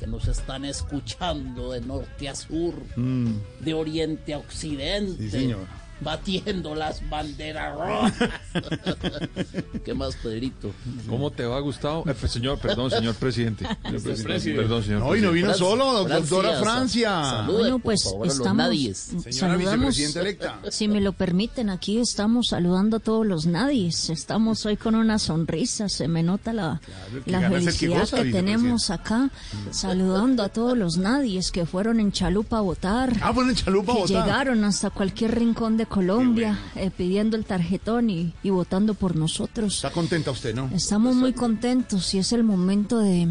que 0.01 0.07
nos 0.07 0.27
están 0.27 0.65
escuchando 0.65 1.73
de 1.73 1.83
norte 1.83 2.29
a 2.31 2.35
sur, 2.35 2.75
Mm, 2.97 3.35
de 3.61 3.75
oriente 3.75 4.33
a 4.33 4.39
occidente, 4.39 5.23
Sí, 5.25 5.31
señor. 5.31 5.66
Batiendo 6.01 6.75
las 6.75 7.09
banderas 7.09 7.75
rojas. 7.75 8.12
¿Qué 9.85 9.95
más, 9.95 10.16
Pedrito? 10.16 10.73
¿Cómo 11.09 11.31
te 11.31 11.45
va, 11.45 11.61
Gustavo? 11.61 12.05
Eh, 12.09 12.15
pues, 12.19 12.33
señor, 12.33 12.59
perdón, 12.59 12.91
señor 12.91 13.15
presidente. 13.15 13.65
Señor 13.85 14.03
presidente, 14.03 14.23
presidente. 14.25 14.62
Perdón, 14.62 14.83
señor 14.83 15.01
No, 15.01 15.16
y 15.16 15.21
no 15.21 15.31
vino 15.33 15.55
solo, 15.55 16.05
doctora 16.07 16.59
Francia. 16.61 17.11
Salude, 17.25 17.59
Bueno, 17.59 17.79
pues 17.79 18.05
favor, 18.05 18.23
a 18.23 18.27
los 18.27 18.37
estamos, 18.37 18.57
nadies. 18.57 18.99
Señora 18.99 19.33
saludamos, 19.33 19.97
vicepresidenta 19.97 20.21
electa. 20.21 20.61
si 20.71 20.89
me 20.89 21.01
lo 21.01 21.12
permiten, 21.12 21.71
aquí 21.71 21.99
estamos 21.99 22.49
saludando 22.49 22.97
a 22.99 23.01
todos 23.01 23.27
los 23.27 23.47
nadies. 23.47 24.11
Estamos 24.11 24.65
hoy 24.66 24.77
con 24.77 24.95
una 24.95 25.19
sonrisa, 25.19 25.89
se 25.89 26.09
me 26.09 26.23
nota 26.23 26.53
la, 26.53 26.81
que 27.25 27.31
la 27.31 27.39
el 27.47 27.53
que 27.53 27.61
felicidad 27.61 28.01
goza, 28.01 28.23
que 28.23 28.33
tenemos 28.33 28.91
acá, 28.91 29.31
saludando 29.71 30.43
a 30.43 30.49
todos 30.49 30.77
los 30.77 30.97
nadies 30.97 31.51
que 31.51 31.66
fueron 31.66 32.01
en 32.01 32.12
Chalupa 32.12 32.59
a 32.59 32.61
votar. 32.62 33.12
Ah, 33.23 33.33
fueron 33.33 33.51
en 33.51 33.57
Chalupa 33.57 33.93
a 33.93 33.95
que 33.97 34.01
votar. 34.03 34.25
llegaron 34.25 34.65
hasta 34.65 34.91
cualquier 34.91 35.35
rincón 35.39 35.77
de 35.77 35.84
Colombia 35.86 36.59
eh, 36.74 36.90
pidiendo 36.97 37.36
el 37.36 37.44
tarjetón 37.44 38.11
y, 38.11 38.35
y 38.43 38.51
votando 38.51 38.94
por 38.94 39.16
nosotros. 39.16 39.77
Está 39.77 39.90
contenta 39.90 40.31
usted, 40.31 40.55
¿no? 40.55 40.70
Estamos 40.74 41.15
muy 41.15 41.32
contentos 41.32 42.12
y 42.15 42.19
es 42.19 42.32
el 42.32 42.44
momento 42.44 42.98
de, 42.98 43.28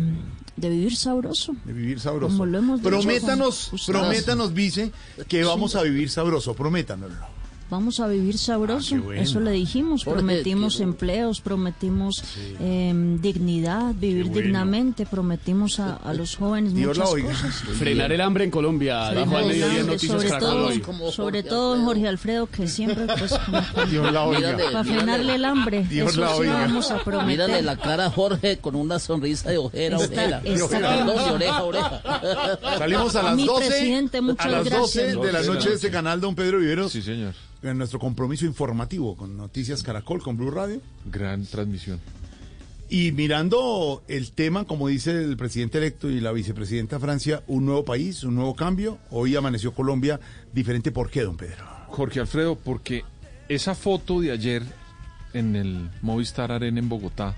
de 0.55 0.69
vivir 0.69 0.95
sabroso. 0.95 1.55
De 1.65 1.73
vivir 1.73 1.99
sabroso. 1.99 2.34
Como 2.34 2.45
lo 2.45 2.57
hemos 2.57 2.80
dicho 2.80 2.89
prométanos, 2.89 3.71
prométanos, 3.88 4.53
vice, 4.53 4.91
que 5.27 5.43
vamos 5.43 5.75
a 5.75 5.81
vivir 5.84 6.09
sabroso. 6.09 6.53
Prométanoslo. 6.53 7.32
Vamos 7.73 7.99
a 7.99 8.07
vivir 8.07 8.37
sabroso, 8.37 8.95
Ah, 8.95 9.01
bueno. 9.03 9.21
eso 9.23 9.39
le 9.39 9.49
dijimos, 9.49 10.03
Jorge, 10.03 10.19
prometimos 10.19 10.77
qué 10.77 10.83
empleos, 10.83 11.41
prometimos 11.41 12.23
eh, 12.59 12.93
dignidad, 13.19 13.95
vivir 13.95 14.25
bueno. 14.25 14.41
dignamente, 14.41 15.07
prometimos 15.07 15.79
a, 15.79 15.95
a 15.95 16.13
los 16.13 16.35
jóvenes 16.35 16.75
Dios 16.75 16.95
la 16.95 17.05
muchas 17.05 17.13
oiga. 17.15 17.29
cosas. 17.31 17.55
Frenar 17.79 18.11
el 18.11 18.21
hambre 18.21 18.43
en 18.43 18.51
Colombia, 18.51 19.09
dijo 19.09 19.35
al 19.37 19.45
mediodía 19.47 19.79
en 19.79 19.87
Noticias 19.87 20.21
sobre 20.21 20.39
todo, 20.39 20.67
hoy. 20.67 20.79
Como 20.81 21.11
sobre 21.11 21.41
todo. 21.41 21.83
Jorge 21.83 22.07
Alfredo, 22.07 22.45
que 22.45 22.67
siempre 22.67 23.07
pues 23.17 23.33
como- 23.45 23.85
Dios 23.89 24.13
la 24.13 24.23
oiga. 24.25 24.55
Para 24.71 24.83
frenarle 24.83 25.33
el 25.35 25.45
hambre, 25.45 25.85
Dios 25.89 26.11
eso 26.11 26.21
la 26.21 26.27
sí 26.35 26.41
oiga. 26.41 26.53
vamos 26.61 26.91
a 26.91 27.03
prometer. 27.03 27.23
Mírale 27.47 27.61
la 27.63 27.75
cara 27.77 28.05
a 28.05 28.09
Jorge 28.11 28.57
con 28.59 28.75
una 28.75 28.99
sonrisa 28.99 29.49
de 29.49 29.57
ojera 29.57 29.97
ojera. 29.97 30.41
está- 30.43 30.69
Perdón, 30.69 31.07
de 31.07 31.31
oreja 31.31 31.57
a 31.57 31.63
oreja. 31.63 32.01
Salimos 32.77 33.15
a 33.15 33.23
las 33.23 33.35
Mi 33.35 33.45
12. 33.47 33.65
presidente, 33.67 34.21
muchas 34.21 34.45
a 34.45 34.49
las 34.49 34.63
12 34.69 35.01
gracias. 35.01 35.21
de 35.25 35.31
la 35.31 35.41
noche 35.41 35.69
de 35.69 35.75
este 35.75 35.89
canal, 35.89 36.21
don 36.21 36.35
Pedro 36.35 36.59
Viveros. 36.59 36.91
Sí, 36.91 37.01
señor. 37.01 37.33
En 37.64 37.77
nuestro 37.77 37.98
compromiso 37.98 38.45
informativo 38.45 39.15
con 39.15 39.38
Noticias 39.38 39.84
Caracol, 39.84 40.22
con 40.22 40.35
Blue 40.35 40.52
Radio. 40.52 40.81
Gran 41.06 41.45
transmisión. 41.45 42.02
Y 42.90 43.14
mirando 43.14 44.03
el 44.10 44.34
tema, 44.34 44.65
como 44.65 44.90
dice 44.90 45.11
el 45.11 45.38
presidente 45.38 45.77
electo 45.77 46.10
y 46.10 46.19
la 46.19 46.34
vicepresidenta 46.34 46.99
Francia, 46.99 47.41
un 47.48 47.65
nuevo 47.65 47.85
país, 47.85 48.26
un 48.26 48.35
nuevo 48.35 48.53
cambio. 48.53 48.99
Hoy 49.11 49.38
amaneció 49.38 49.73
Colombia 49.73 50.19
diferente. 50.52 50.91
¿Por 50.91 51.10
qué, 51.10 51.22
don 51.22 51.38
Pedro? 51.38 51.65
Jorge 51.88 52.19
Alfredo, 52.19 52.57
porque 52.57 53.06
esa 53.48 53.76
foto 53.76 54.19
de 54.19 54.31
ayer 54.31 54.64
en 55.34 55.56
el 55.56 55.90
Movistar 56.02 56.52
Arena 56.52 56.80
en 56.80 56.90
Bogotá, 56.90 57.34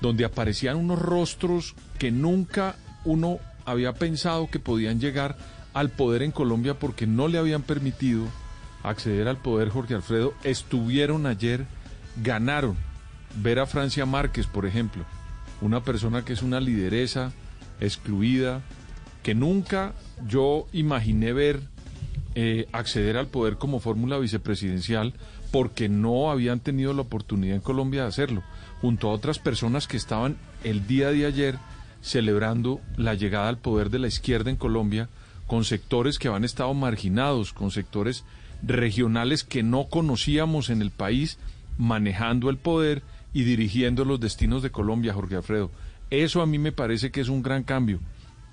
donde 0.00 0.24
aparecían 0.24 0.78
unos 0.78 0.98
rostros 0.98 1.76
que 1.96 2.10
nunca 2.10 2.74
uno 3.04 3.38
había 3.64 3.92
pensado 3.92 4.50
que 4.50 4.58
podían 4.58 4.98
llegar 4.98 5.38
al 5.74 5.90
poder 5.90 6.22
en 6.22 6.32
Colombia 6.32 6.76
porque 6.76 7.06
no 7.06 7.28
le 7.28 7.38
habían 7.38 7.62
permitido 7.62 8.26
acceder 8.82 9.28
al 9.28 9.36
poder, 9.36 9.68
Jorge 9.68 9.94
Alfredo, 9.94 10.34
estuvieron 10.44 11.26
ayer, 11.26 11.66
ganaron. 12.22 12.76
Ver 13.36 13.60
a 13.60 13.66
Francia 13.66 14.06
Márquez, 14.06 14.46
por 14.46 14.66
ejemplo, 14.66 15.04
una 15.60 15.84
persona 15.84 16.24
que 16.24 16.32
es 16.32 16.42
una 16.42 16.60
lideresa, 16.60 17.32
excluida, 17.80 18.62
que 19.22 19.34
nunca 19.34 19.94
yo 20.26 20.66
imaginé 20.72 21.32
ver 21.32 21.60
eh, 22.34 22.68
acceder 22.72 23.16
al 23.16 23.26
poder 23.26 23.56
como 23.56 23.80
fórmula 23.80 24.18
vicepresidencial 24.18 25.14
porque 25.50 25.88
no 25.88 26.30
habían 26.30 26.60
tenido 26.60 26.92
la 26.92 27.02
oportunidad 27.02 27.56
en 27.56 27.60
Colombia 27.60 28.02
de 28.02 28.08
hacerlo, 28.08 28.42
junto 28.80 29.08
a 29.08 29.12
otras 29.12 29.38
personas 29.38 29.88
que 29.88 29.96
estaban 29.96 30.36
el 30.64 30.86
día 30.86 31.10
de 31.10 31.26
ayer 31.26 31.58
celebrando 32.02 32.80
la 32.96 33.14
llegada 33.14 33.48
al 33.48 33.58
poder 33.58 33.90
de 33.90 33.98
la 33.98 34.08
izquierda 34.08 34.50
en 34.50 34.56
Colombia, 34.56 35.08
con 35.46 35.64
sectores 35.64 36.18
que 36.18 36.28
habían 36.28 36.44
estado 36.44 36.72
marginados, 36.74 37.52
con 37.52 37.70
sectores 37.70 38.24
regionales 38.62 39.44
que 39.44 39.62
no 39.62 39.88
conocíamos 39.88 40.70
en 40.70 40.82
el 40.82 40.90
país, 40.90 41.38
manejando 41.78 42.50
el 42.50 42.56
poder 42.56 43.02
y 43.32 43.44
dirigiendo 43.44 44.04
los 44.04 44.20
destinos 44.20 44.62
de 44.62 44.70
Colombia, 44.70 45.14
Jorge 45.14 45.36
Alfredo. 45.36 45.70
Eso 46.10 46.42
a 46.42 46.46
mí 46.46 46.58
me 46.58 46.72
parece 46.72 47.10
que 47.10 47.20
es 47.20 47.28
un 47.28 47.42
gran 47.42 47.62
cambio. 47.62 48.00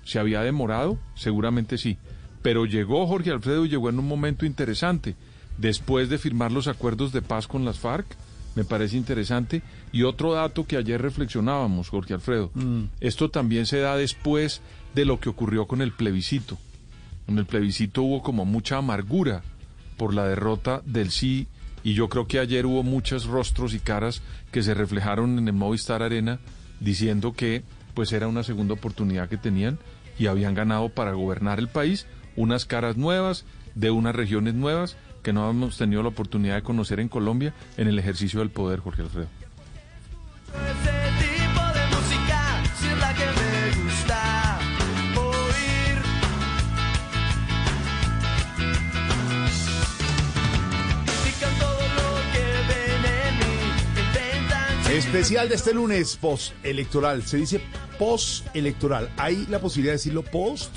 ¿Se 0.04 0.18
había 0.18 0.42
demorado? 0.42 0.98
Seguramente 1.14 1.76
sí. 1.76 1.98
Pero 2.40 2.64
llegó 2.64 3.06
Jorge 3.06 3.30
Alfredo 3.30 3.64
y 3.64 3.68
llegó 3.68 3.88
en 3.88 3.98
un 3.98 4.06
momento 4.06 4.46
interesante. 4.46 5.16
Después 5.58 6.08
de 6.08 6.18
firmar 6.18 6.52
los 6.52 6.68
acuerdos 6.68 7.12
de 7.12 7.20
paz 7.20 7.48
con 7.48 7.64
las 7.64 7.80
FARC, 7.80 8.06
me 8.54 8.64
parece 8.64 8.96
interesante. 8.96 9.62
Y 9.92 10.04
otro 10.04 10.32
dato 10.32 10.66
que 10.66 10.76
ayer 10.76 11.02
reflexionábamos, 11.02 11.88
Jorge 11.88 12.14
Alfredo. 12.14 12.52
Esto 13.00 13.28
también 13.28 13.66
se 13.66 13.80
da 13.80 13.96
después 13.96 14.62
de 14.94 15.04
lo 15.04 15.18
que 15.18 15.28
ocurrió 15.28 15.66
con 15.66 15.82
el 15.82 15.92
plebiscito. 15.92 16.56
En 17.26 17.38
el 17.38 17.46
plebiscito 17.46 18.02
hubo 18.02 18.22
como 18.22 18.44
mucha 18.44 18.78
amargura 18.78 19.42
por 19.98 20.14
la 20.14 20.26
derrota 20.26 20.80
del 20.86 21.10
sí 21.10 21.48
y 21.82 21.94
yo 21.94 22.08
creo 22.08 22.26
que 22.26 22.38
ayer 22.38 22.64
hubo 22.64 22.82
muchos 22.82 23.26
rostros 23.26 23.74
y 23.74 23.80
caras 23.80 24.22
que 24.50 24.62
se 24.62 24.74
reflejaron 24.74 25.38
en 25.38 25.48
el 25.48 25.54
Movistar 25.54 26.02
Arena 26.02 26.38
diciendo 26.80 27.32
que 27.32 27.62
pues 27.94 28.12
era 28.12 28.28
una 28.28 28.42
segunda 28.42 28.74
oportunidad 28.74 29.28
que 29.28 29.36
tenían 29.36 29.78
y 30.18 30.26
habían 30.26 30.54
ganado 30.54 30.88
para 30.88 31.12
gobernar 31.12 31.58
el 31.58 31.68
país, 31.68 32.06
unas 32.36 32.64
caras 32.64 32.96
nuevas 32.96 33.44
de 33.74 33.90
unas 33.90 34.14
regiones 34.14 34.54
nuevas 34.54 34.96
que 35.22 35.32
no 35.32 35.48
hemos 35.50 35.76
tenido 35.76 36.02
la 36.02 36.08
oportunidad 36.08 36.54
de 36.54 36.62
conocer 36.62 37.00
en 37.00 37.08
Colombia 37.08 37.54
en 37.76 37.88
el 37.88 37.98
ejercicio 37.98 38.40
del 38.40 38.50
poder, 38.50 38.80
Jorge 38.80 39.02
Alfredo. 39.02 39.28
Especial 54.90 55.48
de 55.50 55.54
este 55.54 55.74
lunes, 55.74 56.16
post-electoral. 56.16 57.22
Se 57.22 57.36
dice 57.36 57.60
post-electoral. 57.98 59.10
Hay 59.18 59.46
la 59.50 59.60
posibilidad 59.60 59.92
de 59.92 59.98
decirlo 59.98 60.22
post 60.22 60.70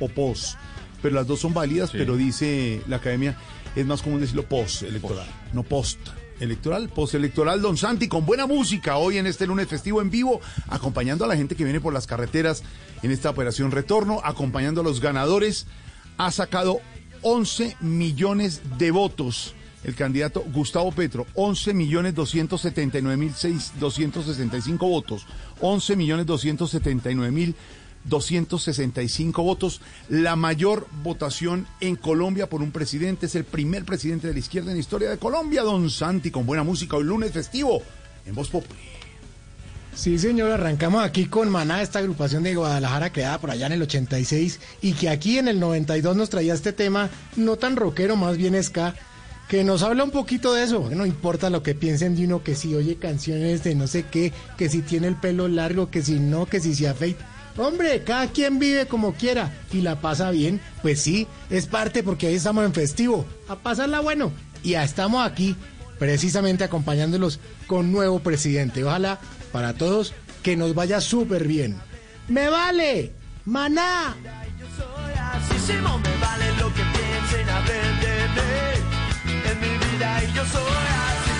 o 0.00 0.08
post. 0.08 0.56
Pero 1.00 1.14
las 1.14 1.26
dos 1.26 1.40
son 1.40 1.54
válidas, 1.54 1.90
Sí. 1.90 1.98
pero 1.98 2.16
dice 2.16 2.82
la 2.88 2.96
academia, 2.96 3.36
es 3.76 3.86
más 3.86 4.02
común 4.02 4.20
decirlo 4.20 4.44
post-electoral, 4.48 5.26
no 5.52 5.62
post. 5.62 5.98
Electoral, 6.40 6.88
postelectoral, 6.88 7.62
Don 7.62 7.76
Santi, 7.76 8.08
con 8.08 8.26
buena 8.26 8.46
música 8.48 8.96
hoy 8.96 9.18
en 9.18 9.28
este 9.28 9.46
lunes 9.46 9.68
festivo 9.68 10.02
en 10.02 10.10
vivo, 10.10 10.40
acompañando 10.68 11.24
a 11.24 11.28
la 11.28 11.36
gente 11.36 11.54
que 11.54 11.62
viene 11.62 11.80
por 11.80 11.92
las 11.92 12.08
carreteras 12.08 12.64
en 13.04 13.12
esta 13.12 13.30
operación 13.30 13.70
retorno, 13.70 14.20
acompañando 14.24 14.80
a 14.80 14.84
los 14.84 15.00
ganadores. 15.00 15.66
Ha 16.18 16.32
sacado 16.32 16.80
11 17.22 17.76
millones 17.80 18.60
de 18.76 18.90
votos 18.90 19.54
el 19.84 19.94
candidato 19.94 20.44
Gustavo 20.52 20.92
Petro, 20.92 21.26
11 21.34 21.74
millones 21.74 22.14
279 22.14 23.16
mil 23.16 23.32
265 23.80 24.88
votos, 24.88 25.26
11 25.60 25.96
millones 25.96 26.26
279 26.26 27.32
mil 27.32 27.54
265 28.04 29.42
votos, 29.42 29.80
la 30.08 30.36
mayor 30.36 30.88
votación 31.02 31.66
en 31.80 31.96
Colombia 31.96 32.48
por 32.48 32.62
un 32.62 32.72
presidente, 32.72 33.26
es 33.26 33.34
el 33.34 33.44
primer 33.44 33.84
presidente 33.84 34.26
de 34.26 34.32
la 34.32 34.38
izquierda 34.40 34.70
en 34.70 34.76
la 34.76 34.80
historia 34.80 35.10
de 35.10 35.18
Colombia, 35.18 35.62
Don 35.62 35.88
Santi, 35.90 36.30
con 36.30 36.46
buena 36.46 36.64
música, 36.64 36.96
hoy 36.96 37.04
lunes 37.04 37.32
festivo, 37.32 37.82
en 38.26 38.34
Voz 38.34 38.48
Populi. 38.48 38.80
Sí, 39.94 40.18
señor, 40.18 40.50
arrancamos 40.50 41.04
aquí 41.04 41.26
con 41.26 41.50
Maná, 41.50 41.82
esta 41.82 41.98
agrupación 41.98 42.42
de 42.42 42.54
Guadalajara 42.54 43.12
creada 43.12 43.38
por 43.38 43.50
allá 43.50 43.66
en 43.66 43.72
el 43.72 43.82
86 43.82 44.58
y 44.80 44.94
que 44.94 45.10
aquí 45.10 45.38
en 45.38 45.48
el 45.48 45.60
92 45.60 46.16
nos 46.16 46.30
traía 46.30 46.54
este 46.54 46.72
tema 46.72 47.10
no 47.36 47.56
tan 47.56 47.76
rockero, 47.76 48.16
más 48.16 48.38
bien 48.38 48.60
ska, 48.64 48.94
que 49.52 49.64
nos 49.64 49.82
habla 49.82 50.02
un 50.02 50.10
poquito 50.10 50.54
de 50.54 50.64
eso. 50.64 50.88
No 50.94 51.04
importa 51.04 51.50
lo 51.50 51.62
que 51.62 51.74
piensen 51.74 52.16
de 52.16 52.24
uno, 52.24 52.42
que 52.42 52.54
si 52.54 52.74
oye 52.74 52.96
canciones 52.96 53.62
de 53.62 53.74
no 53.74 53.86
sé 53.86 54.06
qué, 54.10 54.32
que 54.56 54.70
si 54.70 54.80
tiene 54.80 55.08
el 55.08 55.16
pelo 55.16 55.46
largo, 55.46 55.90
que 55.90 56.00
si 56.00 56.18
no, 56.18 56.46
que 56.46 56.58
si 56.58 56.74
se 56.74 56.88
afeita. 56.88 57.22
Hombre, 57.58 58.02
cada 58.02 58.28
quien 58.28 58.58
vive 58.58 58.86
como 58.86 59.12
quiera 59.12 59.52
y 59.70 59.82
la 59.82 60.00
pasa 60.00 60.30
bien. 60.30 60.58
Pues 60.80 61.02
sí, 61.02 61.26
es 61.50 61.66
parte 61.66 62.02
porque 62.02 62.28
ahí 62.28 62.36
estamos 62.36 62.64
en 62.64 62.72
festivo, 62.72 63.26
a 63.46 63.56
pasarla 63.56 64.00
bueno. 64.00 64.32
Y 64.62 64.70
ya 64.70 64.84
estamos 64.84 65.22
aquí 65.22 65.54
precisamente 65.98 66.64
acompañándolos 66.64 67.38
con 67.66 67.92
nuevo 67.92 68.20
presidente. 68.20 68.82
Ojalá 68.82 69.20
para 69.52 69.74
todos 69.74 70.14
que 70.42 70.56
nos 70.56 70.74
vaya 70.74 70.98
súper 71.02 71.46
bien. 71.46 71.76
¡Me 72.26 72.48
vale! 72.48 73.12
¡Maná! 73.44 74.16
Asísimo 75.34 75.98
me 75.98 76.16
vale 76.22 76.46
lo 76.58 76.68
que 76.72 76.82
piensen 76.94 77.50
a 77.50 78.71
en 79.52 79.60
mi 79.60 79.68
vida 79.68 80.24
y 80.24 80.32
yo 80.32 80.44
soy 80.46 81.31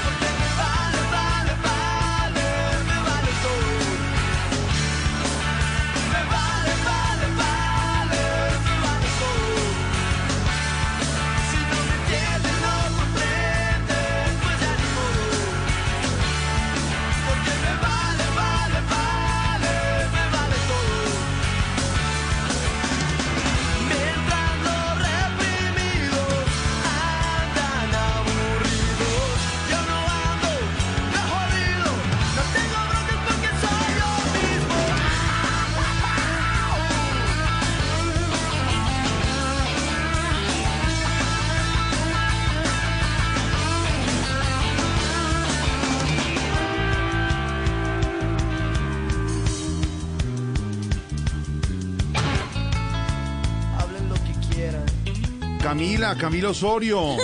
Camila, 55.82 56.16
Camila 56.16 56.50
Osorio. 56.50 57.16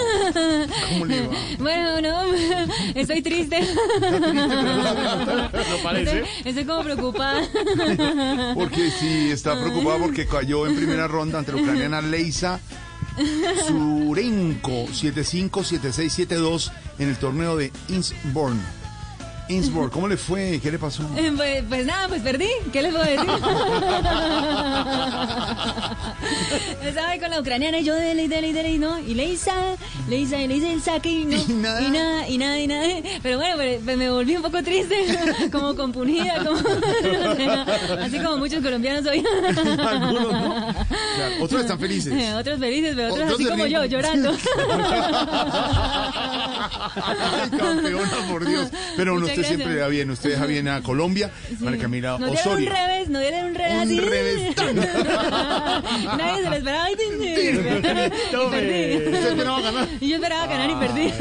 ¿Cómo 0.89 1.05
le 1.07 1.29
va? 1.29 1.35
Bueno, 1.61 2.01
no, 2.01 2.25
estoy 2.95 3.23
triste. 3.23 3.61
¿No 4.01 5.51
parece? 5.85 6.19
Estoy, 6.19 6.29
estoy 6.45 6.65
como 6.65 6.83
preocupada. 6.83 7.49
Porque 8.55 8.91
sí, 8.91 9.31
está 9.31 9.61
preocupada 9.61 9.99
porque 10.01 10.27
cayó 10.27 10.67
en 10.67 10.75
primera 10.75 11.07
ronda 11.07 11.39
ante 11.39 11.53
la 11.53 11.63
ucraniana 11.63 12.01
Leisa 12.01 12.59
Surenko 13.69 14.89
757672 14.93 16.73
en 16.99 17.09
el 17.09 17.17
torneo 17.17 17.57
de 17.57 17.71
Innsbruck. 17.89 18.57
Innsbruck, 19.49 19.91
¿cómo 19.93 20.09
le 20.09 20.17
fue? 20.17 20.61
¿Qué 20.63 20.71
le 20.71 20.79
pasó? 20.79 21.03
Pues, 21.37 21.65
pues 21.69 21.87
nada, 21.87 22.09
pues 22.09 22.23
perdí. 22.23 22.49
¿Qué 22.73 22.83
les 22.83 22.93
puedo 22.93 23.05
decir? 23.05 23.29
Estaba 26.85 27.09
ahí 27.11 27.21
con 27.21 27.31
la 27.31 27.41
ucraniana 27.41 27.79
y 27.79 27.85
yo 27.85 27.95
dele, 27.95 28.25
y 28.25 28.29
dele, 28.29 28.49
y 28.49 28.53
dele, 28.53 28.73
y 28.73 28.79
no. 28.79 28.99
Y 28.99 29.15
Leisa, 29.15 29.77
Leisa, 30.09 30.41
y 30.41 30.49
le 30.49 30.57
hice 30.57 30.73
el 30.73 30.83
saque 30.83 31.11
y 31.11 31.25
no. 31.25 31.37
Y 31.37 31.53
nada, 31.55 31.81
y 31.81 31.91
nada, 31.91 32.29
y 32.29 32.39
nada. 32.39 32.59
Y 32.59 32.67
nada. 32.67 32.87
Pero 33.23 33.39
bueno, 33.39 33.57
pues, 33.57 33.81
pues 33.85 33.97
me 33.97 34.11
volví 34.11 34.37
un 34.37 34.43
poco 34.43 34.63
triste, 34.63 34.97
como 35.53 35.75
compunida, 35.75 36.45
como, 36.45 36.59
así 38.03 38.19
como 38.19 38.37
muchos 38.39 38.63
colombianos 38.63 39.07
hoy. 39.07 39.25
Algunos 39.47 40.33
no. 40.33 40.75
Claro, 41.19 41.45
otros 41.45 41.61
están 41.63 41.79
felices. 41.79 42.15
Otros 42.39 42.59
felices, 42.61 42.93
pero 42.97 43.13
otros, 43.13 43.25
Otros 43.33 43.41
así 43.41 43.49
como 43.51 43.67
yo, 43.67 43.85
llorando. 43.85 44.33
Ay, 46.95 47.51
campeona, 47.59 48.17
por 48.29 48.47
Dios. 48.47 48.69
Pero 48.97 49.15
Muchas 49.15 49.31
usted 49.31 49.45
siempre 49.47 49.65
gracias. 49.67 49.75
le 49.75 49.81
da 49.81 49.89
bien. 49.89 50.11
Usted 50.11 50.31
deja 50.31 50.47
bien 50.47 50.69
a 50.69 50.83
Colombia. 50.83 51.31
María 51.61 51.81
Camila 51.81 52.19
No 52.19 52.27
dieron 52.27 52.33
un 52.33 52.39
Osorio. 52.39 52.71
revés, 52.73 53.09
no 53.09 53.21
dieron 53.21 53.45
un 53.47 53.55
revés 53.55 53.83
así. 53.83 53.97
Nadie 56.19 56.43
se 56.43 56.51
lo 56.51 56.57
esperaba. 56.57 56.91
Y 56.91 56.97
perdí. 56.97 57.49
¿Usted 58.97 59.27
esperaba 59.29 59.61
ganar? 59.61 59.89
Y 60.01 60.09
yo 60.09 60.15
esperaba 60.17 60.47
ganar 60.47 60.71
y 60.71 60.75
perdí. 60.75 61.13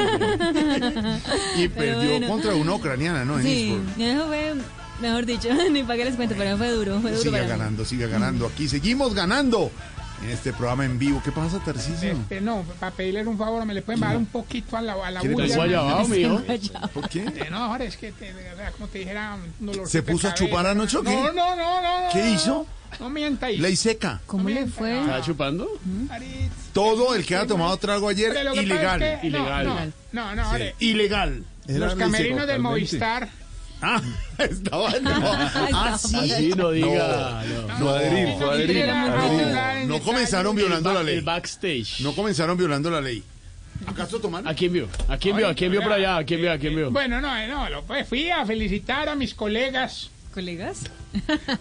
Y 1.64 1.68
perdió 1.70 2.10
bueno. 2.10 2.28
contra 2.28 2.56
una 2.56 2.74
ucraniana, 2.74 3.24
¿no? 3.26 3.38
En 3.40 3.46
Sí, 3.46 3.68
Innsbruck. 3.70 4.00
eso 4.00 4.28
fue, 4.28 4.54
mejor 5.02 5.26
dicho, 5.26 5.50
ni 5.72 5.84
para 5.84 5.98
qué 5.98 6.06
les 6.06 6.16
cuento, 6.16 6.36
pero 6.38 6.58
fue 6.58 6.70
duro, 6.72 7.00
fue 7.02 7.12
duro 7.12 7.22
Siga 7.24 7.32
para 7.34 7.44
mí. 7.44 7.50
ganando, 7.50 7.86
siga 7.86 8.08
ganando. 8.08 8.48
Aquí 8.48 8.68
seguimos 8.68 9.14
ganando 9.14 9.72
en 10.24 10.30
este 10.32 10.52
programa 10.54 10.86
en 10.86 10.98
vivo. 10.98 11.22
¿Qué 11.24 11.32
pasa, 11.32 11.60
Tarcisio? 11.64 12.12
Este, 12.12 12.42
no, 12.42 12.64
para 12.80 12.92
pedirle 12.96 13.26
un 13.28 13.38
favor, 13.38 13.66
me 13.66 13.74
le 13.74 13.82
pueden 13.82 14.02
bajar 14.02 14.18
un 14.18 14.26
poquito 14.26 14.76
a 14.78 14.82
la, 14.82 14.94
a 14.94 15.12
la 15.12 15.22
¿Qué 15.22 15.28
le 15.28 15.34
bulla? 15.36 15.56
Guayabao, 15.56 16.08
mijo. 16.08 16.42
¿Por 16.94 17.10
qué? 17.10 17.48
no, 17.52 17.58
ahora 17.58 17.84
es 17.86 17.98
que, 17.98 18.12
te, 18.12 18.34
como 18.76 18.88
te 18.88 19.00
dijera, 19.00 19.38
un 19.60 19.66
dolor 19.68 19.88
¿Se 19.88 20.02
puso 20.04 20.28
a 20.28 20.34
chupar 20.34 20.66
anoche 20.66 20.98
o 20.98 21.04
qué? 21.04 21.12
No, 21.14 21.32
no, 21.32 21.56
no, 21.56 21.82
no. 21.82 21.82
no, 22.06 22.10
¿Qué 22.14 22.20
no, 22.24 22.34
hizo? 22.34 22.66
No 23.00 23.10
mienta 23.10 23.48
ahí. 23.48 23.58
Ley 23.58 23.76
seca. 23.76 24.22
¿Cómo 24.26 24.50
le 24.50 24.66
fue? 24.66 25.00
¿Estaba 25.00 25.22
chupando? 25.22 25.68
Todo 26.74 27.16
el 27.16 27.26
que 27.26 27.36
ha 27.36 27.46
tomado 27.46 27.76
trago 27.78 28.08
ayer, 28.10 28.36
ilegal. 28.56 29.02
es 29.04 29.20
que- 29.22 29.30
no, 29.30 29.40
No, 29.64 29.76
no, 30.14 30.36
no, 30.36 30.44
Sí, 30.44 30.50
ahora, 30.52 30.66
Ilegal. 30.80 31.44
Era 31.68 31.80
Los 31.80 31.96
camerinos 31.96 32.48
del 32.48 32.62
Movistar. 32.62 33.30
Ah, 33.82 34.02
estaba 34.40 34.92
en 34.92 35.08
Ah, 35.08 35.98
sí. 36.00 36.16
Así 36.16 36.50
no 36.50 36.72
diga. 36.72 37.44
No, 37.46 37.68
no. 37.80 38.00
No, 38.00 38.56
no, 38.76 39.86
no, 39.86 39.86
No 39.86 40.00
comenzaron 40.00 40.56
violando 40.56 40.94
la 40.94 41.04
ley. 41.04 41.18
El 41.18 41.24
backstage. 41.24 42.02
No 42.02 42.14
comenzaron 42.14 42.58
violando 42.58 42.90
la 42.90 43.02
ley. 43.02 43.24
¿Acaso 43.86 44.20
tomaron? 44.20 44.48
¿A 44.48 44.56
quién 44.56 44.74
vio? 44.74 44.88
¿A 45.08 45.18
quién 45.18 45.36
vio? 45.38 45.48
¿A 45.48 45.54
quién 45.54 45.72
vio 45.72 45.82
por 45.84 45.94
allá? 45.94 46.18
¿A 46.18 46.24
quién 46.24 46.42
vio? 46.42 46.52
¿A 46.52 46.58
quién 46.58 46.76
vio? 46.76 46.92
Bueno, 46.92 47.22
no, 47.22 47.38
eh, 47.38 47.48
no, 47.48 47.70
lo, 47.70 47.84
pues, 47.84 48.08
fui 48.08 48.30
a 48.30 48.46
felicitar 48.46 49.08
a 49.10 49.16
mis 49.16 49.34
colegas. 49.34 50.10
¿Colegas? 50.34 50.84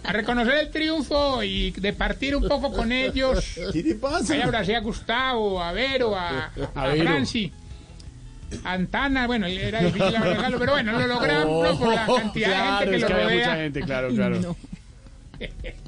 A 0.03 0.13
reconocer 0.13 0.55
el 0.55 0.69
triunfo 0.69 1.41
y 1.43 1.71
de 1.71 1.93
partir 1.93 2.35
un 2.35 2.47
poco 2.47 2.71
con 2.71 2.91
ellos. 2.91 3.43
¿Qué 3.73 3.83
le 3.83 3.95
pasa? 3.95 4.33
Ahí 4.33 4.41
abracé 4.41 4.75
a 4.75 4.81
Gustavo, 4.81 5.61
a 5.61 5.71
Vero, 5.71 6.15
a, 6.15 6.51
a. 6.75 6.95
Franci. 6.95 7.51
Antana, 8.63 9.27
bueno, 9.27 9.45
era 9.47 9.81
difícil 9.81 10.15
abrazarlo, 10.15 10.59
pero 10.59 10.71
bueno, 10.73 10.91
lo 10.99 11.07
logramos 11.07 11.77
por 11.77 11.93
la 11.93 12.05
cantidad 12.05 12.49
Oh, 12.51 12.79
claro, 12.79 12.91
de 12.91 12.91
gente 12.91 12.91
que 12.91 12.95
es 12.95 13.01
lo 13.01 13.07
que 13.07 13.13
había 13.13 13.23
rodea. 13.25 13.47
mucha 13.47 13.55
gente, 13.57 13.81
claro, 13.81 14.09
claro. 14.13 14.55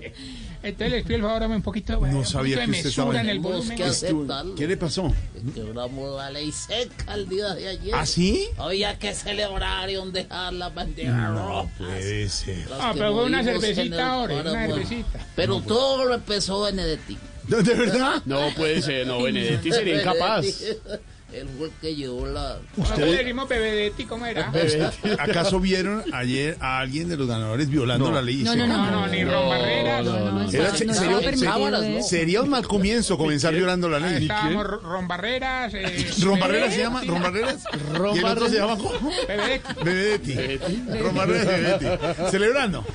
Entonces 0.62 0.92
les 0.92 1.04
pido 1.06 1.16
el 1.16 1.22
favor, 1.22 1.50
un 1.52 1.62
poquito, 1.62 1.98
bueno, 2.00 2.16
No 2.16 2.20
un 2.20 2.26
sabía 2.26 2.58
poquito 2.58 2.72
que 2.72 2.72
de 2.72 2.78
usted 2.90 2.90
mesura 2.90 3.06
estaba 3.08 3.22
en 3.22 3.30
el 3.30 3.40
volumen. 3.40 3.78
que 3.78 3.84
aceptarlo. 3.86 4.56
¿Qué 4.56 4.68
le 4.68 4.78
pasó? 4.78 5.14
Quebramos 5.56 6.18
la 6.18 6.30
ley 6.32 6.52
seca 6.52 7.14
el 7.14 7.30
día 7.30 7.54
de 7.56 7.70
ayer. 7.70 7.96
¿Ah, 7.96 8.06
sí? 8.06 8.46
Había 8.58 9.00
que 9.00 9.14
celebrar 9.14 9.90
y 9.90 9.96
ondejar 9.96 10.52
la 10.54 10.68
bandera 10.70 11.30
roja. 11.32 11.70
Puede 11.78 12.28
ser. 12.28 12.70
Las 12.70 12.80
Ah, 12.82 12.92
que 12.94 13.00
pero 13.00 13.14
fue 13.14 13.24
una 13.26 13.44
cervecita 13.44 14.12
ahora, 14.12 14.36
una 14.42 14.68
cervecita. 14.68 15.20
Pero 15.36 15.62
todo 15.62 16.04
lo 16.06 16.16
empezó 16.16 16.62
Benedetti. 16.64 17.18
¿De 17.48 17.62
verdad? 17.74 18.22
No 18.26 18.54
puede 18.56 18.82
ser, 18.82 19.08
no, 19.08 19.24
Benedetti 19.24 19.72
sería 19.72 19.96
incapaz. 20.02 20.46
Él 21.33 21.48
fue 21.58 21.67
el 21.67 21.74
que 21.80 21.95
llevó 21.95 22.25
la... 22.25 22.58
Nosotros 22.75 23.08
le 23.08 23.17
decimos 23.17 23.48
Bebedetti, 23.48 24.06
¿cómo 24.06 24.25
era? 24.25 24.51
¿Acaso 25.19 25.59
vieron 25.59 26.03
ayer 26.11 26.58
a 26.59 26.80
alguien 26.80 27.08
de 27.08 27.17
los 27.17 27.27
ganadores 27.27 27.69
violando 27.69 28.11
la 28.11 28.22
ley? 28.22 28.38
No, 28.38 28.56
no, 28.56 28.66
no, 28.66 28.90
no, 28.91 29.08
ni 29.08 29.24
Ron 29.24 29.48
Barreras. 29.49 30.06
Era- 30.08 30.32
no, 30.32 30.49
se- 30.49 30.85
no, 30.85 30.93
sería, 30.95 31.11
no, 31.16 31.19
sería- 31.22 31.51
cámaras, 31.51 31.83
¿no? 31.83 32.01
sería 32.01 32.41
un 32.41 32.49
mal 32.49 32.67
comienzo 32.67 33.17
comenzar 33.17 33.53
violando 33.53 33.88
la 33.90 33.99
ley. 33.99 34.24
estábamos 34.24 34.66
Ron 34.82 35.08
Barreras. 35.08 35.74
Eh, 35.75 36.08
¿Ron 36.22 36.40
Barreras 36.40 36.74
se 36.74 36.80
llama? 36.82 37.01
¿Ron 37.06 37.22
Barreras? 37.22 37.64
Ron 37.93 38.16
¿Y 38.16 38.19
el 38.19 38.25
otro 38.25 38.49
se 38.49 38.56
llama 38.56 38.77
cómo? 38.77 39.11
Bebedetti. 39.83 40.35
Ron 40.99 41.16
Barreras 41.16 41.45
Bebedetti. 41.80 42.32
Celebrando. 42.32 42.85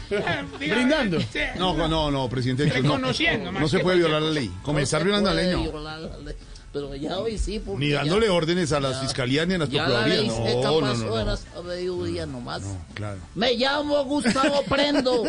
Brindando. 0.58 1.18
No, 1.56 1.88
no, 1.88 2.10
no, 2.10 2.28
presidente. 2.28 2.66
No, 2.66 2.74
Reconociendo, 2.74 3.52
más 3.52 3.62
no 3.62 3.68
se 3.68 3.78
puede 3.78 3.98
violar 3.98 4.22
la 4.22 4.30
ley. 4.30 4.50
Comenzar 4.62 5.04
violando 5.04 5.32
la 5.32 5.36
ley, 5.40 5.54
puede 5.70 5.84
no. 5.84 6.32
Pero 6.75 6.93
ya 6.97 7.19
hoy 7.19 7.39
sí, 7.39 7.61
porque 7.61 7.85
Ni 7.85 7.91
ya- 7.93 7.99
dándole 7.99 8.28
órdenes 8.28 8.73
a 8.73 8.81
las 8.81 9.01
fiscalías 9.01 9.47
ni 9.47 9.55
a 9.55 9.59
las 9.59 9.69
procuradurías. 9.69 10.27
No, 10.27 10.81
no, 10.81 10.81
pasó, 10.81 11.05
no. 11.05 11.15
era 11.15 11.25
no. 11.25 11.31
hasta 11.31 11.62
mediodía 11.62 12.27
nomás. 12.27 12.62
Claro. 12.94 13.20
Me 13.36 13.55
llamo 13.55 14.05
Gustavo 14.05 14.61
Prendo 14.69 15.23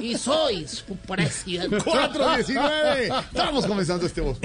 y 0.00 0.18
soy 0.18 0.66
su 0.66 0.96
presidente. 0.96 1.76
419. 1.84 3.12
Estamos 3.32 3.66
comenzando 3.66 4.04
este 4.04 4.20
voz. 4.20 4.36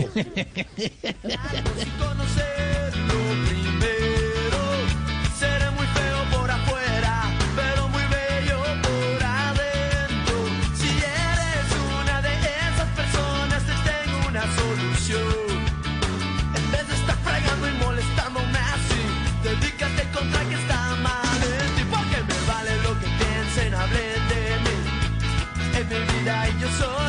Vida 26.65 26.95
y 27.01 27.04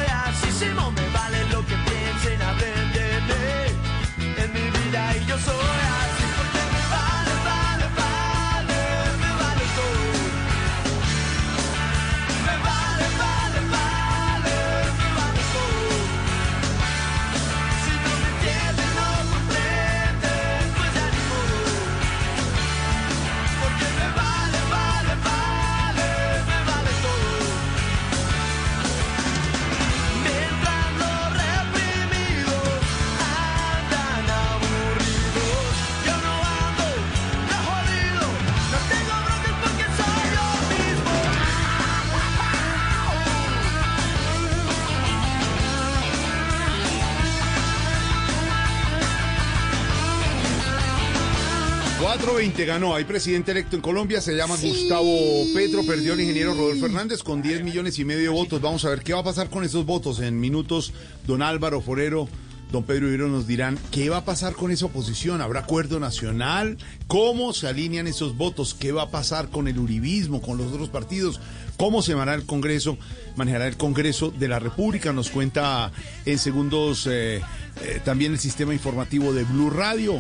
420 52.46 52.64
ganó. 52.64 52.94
Hay 52.94 53.04
presidente 53.04 53.50
electo 53.50 53.76
en 53.76 53.82
Colombia. 53.82 54.20
Se 54.20 54.36
llama 54.36 54.56
Gustavo 54.56 55.18
Petro. 55.52 55.84
Perdió 55.84 56.12
el 56.12 56.20
ingeniero 56.20 56.54
Rodolfo 56.54 56.86
Hernández 56.86 57.22
con 57.22 57.42
10 57.42 57.64
millones 57.64 57.98
y 57.98 58.04
medio 58.04 58.22
de 58.22 58.28
votos. 58.28 58.60
Vamos 58.60 58.84
a 58.84 58.90
ver 58.90 59.02
qué 59.02 59.14
va 59.14 59.20
a 59.20 59.24
pasar 59.24 59.50
con 59.50 59.64
esos 59.64 59.84
votos. 59.84 60.20
En 60.20 60.38
minutos, 60.38 60.92
don 61.26 61.42
Álvaro 61.42 61.80
Forero, 61.80 62.28
don 62.70 62.84
Pedro 62.84 63.08
Ibero 63.08 63.28
nos 63.28 63.48
dirán 63.48 63.78
qué 63.90 64.10
va 64.10 64.18
a 64.18 64.24
pasar 64.24 64.54
con 64.54 64.70
esa 64.70 64.86
oposición. 64.86 65.40
¿Habrá 65.40 65.60
acuerdo 65.60 65.98
nacional? 65.98 66.78
¿Cómo 67.08 67.52
se 67.52 67.66
alinean 67.66 68.06
esos 68.06 68.36
votos? 68.36 68.74
¿Qué 68.74 68.92
va 68.92 69.02
a 69.02 69.10
pasar 69.10 69.48
con 69.48 69.66
el 69.66 69.78
uribismo, 69.78 70.40
con 70.40 70.56
los 70.56 70.72
otros 70.72 70.88
partidos? 70.88 71.40
¿Cómo 71.76 72.00
se 72.00 72.14
manejará 72.14 72.40
el 72.40 72.46
Congreso? 72.46 72.96
Manejará 73.34 73.66
el 73.66 73.76
Congreso 73.76 74.30
de 74.30 74.48
la 74.48 74.60
República. 74.60 75.12
Nos 75.12 75.30
cuenta 75.30 75.90
en 76.24 76.38
segundos. 76.38 77.08
eh, 77.10 77.40
eh, 77.82 78.00
también 78.04 78.32
el 78.32 78.38
sistema 78.38 78.72
informativo 78.72 79.34
de 79.34 79.44
Blue 79.44 79.68
Radio. 79.68 80.18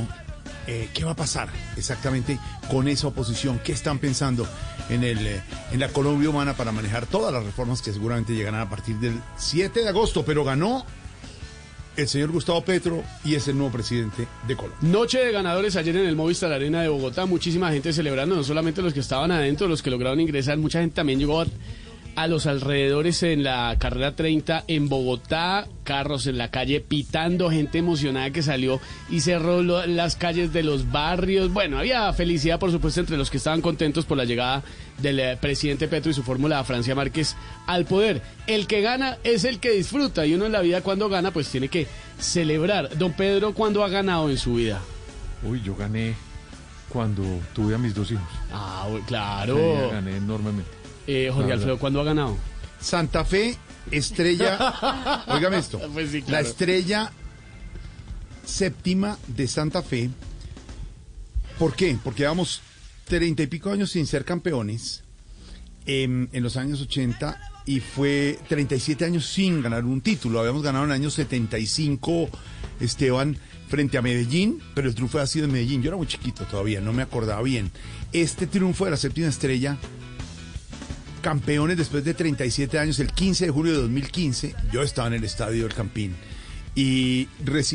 Eh, 0.66 0.88
¿Qué 0.92 1.04
va 1.04 1.12
a 1.12 1.16
pasar 1.16 1.48
exactamente 1.76 2.38
con 2.70 2.88
esa 2.88 3.06
oposición? 3.06 3.60
¿Qué 3.62 3.72
están 3.72 3.98
pensando 3.98 4.46
en, 4.88 5.04
el, 5.04 5.26
eh, 5.26 5.42
en 5.72 5.80
la 5.80 5.88
Colombia 5.88 6.28
humana 6.28 6.54
para 6.54 6.72
manejar 6.72 7.06
todas 7.06 7.32
las 7.32 7.44
reformas 7.44 7.82
que 7.82 7.92
seguramente 7.92 8.34
llegarán 8.34 8.60
a 8.60 8.68
partir 8.68 8.96
del 8.96 9.20
7 9.36 9.80
de 9.80 9.88
agosto? 9.88 10.24
Pero 10.24 10.44
ganó 10.44 10.84
el 11.96 12.08
señor 12.08 12.30
Gustavo 12.30 12.62
Petro 12.62 13.02
y 13.24 13.34
es 13.34 13.48
el 13.48 13.56
nuevo 13.56 13.72
presidente 13.72 14.26
de 14.46 14.56
Colombia. 14.56 14.78
Noche 14.82 15.18
de 15.18 15.32
ganadores 15.32 15.76
ayer 15.76 15.96
en 15.96 16.06
el 16.06 16.16
Movistar 16.16 16.52
Arena 16.52 16.82
de 16.82 16.88
Bogotá. 16.88 17.26
Muchísima 17.26 17.70
gente 17.70 17.92
celebrando, 17.92 18.36
no 18.36 18.44
solamente 18.44 18.82
los 18.82 18.92
que 18.92 19.00
estaban 19.00 19.30
adentro, 19.30 19.68
los 19.68 19.82
que 19.82 19.90
lograron 19.90 20.20
ingresar. 20.20 20.58
Mucha 20.58 20.80
gente 20.80 20.96
también 20.96 21.18
llegó 21.18 21.40
a, 21.40 21.46
a 22.16 22.26
los 22.26 22.46
alrededores 22.46 23.22
en 23.22 23.42
la 23.44 23.76
carrera 23.78 24.16
30 24.16 24.64
en 24.68 24.88
Bogotá. 24.88 25.66
Carros 25.84 26.26
en 26.26 26.38
la 26.38 26.50
calle 26.50 26.80
pitando, 26.80 27.50
gente 27.50 27.78
emocionada 27.78 28.30
que 28.30 28.42
salió 28.42 28.80
y 29.08 29.20
cerró 29.20 29.62
lo- 29.62 29.86
las 29.86 30.16
calles 30.16 30.52
de 30.52 30.62
los 30.64 30.90
barrios. 30.90 31.52
Bueno, 31.52 31.78
había 31.78 32.12
felicidad, 32.12 32.58
por 32.58 32.72
supuesto, 32.72 33.00
entre 33.00 33.16
los 33.16 33.30
que 33.30 33.36
estaban 33.36 33.60
contentos 33.60 34.04
por 34.04 34.16
la 34.16 34.24
llegada 34.24 34.62
del 34.98 35.20
eh, 35.20 35.36
presidente 35.40 35.86
Petro 35.88 36.10
y 36.10 36.14
su 36.14 36.22
fórmula 36.22 36.64
Francia 36.64 36.94
Márquez 36.94 37.36
al 37.66 37.84
poder. 37.84 38.22
El 38.46 38.66
que 38.66 38.80
gana 38.80 39.18
es 39.22 39.44
el 39.44 39.60
que 39.60 39.70
disfruta 39.70 40.26
y 40.26 40.34
uno 40.34 40.46
en 40.46 40.52
la 40.52 40.60
vida 40.62 40.80
cuando 40.80 41.08
gana 41.08 41.30
pues 41.32 41.48
tiene 41.48 41.68
que 41.68 41.86
celebrar. 42.18 42.96
Don 42.98 43.12
Pedro, 43.12 43.54
¿cuándo 43.54 43.84
ha 43.84 43.88
ganado 43.88 44.28
en 44.30 44.38
su 44.38 44.54
vida? 44.54 44.80
Uy, 45.44 45.60
yo 45.62 45.76
gané 45.76 46.14
cuando 46.88 47.22
tuve 47.52 47.74
a 47.74 47.78
mis 47.78 47.94
dos 47.94 48.10
hijos. 48.10 48.24
Ah, 48.52 48.88
claro. 49.06 49.54
Sí, 49.56 49.92
gané 49.92 50.16
enormemente. 50.16 50.70
Eh, 51.06 51.30
Jorge 51.32 51.48
La 51.48 51.54
Alfredo. 51.54 51.78
¿cuándo 51.78 52.00
ha 52.00 52.04
ganado? 52.04 52.36
Santa 52.80 53.24
Fe, 53.24 53.56
estrella. 53.90 55.24
Óigame 55.28 55.58
esto. 55.58 55.80
Pues 55.92 56.10
sí, 56.10 56.24
La 56.28 56.40
estrella 56.40 57.12
séptima 58.44 59.18
de 59.26 59.48
Santa 59.48 59.82
Fe. 59.82 60.10
¿Por 61.58 61.74
qué? 61.74 61.96
Porque 62.02 62.22
llevamos 62.22 62.60
treinta 63.06 63.42
y 63.42 63.46
pico 63.46 63.70
años 63.70 63.90
sin 63.90 64.06
ser 64.06 64.24
campeones 64.24 65.04
em, 65.86 66.28
en 66.32 66.42
los 66.42 66.56
años 66.56 66.80
80 66.82 67.38
y 67.66 67.80
fue 67.80 68.38
37 68.48 69.04
años 69.04 69.26
sin 69.26 69.62
ganar 69.62 69.84
un 69.84 70.00
título. 70.00 70.40
Habíamos 70.40 70.62
ganado 70.62 70.84
en 70.84 70.90
el 70.90 70.96
año 70.96 71.10
75, 71.10 72.28
Esteban, 72.80 73.36
frente 73.68 73.98
a 73.98 74.02
Medellín, 74.02 74.60
pero 74.74 74.88
el 74.88 74.94
triunfo 74.94 75.18
ha 75.18 75.26
sido 75.26 75.46
en 75.46 75.52
Medellín. 75.52 75.82
Yo 75.82 75.88
era 75.88 75.96
muy 75.96 76.06
chiquito 76.06 76.44
todavía, 76.44 76.80
no 76.80 76.92
me 76.92 77.02
acordaba 77.02 77.42
bien. 77.42 77.70
Este 78.12 78.46
triunfo 78.46 78.84
de 78.84 78.92
la 78.92 78.96
séptima 78.96 79.28
estrella 79.28 79.76
campeones 81.26 81.76
después 81.76 82.04
de 82.04 82.14
37 82.14 82.78
años, 82.78 83.00
el 83.00 83.10
15 83.10 83.46
de 83.46 83.50
julio 83.50 83.72
de 83.72 83.78
2015, 83.80 84.54
yo 84.70 84.84
estaba 84.84 85.08
en 85.08 85.14
el 85.14 85.24
estadio 85.24 85.64
del 85.64 85.74
Campín. 85.74 86.14
Y 86.76 87.26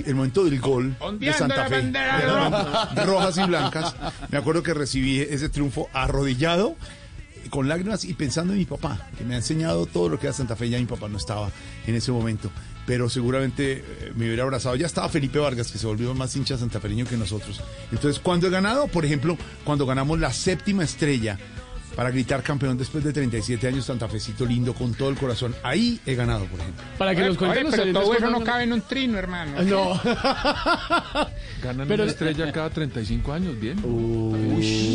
el 0.06 0.16
momento 0.16 0.46
del 0.46 0.62
gol 0.62 0.96
de 1.20 1.34
Santa 1.34 1.68
Fe, 1.68 1.82
de 1.82 2.22
roja. 2.22 2.96
rojas 3.06 3.38
y 3.38 3.44
blancas, 3.44 3.94
me 4.30 4.38
acuerdo 4.38 4.64
que 4.64 4.74
recibí 4.74 5.20
ese 5.20 5.50
triunfo 5.50 5.90
arrodillado, 5.92 6.78
con 7.50 7.68
lágrimas 7.68 8.06
y 8.06 8.14
pensando 8.14 8.54
en 8.54 8.60
mi 8.60 8.66
papá, 8.66 9.10
que 9.18 9.26
me 9.26 9.34
ha 9.34 9.38
enseñado 9.38 9.86
todo 9.86 10.08
lo 10.08 10.18
que 10.18 10.28
era 10.28 10.34
Santa 10.34 10.56
Fe. 10.56 10.70
Ya 10.70 10.80
mi 10.80 10.86
papá 10.86 11.10
no 11.10 11.18
estaba 11.18 11.52
en 11.86 11.94
ese 11.94 12.14
momento, 12.14 12.50
pero 12.86 13.10
seguramente 13.10 13.80
eh, 13.80 14.14
me 14.16 14.28
hubiera 14.28 14.44
abrazado. 14.44 14.78
Ya 14.78 14.86
estaba 14.86 15.10
Felipe 15.10 15.40
Vargas, 15.40 15.74
que 15.74 15.78
se 15.78 15.88
volvió 15.88 16.14
más 16.14 16.34
hincha 16.38 16.58
santafereño 16.58 17.06
que 17.06 17.18
nosotros. 17.18 17.60
Entonces, 17.92 18.22
cuando 18.22 18.48
he 18.48 18.50
ganado, 18.50 18.88
por 18.88 19.04
ejemplo, 19.04 19.38
cuando 19.66 19.86
ganamos 19.86 20.22
la 20.22 20.32
séptima 20.32 20.86
estrella 20.86 21.38
para 21.96 22.10
gritar 22.12 22.42
campeón 22.44 22.78
después 22.78 23.04
de 23.04 23.12
37 23.14 23.68
años, 23.68 23.86
Santafecito 23.86 24.46
lindo, 24.46 24.74
con 24.74 24.94
todo 24.94 25.10
el 25.10 25.16
corazón. 25.18 25.56
Ahí 25.64 26.00
he 26.06 26.16
ganado, 26.16 26.46
por 26.46 26.60
ejemplo. 26.60 26.84
Para 26.98 27.12
que 27.14 27.22
Oye, 27.22 27.28
los 27.30 27.38
pero 27.38 27.52
oyentes 27.52 27.94
todo 27.94 28.14
eso 28.16 28.30
no 28.30 28.44
cabe 28.44 28.64
en 28.64 28.74
un 28.74 28.82
trino, 28.82 29.18
hermano. 29.18 29.62
No. 29.64 30.00
Ganan 31.64 31.88
Pero- 31.88 32.04
una 32.04 32.12
estrella 32.12 32.52
cada 32.52 32.70
35 32.70 33.34
años, 33.34 33.60
bien. 33.60 33.78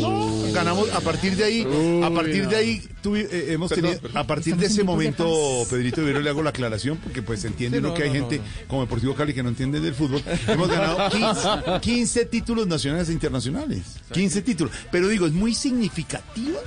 No, 0.01 0.51
ganamos 0.53 0.89
a 0.93 0.99
partir 1.01 1.35
de 1.35 1.43
ahí, 1.43 1.67
a 2.03 2.09
partir 2.13 2.47
de 2.47 2.55
ahí 2.55 2.81
tuvi- 3.03 3.27
eh, 3.31 3.53
hemos 3.53 3.69
Perdón, 3.69 3.83
tenido, 3.91 4.01
perdón. 4.01 4.17
a 4.17 4.27
partir 4.27 4.55
de 4.57 4.65
ese 4.65 4.83
momento, 4.83 5.63
Pedrito 5.69 6.01
Vivero 6.01 6.19
le 6.19 6.29
hago 6.29 6.41
la 6.43 6.49
aclaración 6.49 6.97
porque 6.97 7.21
pues 7.21 7.43
entiende 7.45 7.77
Sí, 7.77 7.83
no, 7.83 7.93
que 7.93 8.03
hay 8.03 8.09
no, 8.09 8.15
gente 8.15 8.41
como 8.67 8.81
Deportivo 8.81 9.13
Cali 9.15 9.33
que 9.33 9.43
no 9.43 9.49
entiende 9.49 9.79
del 9.79 9.93
fútbol. 9.93 10.21
Hemos 10.47 10.67
ganado 10.69 11.09
15, 11.09 11.79
15 11.81 12.25
títulos 12.25 12.67
nacionales 12.67 13.09
e 13.09 13.13
internacionales, 13.13 13.83
15 14.11 14.41
títulos, 14.41 14.73
pero 14.91 15.07
digo, 15.07 15.25
es 15.25 15.33
muy 15.33 15.53
significativa. 15.53 16.59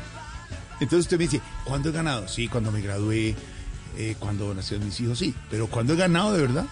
Entonces 0.80 1.00
usted 1.00 1.18
me 1.18 1.24
dice, 1.24 1.40
¿cuándo 1.64 1.90
he 1.90 1.92
ganado? 1.92 2.26
Sí, 2.26 2.48
cuando 2.48 2.72
me 2.72 2.80
gradué, 2.80 3.36
eh, 3.96 4.16
cuando 4.18 4.54
nacieron 4.54 4.86
mis 4.86 4.98
hijos, 5.00 5.18
sí, 5.18 5.34
pero 5.50 5.66
¿cuándo 5.66 5.92
he 5.92 5.96
ganado 5.96 6.32
de 6.32 6.42
verdad? 6.42 6.66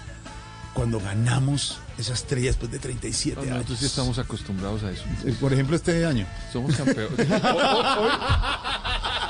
Cuando 0.75 0.99
ganamos 1.01 1.78
esa 1.99 2.12
estrella 2.15 2.47
después 2.49 2.70
de 2.70 2.78
37 2.78 3.36
No, 3.36 3.43
años. 3.43 3.55
Nosotros 3.57 3.78
sí 3.81 3.86
estamos 3.86 4.18
acostumbrados 4.18 4.83
a 4.85 4.91
eso. 4.93 5.05
Eh, 5.27 5.35
Por 5.41 5.52
ejemplo, 5.52 5.77
este 5.77 6.07
año. 6.07 6.27
Somos 6.52 6.75
campeones. 6.77 7.10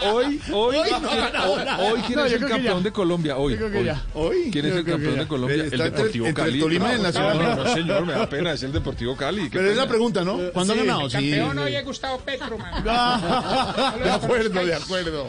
Hoy, 0.01 0.41
hoy, 0.53 0.77
hoy, 0.77 0.91
no 0.93 1.09
¿quién- 1.09 1.21
gana 1.21 1.39
ahora. 1.41 1.79
hoy, 1.81 2.01
¿quién 2.07 2.19
No, 2.21 2.25
es 2.25 2.33
el 2.33 2.47
campeón 2.47 2.83
de 2.85 2.93
Colombia? 2.93 3.37
Hoy. 3.37 3.55
Yo 3.55 3.59
creo 3.59 3.71
que 3.73 3.79
hoy. 3.79 3.85
ya. 3.85 4.03
Hoy. 4.15 4.37
¿Quién 4.53 4.67
es 4.67 4.77
el 4.77 4.85
campeón 4.85 5.19
de 5.19 5.27
Colombia? 5.27 5.55
El 5.57 5.61
entre- 5.63 5.91
Deportivo 5.91 6.27
entre 6.27 6.45
el 6.45 6.51
Cali. 6.51 6.61
Tolima 6.61 6.89
y 6.89 6.93
el 6.93 6.97
No, 6.99 7.03
Nacional. 7.03 7.39
No, 7.39 7.65
no, 7.65 7.75
señor, 7.75 8.07
me 8.07 8.13
da 8.13 8.29
pena. 8.29 8.53
Es 8.53 8.63
el 8.63 8.73
Deportivo 8.73 9.17
Cali. 9.17 9.49
Pero 9.51 9.69
es 9.73 9.77
la 9.77 9.89
pregunta, 9.89 10.23
¿no? 10.23 10.39
¿Cuándo 10.53 10.75
Sí. 10.75 10.79
ha 10.79 10.83
ganado? 10.85 11.07
El 11.07 11.11
campeón 11.13 11.59
hoy 11.59 11.75
es 11.75 11.85
Gustavo 11.85 12.19
Petro, 12.21 12.57
man. 12.59 12.85
de 14.05 14.11
acuerdo, 14.11 14.65
de 14.65 14.75
acuerdo. 14.77 15.27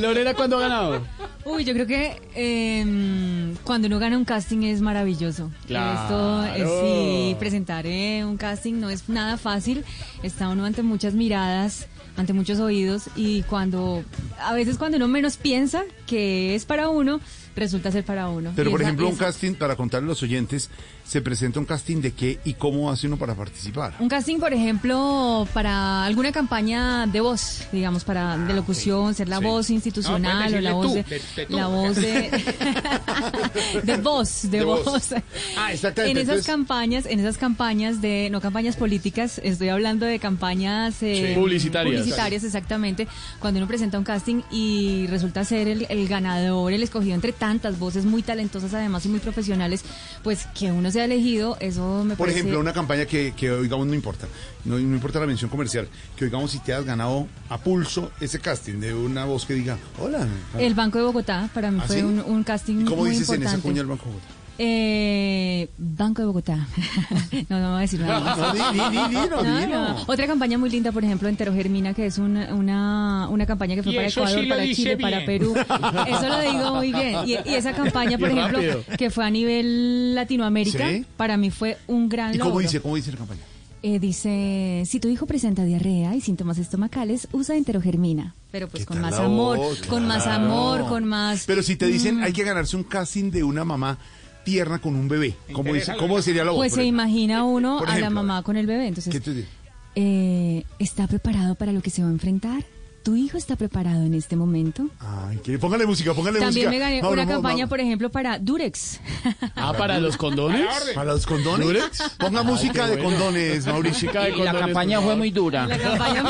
Lorena, 0.00 0.32
¿cuándo 0.32 0.56
ha 0.56 0.60
ganado? 0.62 1.02
Uy, 1.44 1.64
yo 1.64 1.74
creo 1.74 1.86
que 1.86 2.16
em, 2.34 3.54
cuando 3.64 3.86
uno 3.86 3.98
gana 3.98 4.16
un 4.16 4.24
casting 4.24 4.62
es 4.62 4.80
maravilloso. 4.80 5.50
Claro. 5.66 6.00
Esto, 6.00 6.44
eh, 6.56 6.62
sí, 6.80 7.36
presentar 7.38 7.86
eh, 7.86 8.24
un 8.24 8.36
casting 8.36 8.74
no 8.74 8.90
es 8.90 9.08
nada 9.08 9.36
fácil. 9.36 9.84
Está 10.22 10.48
uno 10.48 10.64
ante 10.64 10.82
muchas 10.82 11.14
miradas, 11.14 11.86
ante 12.16 12.32
muchos 12.32 12.58
oídos 12.60 13.04
y 13.16 13.42
cuando, 13.42 14.04
a 14.40 14.54
veces 14.54 14.78
cuando 14.78 14.96
uno 14.96 15.08
menos 15.08 15.36
piensa 15.36 15.82
que 16.06 16.54
es 16.54 16.64
para 16.64 16.88
uno, 16.88 17.20
resulta 17.54 17.90
ser 17.90 18.04
para 18.04 18.28
uno. 18.28 18.52
Pero 18.56 18.70
Y 18.70 18.72
por 18.72 18.80
esa- 18.80 18.88
ejemplo, 18.90 19.08
un 19.08 19.16
casting, 19.16 19.54
para 19.54 19.76
contarle 19.76 20.06
a 20.06 20.10
los 20.10 20.22
oyentes, 20.22 20.70
se 21.06 21.20
presenta 21.20 21.60
un 21.60 21.66
casting 21.66 22.00
de 22.00 22.12
qué 22.12 22.40
y 22.44 22.54
cómo 22.54 22.90
hace 22.90 23.06
uno 23.06 23.16
para 23.16 23.34
participar. 23.34 23.94
Un 24.00 24.08
casting, 24.08 24.38
por 24.40 24.52
ejemplo, 24.52 25.46
para 25.54 26.04
alguna 26.04 26.32
campaña 26.32 27.06
de 27.06 27.20
voz, 27.20 27.62
digamos, 27.72 28.02
para 28.04 28.36
de 28.36 28.54
locución, 28.54 29.14
ser 29.14 29.28
la 29.28 29.38
sí. 29.38 29.44
voz 29.44 29.70
institucional 29.70 30.50
No, 30.52 30.58
o 30.58 30.60
la 30.60 30.72
voz 30.72 30.94
de, 30.94 31.02
decirle 31.02 31.20
tú, 31.20 31.34
de- 31.36 31.42
de 31.42 31.46
tú. 31.46 31.56
la 31.56 31.66
voz 31.68 31.96
de 31.96 32.30
de 33.84 33.96
voz, 33.98 34.42
de, 34.42 34.58
De 34.58 34.64
voz. 34.64 34.84
voz. 34.84 35.12
Ah, 35.56 35.72
exactamente, 35.72 36.10
En 36.10 36.16
esas 36.18 36.28
entonces- 36.38 36.46
campañas, 36.46 37.06
en 37.06 37.20
esas 37.20 37.38
campañas 37.38 38.00
de 38.00 38.28
no 38.30 38.40
campañas 38.40 38.76
políticas, 38.76 39.40
estoy 39.44 39.68
hablando 39.68 40.06
de 40.06 40.18
campañas 40.18 41.02
eh, 41.02 41.28
Sí. 41.34 41.34
Publicitarias. 41.40 42.00
publicitarias, 42.00 42.44
exactamente. 42.44 43.06
Cuando 43.38 43.58
uno 43.58 43.66
presenta 43.68 43.98
un 43.98 44.04
casting 44.04 44.42
y 44.50 45.06
resulta 45.08 45.44
ser 45.44 45.68
el, 45.68 45.86
el 45.88 46.08
ganador, 46.08 46.72
el 46.72 46.82
escogido 46.82 47.14
entre 47.14 47.32
tantas 47.32 47.78
voces 47.78 48.04
muy 48.04 48.22
talentosas 48.22 48.74
además 48.74 49.04
y 49.06 49.08
muy 49.08 49.20
profesionales, 49.20 49.82
pues 50.22 50.46
que 50.58 50.72
uno 50.72 50.90
sea 50.96 51.04
elegido, 51.04 51.58
eso 51.60 52.04
me 52.04 52.16
Por 52.16 52.26
parece 52.26 52.38
ejemplo, 52.38 52.58
una 52.58 52.72
campaña 52.72 53.04
que, 53.04 53.34
que 53.36 53.50
oigamos 53.50 53.86
no 53.86 53.92
importa, 53.92 54.26
no, 54.64 54.78
no 54.78 54.94
importa 54.94 55.20
la 55.20 55.26
mención 55.26 55.50
comercial, 55.50 55.88
que 56.16 56.24
oigamos 56.24 56.50
si 56.52 56.58
te 56.60 56.72
has 56.72 56.86
ganado 56.86 57.28
a 57.50 57.58
pulso 57.58 58.10
ese 58.18 58.40
casting 58.40 58.80
de 58.80 58.94
una 58.94 59.26
voz 59.26 59.44
que 59.44 59.52
diga, 59.52 59.76
hola. 59.98 60.26
El 60.58 60.72
Banco 60.74 60.96
de 60.96 61.04
Bogotá 61.04 61.50
para 61.52 61.70
mí 61.70 61.80
¿Ah, 61.82 61.86
fue 61.86 61.96
sí? 61.96 62.02
un, 62.02 62.20
un 62.20 62.42
casting 62.44 62.80
¿Y 62.80 62.84
¿Cómo 62.84 63.02
muy 63.02 63.10
dices 63.10 63.28
en 63.28 63.42
esa 63.42 63.58
cuña 63.58 63.82
el 63.82 63.88
Banco 63.88 64.06
de 64.06 64.12
Bogotá? 64.12 64.35
Eh, 64.58 65.68
Banco 65.78 66.22
de 66.22 66.26
Bogotá. 66.26 66.56
no, 67.48 67.60
no 67.60 67.68
voy 67.70 67.78
a 67.78 67.80
decir 67.80 68.00
nada 68.00 68.20
más. 68.20 68.38
No, 68.38 68.52
di, 68.52 68.60
di, 68.60 68.98
di, 69.14 69.20
dilo, 69.20 69.42
No. 69.68 69.96
Otra 70.06 70.26
campaña 70.26 70.56
muy 70.58 70.70
linda, 70.70 70.92
por 70.92 71.04
ejemplo, 71.04 71.28
Entero 71.28 71.52
Germina, 71.52 71.92
que 71.94 72.06
es 72.06 72.18
una, 72.18 72.54
una, 72.54 73.28
una 73.28 73.46
campaña 73.46 73.74
que 73.74 73.82
fue 73.82 73.92
Y 73.92 73.96
para 73.96 74.10
sí 74.10 74.18
Ecuador, 74.20 74.48
para 74.48 74.64
Chile, 74.64 74.96
bien. 74.96 75.10
para 75.10 75.24
Perú. 75.26 75.54
Eso 76.08 76.28
lo 76.28 76.40
digo 76.40 76.74
muy 76.74 76.92
bien. 76.92 77.16
Y, 77.26 77.32
y 77.50 77.54
esa 77.54 77.72
campaña, 77.72 78.18
por 78.18 78.30
Y 78.30 78.32
ejemplo, 78.38 78.58
rápido. 78.58 78.84
que 78.96 79.10
fue 79.10 79.24
a 79.26 79.30
nivel 79.30 80.14
Latinoamérica, 80.14 80.88
¿Sí? 80.90 81.04
para 81.16 81.36
mí 81.36 81.50
fue 81.50 81.76
un 81.86 82.08
gran 82.08 82.34
¿Y 82.34 82.38
logro. 82.38 82.52
cómo 82.52 82.60
dice, 82.60 82.80
cómo 82.80 82.96
dice 82.96 83.12
la 83.12 83.18
campaña? 83.18 83.40
Eh, 83.82 84.00
dice, 84.00 84.82
si 84.86 84.98
tu 84.98 85.08
hijo 85.08 85.26
presenta 85.26 85.62
diarrea 85.64 86.16
y 86.16 86.20
síntomas 86.20 86.58
estomacales, 86.58 87.28
usa 87.32 87.56
enterogermina. 87.56 88.34
Pero 88.50 88.68
pues 88.68 88.82
¿Qué 88.82 88.86
con 88.86 89.00
más 89.00 89.14
amor, 89.18 89.58
voz? 89.58 89.82
con 89.82 90.06
más 90.06 90.26
amor, 90.26 90.86
con 90.88 91.04
más... 91.04 91.44
Pero 91.46 91.62
si 91.62 91.76
te 91.76 91.86
dicen, 91.86 92.16
Mm. 92.16 92.22
hay 92.24 92.32
que 92.32 92.42
ganarse 92.42 92.74
un 92.76 92.82
casting 92.84 93.30
de 93.30 93.44
una 93.44 93.64
mamá 93.64 93.98
tierna 94.46 94.78
con 94.78 94.94
un 94.94 95.08
bebé, 95.08 95.34
¿cómo, 95.52 95.74
dice, 95.74 95.92
cómo 95.98 96.22
sería 96.22 96.44
la 96.44 96.52
voz? 96.52 96.60
Pues 96.60 96.72
se 96.72 96.80
ejemplo? 96.80 97.02
imagina 97.02 97.42
uno 97.44 97.78
Por 97.80 97.90
a 97.90 97.98
la 97.98 98.08
mamá 98.10 98.42
con 98.44 98.56
el 98.56 98.66
bebé. 98.66 98.86
Entonces, 98.86 99.12
¿Qué 99.12 99.20
te 99.20 99.34
dice? 99.34 99.48
eh, 99.96 100.62
¿está 100.78 101.06
preparado 101.08 101.56
para 101.56 101.72
lo 101.72 101.82
que 101.82 101.90
se 101.90 102.00
va 102.02 102.08
a 102.08 102.12
enfrentar? 102.12 102.64
¿Tu 103.06 103.14
hijo 103.14 103.38
está 103.38 103.54
preparado 103.54 104.02
en 104.02 104.14
este 104.14 104.34
momento? 104.34 104.88
Ay, 104.98 105.36
que 105.38 105.60
póngale 105.60 105.86
música, 105.86 106.12
póngale 106.12 106.40
También 106.40 106.66
música. 106.66 106.70
me 106.70 106.78
gané 106.80 107.00
Mauro, 107.02 107.12
una 107.12 107.22
Mauro, 107.24 107.36
campaña, 107.36 107.56
Mauro. 107.58 107.68
por 107.68 107.80
ejemplo, 107.80 108.10
para 108.10 108.38
Durex. 108.40 108.98
Ah, 109.54 109.72
para 109.78 109.98
los 110.00 110.16
condones. 110.16 110.66
¿Para 110.94 111.12
los 111.12 111.24
condones? 111.26 111.66
¿Durex? 111.66 112.02
Ponga 112.18 112.40
Ay, 112.40 112.46
música 112.46 112.86
de 112.88 112.96
bueno. 112.96 113.10
condones, 113.10 113.66
Mauricio. 113.66 114.08
Música 114.08 114.24
de 114.24 114.30
Y 114.36 114.42
la 114.42 114.58
campaña 114.58 115.00
fue 115.00 115.14
muy 115.16 115.30
dura. 115.30 115.66
La 115.68 115.78
campaña, 115.78 116.24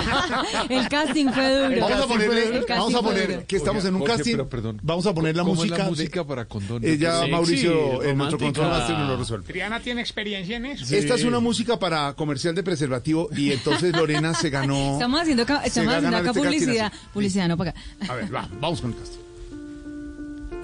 el 0.68 0.88
casting 0.88 1.26
fue 1.32 1.56
duro. 1.56 1.80
Vamos 1.80 1.92
a 1.98 2.02
El 2.02 2.08
ponerle, 2.08 2.42
casting 2.66 2.74
vamos 2.76 2.94
a 2.94 3.02
poner 3.02 3.46
que 3.46 3.56
estamos 3.56 3.84
Oiga, 3.84 3.88
en 3.88 3.94
un 3.94 4.00
Jorge, 4.02 4.16
casting. 4.16 4.32
pero 4.32 4.48
perdón. 4.48 4.80
Vamos 4.82 5.06
a 5.06 5.14
poner 5.14 5.34
la 5.36 5.42
¿Cómo 5.42 5.54
es 5.54 5.58
música. 5.60 5.78
la 5.78 5.84
de- 5.84 5.90
música 5.90 6.24
para 6.26 6.44
condones? 6.44 6.90
Ella, 6.90 7.18
Sexy, 7.20 7.30
Mauricio, 7.30 7.70
en 7.72 7.78
nuestro 7.88 8.10
romántica. 8.12 8.44
control 8.44 8.68
master 8.70 8.98
nos 8.98 9.08
lo 9.08 9.16
resuelve. 9.16 9.46
Triana 9.46 9.80
tiene 9.80 10.00
experiencia 10.02 10.56
en 10.58 10.66
eso. 10.66 10.94
Esta 10.94 11.14
es 11.14 11.24
una 11.24 11.40
música 11.40 11.78
para 11.78 12.12
comercial 12.14 12.54
de 12.54 12.62
preservativo 12.62 13.28
y 13.34 13.52
entonces 13.52 13.92
Lorena 13.96 14.34
se 14.34 14.50
ganó. 14.50 14.92
Estamos 14.94 15.20
haciendo 15.22 15.42
estamos 15.42 15.94
haciendo 15.94 16.16
acá 16.16 16.30
este 16.30 16.42
casting 16.42 16.65
publicidad. 16.66 16.92
Publicidad, 17.12 17.48
no 17.48 17.56
para 17.56 17.70
acá. 17.70 17.80
A 18.08 18.14
ver, 18.14 18.34
va, 18.34 18.48
vamos 18.60 18.80
con 18.80 18.92
el 18.92 18.98
casting. 18.98 19.20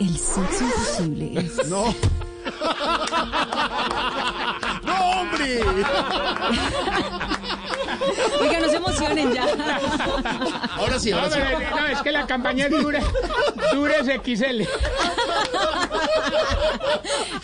El 0.00 0.16
sexo 0.18 0.64
imposible 0.64 1.40
es... 1.40 1.66
No. 1.68 1.94
¡No, 4.84 5.10
hombre! 5.20 5.60
Oiga, 8.40 8.60
no 8.60 8.68
se 8.68 8.76
emocionen 8.76 9.32
ya. 9.32 9.46
Ahora 10.76 10.98
sí, 10.98 11.10
No, 11.12 11.18
ahora 11.18 11.30
sí. 11.30 11.38
pero, 11.40 11.70
no, 11.70 11.86
es 11.86 12.02
que 12.02 12.10
la 12.12 12.26
campaña 12.26 12.66
es 12.66 12.70
dura. 12.72 13.00
Dures 13.72 14.06
XL. 14.24 14.62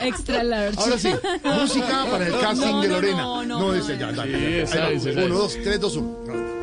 Extra 0.01 0.43
large. 0.43 0.81
Ahora 0.81 0.99
sí, 0.99 1.15
música 1.45 2.07
para 2.11 2.27
el 2.27 2.41
casting 2.41 2.67
No, 2.67 2.81
de 2.83 2.89
no, 2.89 2.95
Lorena. 2.95 3.23
no, 3.23 3.45
no, 3.45 3.75
esa 3.75 3.93
va. 4.17 4.25
es, 4.27 5.05
esa 5.07 5.11
Uno, 5.13 5.23
es. 5.23 5.29
dos, 5.31 5.57
tres, 5.63 5.81
dos, 5.81 5.97
uno. 5.97 6.58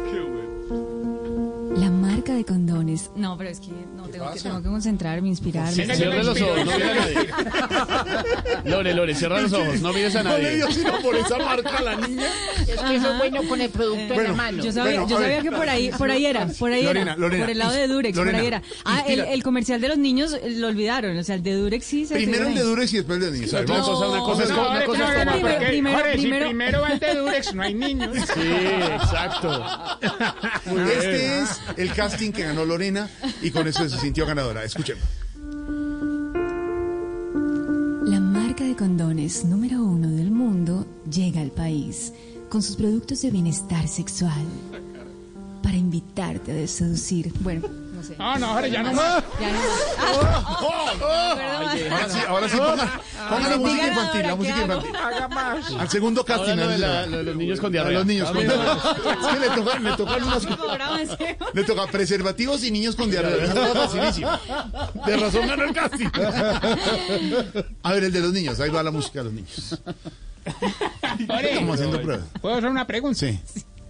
De 2.25 2.43
condones. 2.43 3.11
No, 3.15 3.37
pero 3.37 3.49
es 3.51 3.59
que 3.59 3.67
no 3.95 4.07
tengo 4.09 4.31
que, 4.33 4.39
tengo 4.39 4.61
que 4.61 4.67
concentrarme, 4.67 5.27
inspirarme. 5.29 5.71
Cierre 5.71 6.09
me 6.17 6.23
los 6.23 6.41
ojos, 6.41 6.65
no 6.65 6.71
mire 6.71 6.91
a 6.91 6.95
nadie. 6.95 7.15
Lore, 8.65 8.93
Lore, 8.93 9.15
cierra 9.15 9.41
los 9.41 9.53
ojos, 9.53 9.79
no 9.81 9.93
mires 9.93 10.15
a 10.15 10.23
No 10.23 10.37
le 10.37 10.43
nadie. 10.43 10.55
dio 10.57 10.71
sino 10.71 10.99
por 11.01 11.15
esa 11.15 11.37
marca 11.37 11.81
la 11.81 11.95
niña. 11.95 12.25
Es 12.67 12.79
que 12.81 12.95
eso 12.95 13.11
es 13.11 13.17
bueno 13.19 13.41
con 13.47 13.61
el 13.61 13.69
producto 13.69 14.01
en 14.01 14.09
la 14.09 14.15
Bueno, 14.15 14.35
mano. 14.35 14.63
Yo 14.63 14.71
sabía, 14.71 14.99
Bueno, 15.01 15.07
yo 15.07 15.17
sabía 15.19 15.41
que 15.41 15.51
por 15.51 15.69
ahí, 15.69 15.91
por 15.91 16.11
ahí 16.11 16.25
era, 16.25 16.47
por 16.47 16.71
ahí 16.71 16.83
Lorena, 16.83 17.11
era, 17.11 17.17
Lorena, 17.21 17.43
por 17.45 17.51
el 17.51 17.57
lado 17.59 17.71
de 17.73 17.87
Durex, 17.87 18.17
Lorena, 18.17 18.37
por 18.37 18.41
ahí 18.41 18.47
era. 18.47 18.61
Ah, 18.83 19.03
el, 19.07 19.43
comercial 19.43 19.79
de 19.79 19.87
los 19.89 19.97
niños 19.97 20.33
eh, 20.33 20.49
lo 20.57 20.67
olvidaron, 20.67 21.15
o 21.17 21.23
sea, 21.23 21.35
el 21.35 21.43
de 21.43 21.53
Durex 21.53 21.85
sí 21.85 22.05
se 22.05 22.15
Primero 22.15 22.47
el 22.47 22.55
de. 22.55 22.61
Durex 22.63 22.91
y 22.93 22.97
después 22.97 23.21
el 23.21 23.31
de 23.31 23.39
niños. 23.39 23.51
Cosa, 23.51 23.61
una 24.07 24.19
cosa 24.19 24.45
No, 24.45 24.69
una 24.71 24.79
no, 24.79 24.85
cosa 24.85 24.99
no, 25.13 25.25
no, 25.25 25.31
primero- 25.31 25.55
Jorge, 25.55 25.67
primero- 25.67 26.05
si 26.15 26.27
primero 26.47 26.81
va 26.81 26.89
el 26.89 26.99
de 26.99 27.15
Durex, 27.15 27.53
no 27.53 27.61
hay 27.63 27.73
niños. 27.75 28.15
Sí, 28.33 28.41
exacto. 28.93 29.63
Muy 30.65 30.81
bien. 30.83 30.97
Este 30.97 31.39
es 31.41 31.61
el 31.77 31.93
que 32.17 32.43
ganó 32.43 32.65
Lorena 32.65 33.09
y 33.41 33.51
con 33.51 33.67
eso 33.67 33.87
se 33.89 33.97
sintió 33.97 34.25
ganadora. 34.25 34.63
Escuchemos. 34.63 35.03
La 38.05 38.19
marca 38.19 38.63
de 38.63 38.75
condones 38.75 39.45
número 39.45 39.83
uno 39.83 40.09
del 40.09 40.31
mundo 40.31 40.85
llega 41.11 41.41
al 41.41 41.51
país 41.51 42.13
con 42.49 42.61
sus 42.61 42.75
productos 42.75 43.21
de 43.21 43.31
bienestar 43.31 43.87
sexual 43.87 44.45
para 45.61 45.75
invitarte 45.75 46.63
a 46.63 46.67
seducir. 46.67 47.33
Bueno, 47.41 47.63
sé. 48.05 48.15
No, 48.17 48.47
Jorge, 48.53 48.71
ya 48.71 48.83
no 48.83 48.93
más. 48.93 49.23
Ya 49.39 49.51
no 49.51 49.59
más. 49.59 49.85
Ahora 51.05 52.09
sí, 52.09 52.19
ahora 52.27 52.49
sí, 52.49 52.57
ponga, 52.57 53.01
ponga 53.29 53.49
la 53.49 53.57
música 53.57 53.87
infantil, 53.87 54.21
la 54.21 54.35
música 54.35 54.61
infantil. 54.61 54.95
Haga 54.95 55.27
más. 55.27 55.71
Al 55.73 55.89
segundo 55.89 56.23
casting. 56.25 56.57
Ahora 56.59 57.05
los 57.07 57.35
niños 57.35 57.59
con 57.59 57.71
diarrea. 57.71 57.99
los 57.99 58.05
niños 58.05 58.27
Ah, 58.29 58.33
con 58.33 58.41
diarrea. 58.43 58.73
Es 58.73 59.27
que 59.27 59.39
le 59.39 59.49
tocan, 59.55 59.83
le 59.83 59.91
tocan 59.97 60.23
unas... 60.23 60.47
Le 61.53 61.63
toca 61.63 61.87
preservativos 61.87 62.63
y 62.63 62.71
niños 62.71 62.95
con 62.95 63.09
diarrea. 63.09 63.53
Facilísimo. 63.73 64.29
De 65.05 65.17
razón 65.17 65.47
ganó 65.47 65.63
el 65.63 65.73
casting. 65.73 66.07
A 67.83 67.93
ver, 67.93 68.03
el 68.05 68.11
de 68.11 68.19
los 68.21 68.31
niños. 68.33 68.59
Ahí 68.59 68.69
va 68.69 68.83
la 68.83 68.91
música 68.91 69.19
de 69.19 69.25
los 69.25 69.33
niños. 69.33 69.79
Estamos 71.19 71.75
haciendo 71.75 72.01
pruebas. 72.01 72.25
¿puedo 72.41 72.55
hacer 72.55 72.69
una 72.69 72.85
pregunta? 72.87 73.19
Sí. 73.19 73.39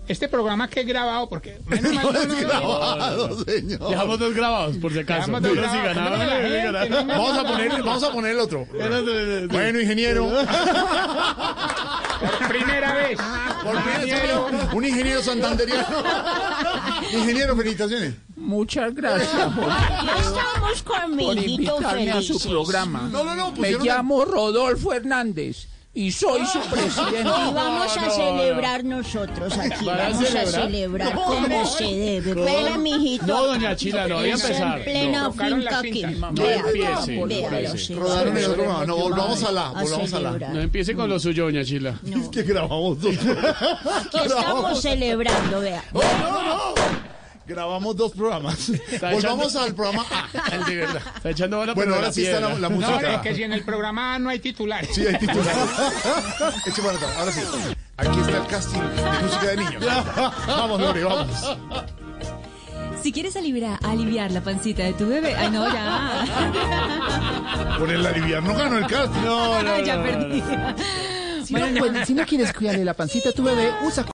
Este 0.08 0.28
programa 0.28 0.68
que 0.68 0.82
he 0.82 0.84
grabado, 0.84 1.28
porque 1.28 1.60
menos 1.68 1.94
mal 1.94 2.06
No 2.06 2.12
no, 2.12 2.20
es 2.20 2.28
no, 2.28 2.34
no, 2.36 2.48
grabado, 2.48 3.44
señor. 3.44 3.90
Dejamos 3.90 4.20
dos 4.20 4.34
grabados, 4.36 4.78
por 4.78 4.94
si 4.94 5.00
acaso. 5.00 5.32
Dejamos 5.32 5.42
dos 5.42 5.52
si 5.54 5.78
ganaba, 5.78 6.18
la 6.18 6.36
gente, 6.36 6.90
Vamos 7.06 7.38
a 7.38 7.44
poner, 7.44 7.84
vamos 7.84 8.04
a 8.04 8.12
poner 8.12 8.32
el 8.32 8.40
otro. 8.40 8.68
Bueno, 9.56 9.80
ingeniero. 9.80 10.28
Por 12.20 12.48
primera 12.48 12.94
vez. 12.94 13.18
Por 13.64 13.84
primera 13.84 14.22
vez, 14.22 14.74
un 14.74 14.86
ingeniero 14.86 15.22
santanderiano. 15.22 15.86
Ingeniero, 17.12 17.56
felicitaciones. 17.56 18.14
Muchas 18.36 18.94
gracias 18.94 19.54
por, 19.54 19.66
Estamos 19.66 20.84
con 20.84 21.16
mi 21.16 21.26
por 21.26 21.38
invitarme 21.38 22.12
a 22.12 22.22
su 22.22 22.40
programa. 22.40 23.10
No, 23.12 23.24
no, 23.24 23.36
no, 23.36 23.52
Me 23.54 23.72
llamo 23.74 24.24
Rodolfo 24.24 24.94
Hernández 24.94 25.68
y 25.96 26.12
soy 26.12 26.46
su 26.46 26.60
presidente. 26.70 27.22
Y 27.22 27.54
vamos 27.54 27.98
a 27.98 28.10
celebrar 28.10 28.84
nosotros 28.84 29.58
aquí. 29.58 29.86
¿Van 29.86 30.00
a 30.00 30.10
Vamos 30.10 30.36
a 30.36 30.46
celebrar? 30.46 31.14
como 31.16 31.66
se 31.66 31.84
debe. 31.86 32.32
Espera, 32.42 32.78
mijito. 32.78 33.26
No, 33.26 33.46
doña 33.48 33.76
Chila, 33.76 34.08
no, 34.08 34.16
voy 34.16 34.30
a 34.30 34.34
empezar. 34.34 34.78
en 34.80 34.84
plena 34.84 35.32
finca 35.32 35.80
aquí. 35.80 36.02
No 36.04 36.34
Vea, 36.34 36.60
empiece. 37.08 37.96
Rodaron 37.96 38.38
el 38.38 38.46
otro. 38.46 38.86
No, 38.86 38.96
volvamos 38.98 39.44
a 39.44 39.52
la, 39.52 39.70
volvamos 39.70 40.14
a 40.14 40.20
la. 40.20 40.32
No 40.32 40.60
empiece 40.62 40.94
con 40.96 41.10
lo 41.10 41.18
suyo, 41.18 41.46
doña 41.46 41.64
Chila. 41.64 42.00
Es 42.06 42.28
que 42.28 42.44
grabamos 42.44 43.00
dos. 43.00 43.16
Aquí 43.18 44.18
estamos 44.26 44.82
celebrando, 44.82 45.62
vea. 45.62 45.84
No, 45.94 46.02
no, 46.32 46.44
no. 46.44 47.15
Grabamos 47.48 47.96
dos 47.96 48.12
programas. 48.14 48.70
Volvamos 49.02 49.24
echando- 49.54 49.60
al 49.62 49.76
programa 49.76 50.06
A. 50.12 50.56
El 50.56 50.64
de 50.66 50.76
verdad. 50.78 51.02
Está 51.16 51.30
echando 51.30 51.60
bala 51.60 51.74
Bueno, 51.76 51.94
ahora 51.96 52.08
la 52.08 52.14
sí 52.14 52.26
está 52.26 52.40
la, 52.40 52.50
la 52.56 52.70
No, 52.70 52.76
música. 52.76 52.94
Jorge, 53.00 53.20
que 53.22 53.36
si 53.36 53.44
en 53.44 53.54
el 53.54 53.64
programa 53.64 54.18
no 54.20 54.30
hay 54.30 54.40
titulares. 54.40 54.90
Sí, 54.94 55.06
hay 55.06 55.18
titular. 55.20 55.56
Eche 56.66 56.82
para 56.82 56.96
atrás. 56.98 57.12
Ahora 57.20 57.32
sí. 57.32 57.42
Aquí 57.98 58.20
está 58.20 58.38
el 58.38 58.48
casting 58.48 58.80
de 58.80 59.24
música 59.24 59.46
de 59.48 59.58
niños. 59.58 59.86
Vamos, 60.48 60.82
Lore, 60.82 61.04
vamos. 61.04 61.28
Si 63.02 63.12
quieres 63.12 63.36
aliviar, 63.38 63.78
aliviar 63.84 64.32
la 64.32 64.42
pancita 64.42 64.82
de 64.84 64.94
tu 64.94 65.08
bebé, 65.08 65.36
ay 65.36 65.52
no, 65.52 65.72
ya. 65.72 66.26
Por 67.78 67.92
el 67.92 68.04
aliviar 68.06 68.42
no 68.42 68.56
ganó 68.56 68.80
el 68.80 68.88
casting. 68.88 69.22
No, 69.24 69.62
no, 69.62 69.80
ya 69.80 69.96
no, 69.98 70.04
no, 70.04 70.10
perdí. 70.10 70.44
Si 71.46 71.54
no, 71.54 71.68
puedes- 71.78 72.08
si 72.08 72.14
no 72.16 72.26
quieres 72.26 72.52
cuidarle 72.54 72.84
la 72.84 72.96
pancita 72.96 73.30
a 73.30 73.32
tu 73.32 73.44
bebé, 73.44 73.72
usa 73.84 74.04